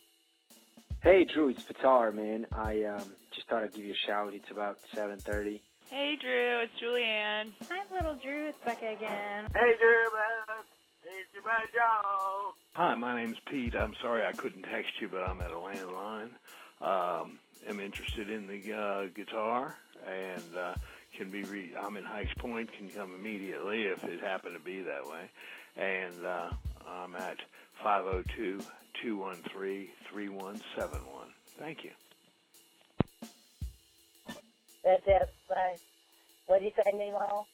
Hey 1.06 1.24
Drew, 1.24 1.50
it's 1.50 1.62
Patar, 1.62 2.12
man. 2.12 2.46
I 2.50 2.82
um, 2.82 3.04
just 3.32 3.46
thought 3.48 3.62
I'd 3.62 3.72
give 3.72 3.84
you 3.84 3.92
a 3.92 4.06
shout. 4.08 4.34
It's 4.34 4.50
about 4.50 4.78
7:30. 4.92 5.60
hey, 5.88 6.16
Drew. 6.20 6.60
It's 6.62 6.72
Julianne. 6.82 7.52
Hi, 7.70 7.94
little 7.94 8.16
Drew. 8.16 8.48
It's 8.48 8.58
Becca 8.64 8.86
again. 8.86 9.44
Hey, 9.54 9.74
Drew, 9.78 10.02
man. 10.12 10.64
It's 11.04 11.32
your 11.32 11.44
bad 11.44 11.68
Joe. 11.72 12.54
Hi, 12.72 12.94
my 12.96 13.22
name's 13.22 13.38
Pete. 13.48 13.76
I'm 13.76 13.94
sorry 14.02 14.26
I 14.26 14.32
couldn't 14.32 14.62
text 14.62 14.94
you, 15.00 15.08
but 15.08 15.22
I'm 15.22 15.40
at 15.42 15.52
a 15.52 15.54
landline. 15.54 16.30
Um, 16.80 17.38
am 17.68 17.80
interested 17.80 18.30
in 18.30 18.46
the 18.46 18.74
uh, 18.74 19.06
guitar 19.14 19.76
and 20.06 20.56
uh, 20.56 20.74
can 21.16 21.30
be. 21.30 21.44
Re- 21.44 21.74
I'm 21.80 21.96
in 21.96 22.04
Hikes 22.04 22.34
Point. 22.38 22.70
Can 22.76 22.90
come 22.90 23.14
immediately 23.14 23.84
if 23.84 24.02
it 24.04 24.20
happened 24.20 24.54
to 24.58 24.64
be 24.64 24.82
that 24.82 25.06
way. 25.08 25.30
And 25.76 26.26
uh, 26.26 26.50
I'm 26.88 27.14
at 27.16 27.38
502 27.82 28.64
213 29.02 29.88
3171. 30.12 31.28
Thank 31.58 31.84
you. 31.84 31.90
That's 34.84 35.02
it. 35.06 35.34
Bye. 35.48 35.78
What 36.46 36.60
did 36.60 36.66
you 36.66 36.72
say, 36.76 36.92
Nemo? 36.96 37.46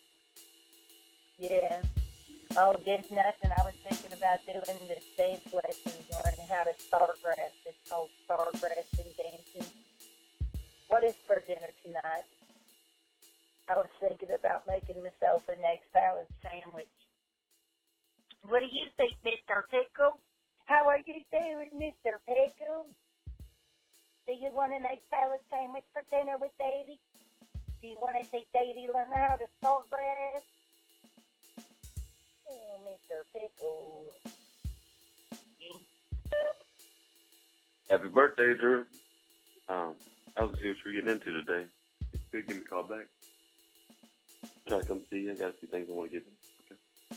Yeah. 1.38 1.82
Oh, 2.54 2.76
there's 2.84 3.08
nothing. 3.08 3.48
I 3.48 3.64
was 3.64 3.72
thinking 3.80 4.12
about 4.12 4.44
doing 4.44 4.76
the 4.84 5.00
dance 5.16 5.48
lessons, 5.56 6.04
learning 6.12 6.48
how 6.52 6.68
to 6.68 6.76
stargrass. 6.76 7.56
It's 7.64 7.80
called 7.88 8.12
stargrass 8.28 8.92
and 9.00 9.08
dancing. 9.16 9.72
What 10.88 11.02
is 11.02 11.16
for 11.26 11.40
dinner 11.48 11.72
tonight? 11.80 12.28
I 13.72 13.80
was 13.80 13.88
thinking 13.96 14.36
about 14.36 14.68
making 14.68 15.00
myself 15.00 15.48
an 15.48 15.64
egg 15.64 15.80
salad 15.96 16.28
sandwich. 16.44 16.92
What 18.44 18.60
do 18.60 18.68
you 18.68 18.92
think, 19.00 19.16
Mr. 19.24 19.64
Pickle? 19.72 20.20
How 20.66 20.84
are 20.92 21.00
you 21.00 21.24
doing, 21.32 21.72
Mr. 21.80 22.20
Pickle? 22.28 22.84
Do 24.28 24.32
you 24.36 24.52
want 24.52 24.76
an 24.76 24.84
egg 24.84 25.00
salad 25.08 25.40
sandwich 25.48 25.88
for 25.96 26.04
dinner 26.12 26.36
with 26.36 26.52
Davy? 26.60 27.00
Do 27.80 27.88
you 27.88 27.96
want 27.96 28.20
to 28.20 28.28
see 28.28 28.44
Davy 28.52 28.92
learn 28.92 29.08
how 29.08 29.40
to 29.40 29.48
salt 29.64 29.88
grass? 29.88 30.44
Oh, 32.52 32.78
Mr. 32.86 33.22
Pickle. 33.32 34.04
Happy 37.88 38.08
birthday, 38.08 38.54
Drew. 38.54 38.84
Um, 39.68 39.94
I 40.36 40.44
was 40.44 40.58
see 40.60 40.68
what 40.68 40.76
you're 40.84 40.94
getting 40.94 41.10
into 41.10 41.32
today. 41.32 41.66
If 42.12 42.20
you 42.32 42.40
could 42.40 42.48
give 42.48 42.56
me 42.56 42.62
a 42.64 42.68
call 42.68 42.82
back. 42.84 43.06
Try 44.68 44.80
to 44.80 44.86
come 44.86 45.00
see 45.10 45.20
you. 45.20 45.32
I 45.32 45.34
got 45.34 45.50
a 45.50 45.52
few 45.52 45.68
things 45.68 45.88
I 45.90 45.92
want 45.92 46.10
to 46.10 46.18
give 46.18 46.26
you. 46.26 47.16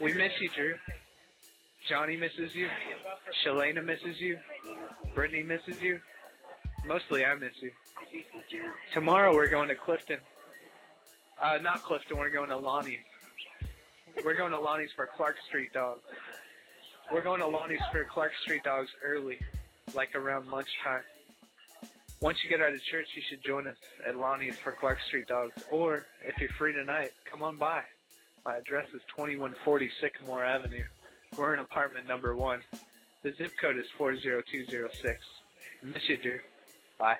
We 0.00 0.14
miss 0.14 0.32
you, 0.40 0.48
Drew. 0.54 0.74
Johnny 1.88 2.16
misses 2.16 2.54
you. 2.54 2.68
Shalana 3.44 3.84
misses 3.84 4.20
you. 4.20 4.38
Brittany 5.14 5.42
misses 5.42 5.80
you. 5.80 6.00
Mostly 6.86 7.24
I 7.24 7.34
miss 7.34 7.52
you. 7.60 7.70
Tomorrow 8.94 9.34
we're 9.34 9.48
going 9.48 9.68
to 9.68 9.74
Clifton. 9.74 10.18
Uh, 11.40 11.58
not 11.62 11.82
Clifton, 11.82 12.18
we're 12.18 12.30
going 12.30 12.50
to 12.50 12.56
Lonnie's. 12.56 12.98
We're 14.24 14.36
going 14.36 14.52
to 14.52 14.60
Lonnie's 14.60 14.90
for 14.94 15.08
Clark 15.16 15.36
Street 15.48 15.72
Dogs. 15.72 16.00
We're 17.12 17.22
going 17.22 17.40
to 17.40 17.46
Lonnie's 17.46 17.80
for 17.90 18.04
Clark 18.04 18.32
Street 18.42 18.62
Dogs 18.62 18.90
early, 19.04 19.38
like 19.94 20.14
around 20.14 20.48
lunchtime. 20.50 21.02
Once 22.20 22.38
you 22.44 22.50
get 22.50 22.60
out 22.60 22.72
of 22.72 22.82
church, 22.84 23.08
you 23.16 23.22
should 23.28 23.42
join 23.42 23.66
us 23.66 23.76
at 24.06 24.16
Lonnie's 24.16 24.56
for 24.56 24.72
Clark 24.72 24.98
Street 25.08 25.26
Dogs. 25.26 25.52
Or, 25.70 26.06
if 26.24 26.38
you're 26.38 26.50
free 26.50 26.72
tonight, 26.72 27.10
come 27.28 27.42
on 27.42 27.56
by. 27.56 27.82
My 28.44 28.56
address 28.56 28.86
is 28.94 29.00
2140 29.16 29.90
Sycamore 30.00 30.44
Avenue. 30.44 30.84
We're 31.36 31.54
in 31.54 31.60
apartment 31.60 32.06
number 32.06 32.36
one. 32.36 32.60
The 33.22 33.32
zip 33.32 33.52
code 33.60 33.76
is 33.76 33.86
40206. 33.98 35.24
Miss 35.82 36.08
you, 36.08 36.16
dear. 36.16 36.42
Bye. 36.98 37.16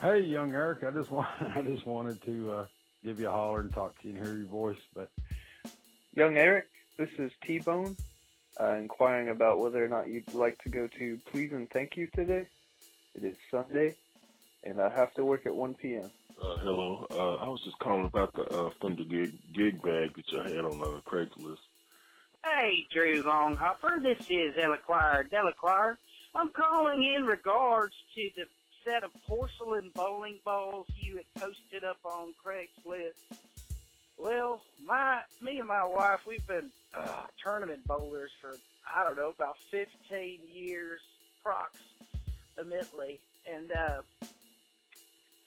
Hey, 0.00 0.20
young 0.20 0.52
Eric, 0.52 0.84
I 0.84 0.90
just 0.90 1.10
want 1.12 1.28
I 1.56 1.62
just 1.62 1.86
wanted 1.86 2.22
to 2.22 2.52
uh, 2.52 2.66
give 3.04 3.20
you 3.20 3.28
a 3.28 3.32
holler 3.32 3.60
and 3.60 3.72
talk 3.72 4.00
to 4.00 4.08
you 4.08 4.14
and 4.14 4.24
hear 4.24 4.36
your 4.36 4.46
voice, 4.46 4.80
but 4.94 5.10
Young 6.14 6.36
Eric, 6.36 6.66
this 6.96 7.10
is 7.18 7.32
T 7.44 7.58
Bone, 7.58 7.96
uh, 8.60 8.74
inquiring 8.74 9.28
about 9.28 9.58
whether 9.60 9.84
or 9.84 9.88
not 9.88 10.08
you'd 10.08 10.34
like 10.34 10.62
to 10.64 10.68
go 10.68 10.86
to 10.98 11.18
Please 11.30 11.52
and 11.52 11.70
Thank 11.70 11.96
You 11.96 12.08
today. 12.14 12.46
It 13.14 13.24
is 13.24 13.36
Sunday, 13.50 13.94
and 14.64 14.80
I 14.80 14.88
have 14.90 15.14
to 15.14 15.24
work 15.24 15.46
at 15.46 15.54
1 15.54 15.74
p.m. 15.74 16.10
Uh, 16.40 16.56
hello. 16.58 17.06
Uh, 17.10 17.34
I 17.36 17.48
was 17.48 17.60
just 17.64 17.78
calling 17.78 18.06
about 18.06 18.32
the 18.34 18.42
uh, 18.42 18.70
Thunder 18.80 19.04
gig, 19.04 19.32
gig 19.52 19.82
bag 19.82 20.14
that 20.14 20.30
you 20.30 20.40
had 20.40 20.64
on 20.64 20.80
uh, 20.80 21.00
Craigslist. 21.08 21.58
Hey, 22.44 22.86
Drew 22.92 23.22
Longhopper, 23.22 24.02
this 24.02 24.20
is 24.30 24.54
Delaquire 24.54 25.28
Delaquire. 25.28 25.96
I'm 26.34 26.50
calling 26.50 27.02
in 27.02 27.24
regards 27.26 27.94
to 28.14 28.30
the 28.36 28.44
set 28.88 29.04
of 29.04 29.10
porcelain 29.26 29.90
bowling 29.94 30.38
balls 30.44 30.86
you 30.98 31.16
had 31.16 31.42
posted 31.42 31.84
up 31.84 31.98
on 32.04 32.32
Craigslist. 32.44 33.38
Well, 34.16 34.62
my 34.84 35.20
me 35.42 35.58
and 35.58 35.68
my 35.68 35.84
wife, 35.84 36.26
we've 36.26 36.46
been 36.46 36.70
uh, 36.96 37.22
tournament 37.42 37.86
bowlers 37.86 38.30
for 38.40 38.56
I 38.94 39.04
don't 39.04 39.16
know 39.16 39.28
about 39.28 39.56
15 39.70 40.38
years, 40.50 41.00
approximately, 41.40 43.20
and 43.52 43.70
uh, 43.72 44.00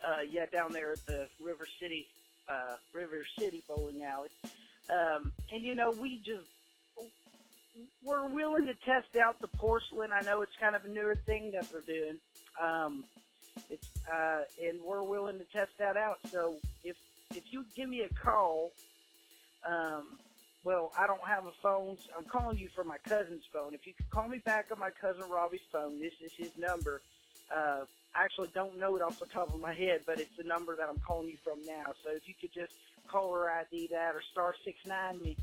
uh, 0.07 0.21
yeah, 0.29 0.45
down 0.45 0.71
there 0.71 0.91
at 0.91 1.05
the 1.07 1.27
River 1.43 1.65
City, 1.81 2.07
uh, 2.47 2.75
River 2.93 3.25
City 3.39 3.63
Bowling 3.67 4.03
Alley. 4.03 4.29
Um, 4.89 5.31
and 5.51 5.63
you 5.63 5.73
know, 5.73 5.91
we 5.91 6.17
just 6.17 6.47
we're 8.03 8.27
willing 8.27 8.67
to 8.67 8.73
test 8.85 9.15
out 9.21 9.39
the 9.41 9.47
porcelain. 9.47 10.11
I 10.13 10.21
know 10.21 10.43
it's 10.43 10.55
kind 10.59 10.75
of 10.75 10.85
a 10.85 10.89
newer 10.89 11.15
thing 11.15 11.51
that 11.53 11.67
they're 11.71 11.81
doing. 11.81 12.17
Um, 12.61 13.03
it's 13.69 13.89
uh, 14.11 14.41
and 14.63 14.79
we're 14.81 15.03
willing 15.03 15.37
to 15.39 15.45
test 15.45 15.77
that 15.79 15.97
out. 15.97 16.19
So 16.31 16.55
if 16.83 16.97
if 17.35 17.53
you 17.53 17.65
give 17.75 17.89
me 17.89 18.01
a 18.01 18.09
call, 18.13 18.71
um, 19.67 20.17
well, 20.63 20.91
I 20.97 21.07
don't 21.07 21.23
have 21.25 21.45
a 21.45 21.51
phone. 21.51 21.97
So 21.97 22.11
I'm 22.17 22.25
calling 22.25 22.57
you 22.57 22.69
from 22.69 22.87
my 22.87 22.97
cousin's 23.07 23.45
phone. 23.51 23.73
If 23.73 23.87
you 23.87 23.93
could 23.93 24.09
call 24.09 24.27
me 24.27 24.39
back 24.39 24.67
on 24.71 24.79
my 24.79 24.89
cousin 24.89 25.23
Robbie's 25.29 25.61
phone, 25.71 25.99
this 25.99 26.13
is 26.23 26.31
his 26.33 26.57
number. 26.57 27.01
Uh, 27.53 27.81
I 28.13 28.23
actually 28.23 28.49
don't 28.53 28.77
know 28.77 28.95
it 28.95 29.01
off 29.01 29.19
the 29.19 29.25
top 29.25 29.53
of 29.53 29.59
my 29.59 29.73
head, 29.73 30.01
but 30.05 30.19
it's 30.19 30.35
the 30.37 30.43
number 30.43 30.75
that 30.75 30.89
I'm 30.89 30.99
calling 30.99 31.29
you 31.29 31.37
from 31.43 31.59
now. 31.65 31.93
So 32.03 32.11
if 32.11 32.27
you 32.27 32.33
could 32.39 32.53
just 32.53 32.73
call 33.07 33.29
or 33.29 33.49
ID 33.49 33.87
that 33.91 34.15
or 34.15 34.21
star 34.21 34.55
six 34.63 34.77
nine 34.85 35.19
me, 35.21 35.37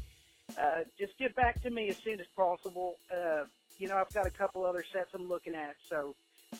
uh, 0.58 0.84
just 0.98 1.16
get 1.18 1.34
back 1.34 1.62
to 1.62 1.70
me 1.70 1.88
as 1.88 1.96
soon 1.96 2.20
as 2.20 2.26
possible. 2.36 2.96
Uh, 3.12 3.44
you 3.78 3.88
know, 3.88 3.96
I've 3.96 4.12
got 4.12 4.26
a 4.26 4.30
couple 4.30 4.64
other 4.64 4.84
sets 4.92 5.10
I'm 5.14 5.28
looking 5.28 5.54
at, 5.54 5.76
so 5.88 6.14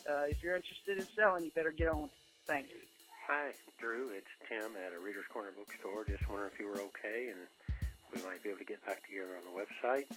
uh, 0.08 0.24
if 0.28 0.42
you're 0.42 0.56
interested 0.56 0.98
in 0.98 1.06
selling, 1.14 1.44
you 1.44 1.50
better 1.54 1.72
get 1.72 1.88
on. 1.88 2.08
Thanks. 2.46 2.70
Hi, 3.26 3.52
Drew. 3.78 4.08
It's 4.16 4.32
Tim 4.48 4.72
at 4.86 4.96
a 4.96 5.00
Reader's 5.00 5.26
Corner 5.32 5.50
bookstore. 5.56 6.04
Just 6.04 6.28
wondering 6.28 6.50
if 6.52 6.58
you 6.58 6.66
were 6.66 6.80
okay 6.92 7.28
and 7.28 7.40
we 8.14 8.22
might 8.22 8.42
be 8.42 8.48
able 8.48 8.58
to 8.58 8.64
get 8.64 8.84
back 8.86 9.04
together 9.06 9.36
on 9.36 9.44
the 9.44 9.52
website. 9.52 10.08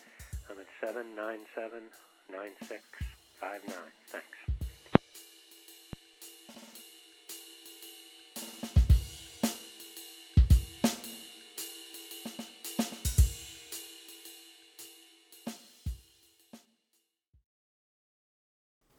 I'm 0.50 0.60
at 0.60 0.68
797 0.80 1.84
9659. 2.32 2.72
Thanks. 4.08 4.51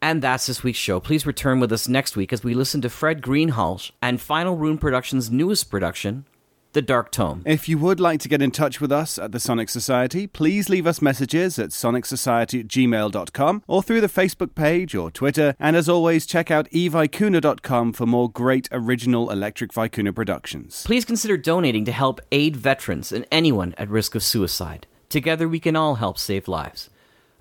And 0.03 0.21
that's 0.21 0.47
this 0.47 0.65
week's 0.65 0.81
show. 0.81 0.99
Please 0.99 1.25
return 1.25 1.61
with 1.61 1.71
us 1.71 1.87
next 1.87 2.17
week 2.17 2.33
as 2.33 2.43
we 2.43 2.55
listen 2.55 2.81
to 2.81 2.91
Fred 2.91 3.23
Greenhalgh 3.23 3.93
and 4.03 4.21
Final 4.21 4.57
Rune 4.57 4.77
Productions' 4.77 5.31
newest 5.31 5.71
production, 5.71 6.27
The 6.73 6.83
Dark 6.83 7.13
Tome. 7.13 7.43
If 7.47 7.69
you 7.69 7.79
would 7.79 8.01
like 8.01 8.19
to 8.21 8.29
get 8.29 8.43
in 8.43 8.51
touch 8.51 8.81
with 8.81 8.91
us 8.91 9.17
at 9.17 9.31
the 9.31 9.39
Sonic 9.39 9.69
Society, 9.69 10.27
please 10.27 10.69
leave 10.69 10.89
us 10.89 11.01
messages 11.01 11.57
at 11.57 11.71
sonicsociety 11.71 12.61
at 12.61 12.67
gmail.com 12.67 13.63
or 13.69 13.81
through 13.81 14.01
the 14.01 14.09
Facebook 14.09 14.57
page 14.57 14.97
or 14.97 15.09
Twitter. 15.09 15.55
And 15.61 15.77
as 15.77 15.89
always, 15.89 16.27
check 16.27 16.51
out 16.51 16.69
evicuna.com 16.71 17.93
for 17.93 18.05
more 18.05 18.29
great 18.29 18.69
original 18.73 19.31
Electric 19.31 19.73
Vicuna 19.73 20.13
productions. 20.13 20.83
Please 20.85 21.05
consider 21.05 21.37
donating 21.37 21.85
to 21.85 21.93
help 21.93 22.21
aid 22.33 22.57
veterans 22.57 23.13
and 23.13 23.25
anyone 23.31 23.73
at 23.79 23.89
risk 23.89 24.17
of 24.17 24.25
suicide. 24.25 24.89
Together, 25.09 25.49
we 25.49 25.61
can 25.61 25.77
all 25.77 25.95
help 25.95 26.19
save 26.19 26.49
lives. 26.49 26.91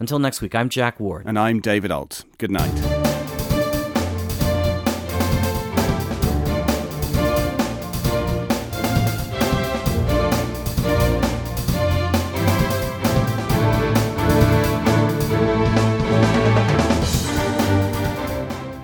Until 0.02 0.18
next 0.18 0.42
week, 0.42 0.56
I'm 0.56 0.68
Jack 0.68 1.00
Ward. 1.00 1.28
And 1.28 1.38
I'm 1.38 1.60
David 1.60 1.92
Alt. 1.92 2.26
Good 2.40 2.50
night. 2.50 2.74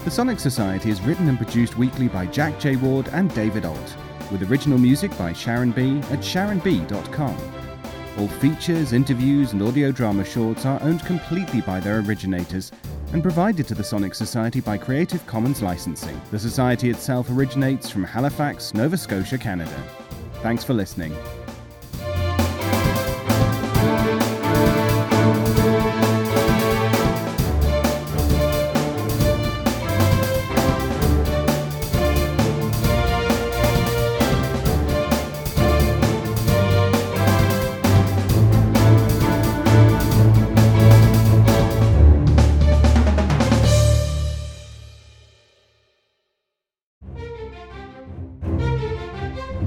The 0.03 0.11
Sonic 0.11 0.39
Society 0.39 0.91
is 0.91 1.01
written 1.01 1.27
and 1.27 1.37
produced 1.39 1.79
weekly 1.79 2.07
by 2.07 2.27
Jack 2.27 2.59
J. 2.59 2.75
Ward 2.75 3.09
and 3.11 3.33
David 3.33 3.65
Alt, 3.65 3.97
with 4.31 4.47
original 4.51 4.77
music 4.77 5.17
by 5.17 5.33
Sharon 5.33 5.71
B. 5.71 5.97
at 6.11 6.19
sharonb.com. 6.19 7.56
All 8.17 8.27
features, 8.27 8.93
interviews, 8.93 9.53
and 9.53 9.61
audio 9.61 9.91
drama 9.91 10.25
shorts 10.25 10.65
are 10.65 10.81
owned 10.81 11.05
completely 11.05 11.61
by 11.61 11.79
their 11.79 11.99
originators 11.99 12.71
and 13.13 13.21
provided 13.21 13.67
to 13.67 13.75
the 13.75 13.83
Sonic 13.83 14.15
Society 14.15 14.59
by 14.59 14.75
Creative 14.75 15.23
Commons 15.27 15.61
licensing. 15.61 16.19
The 16.31 16.39
Society 16.39 16.89
itself 16.89 17.29
originates 17.29 17.91
from 17.91 18.03
Halifax, 18.03 18.73
Nova 18.73 18.97
Scotia, 18.97 19.37
Canada. 19.37 19.83
Thanks 20.41 20.63
for 20.63 20.73
listening. 20.73 21.15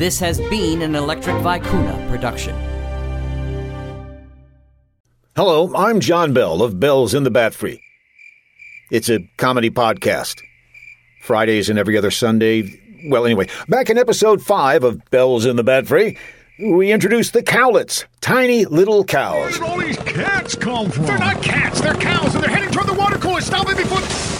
This 0.00 0.18
has 0.20 0.40
been 0.48 0.80
an 0.80 0.94
Electric 0.94 1.36
Vicuna 1.36 2.08
production. 2.08 2.56
Hello, 5.36 5.76
I'm 5.76 6.00
John 6.00 6.32
Bell 6.32 6.62
of 6.62 6.80
Bells 6.80 7.12
in 7.12 7.24
the 7.24 7.30
Bat 7.30 7.52
Free. 7.52 7.82
It's 8.90 9.10
a 9.10 9.28
comedy 9.36 9.68
podcast. 9.68 10.40
Fridays 11.20 11.68
and 11.68 11.78
every 11.78 11.98
other 11.98 12.10
Sunday. 12.10 12.80
Well, 13.10 13.26
anyway, 13.26 13.48
back 13.68 13.90
in 13.90 13.98
episode 13.98 14.40
5 14.40 14.84
of 14.84 15.10
Bells 15.10 15.44
in 15.44 15.56
the 15.56 15.64
Bat 15.64 15.88
Free, 15.88 16.16
we 16.58 16.92
introduced 16.92 17.34
the 17.34 17.42
cowlets, 17.42 18.06
tiny 18.22 18.64
little 18.64 19.04
cows. 19.04 19.34
Where 19.36 19.50
did 19.50 19.62
all 19.62 19.78
these 19.80 19.98
cats 19.98 20.54
come 20.54 20.90
from? 20.90 21.04
They're 21.04 21.18
not 21.18 21.42
cats, 21.42 21.82
they're 21.82 21.92
cows, 21.92 22.34
and 22.34 22.42
they're 22.42 22.50
heading 22.50 22.70
toward 22.70 22.86
the 22.86 22.94
water 22.94 23.18
cooler. 23.18 23.42
Stop 23.42 23.68
it 23.68 23.76
before. 23.76 24.39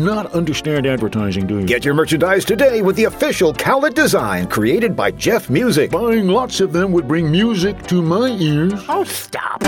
not 0.03 0.33
understand 0.33 0.85
advertising, 0.85 1.47
do 1.47 1.59
you? 1.59 1.65
Get 1.65 1.85
your 1.85 1.93
merchandise 1.93 2.45
today 2.45 2.81
with 2.81 2.95
the 2.95 3.05
official 3.05 3.53
cowlet 3.53 3.95
design 3.95 4.47
created 4.47 4.95
by 4.95 5.11
Jeff 5.11 5.49
Music. 5.49 5.91
Buying 5.91 6.27
lots 6.27 6.59
of 6.59 6.73
them 6.73 6.91
would 6.91 7.07
bring 7.07 7.31
music 7.31 7.81
to 7.87 8.01
my 8.01 8.29
ears. 8.29 8.73
Oh, 8.89 9.03
stop. 9.03 9.61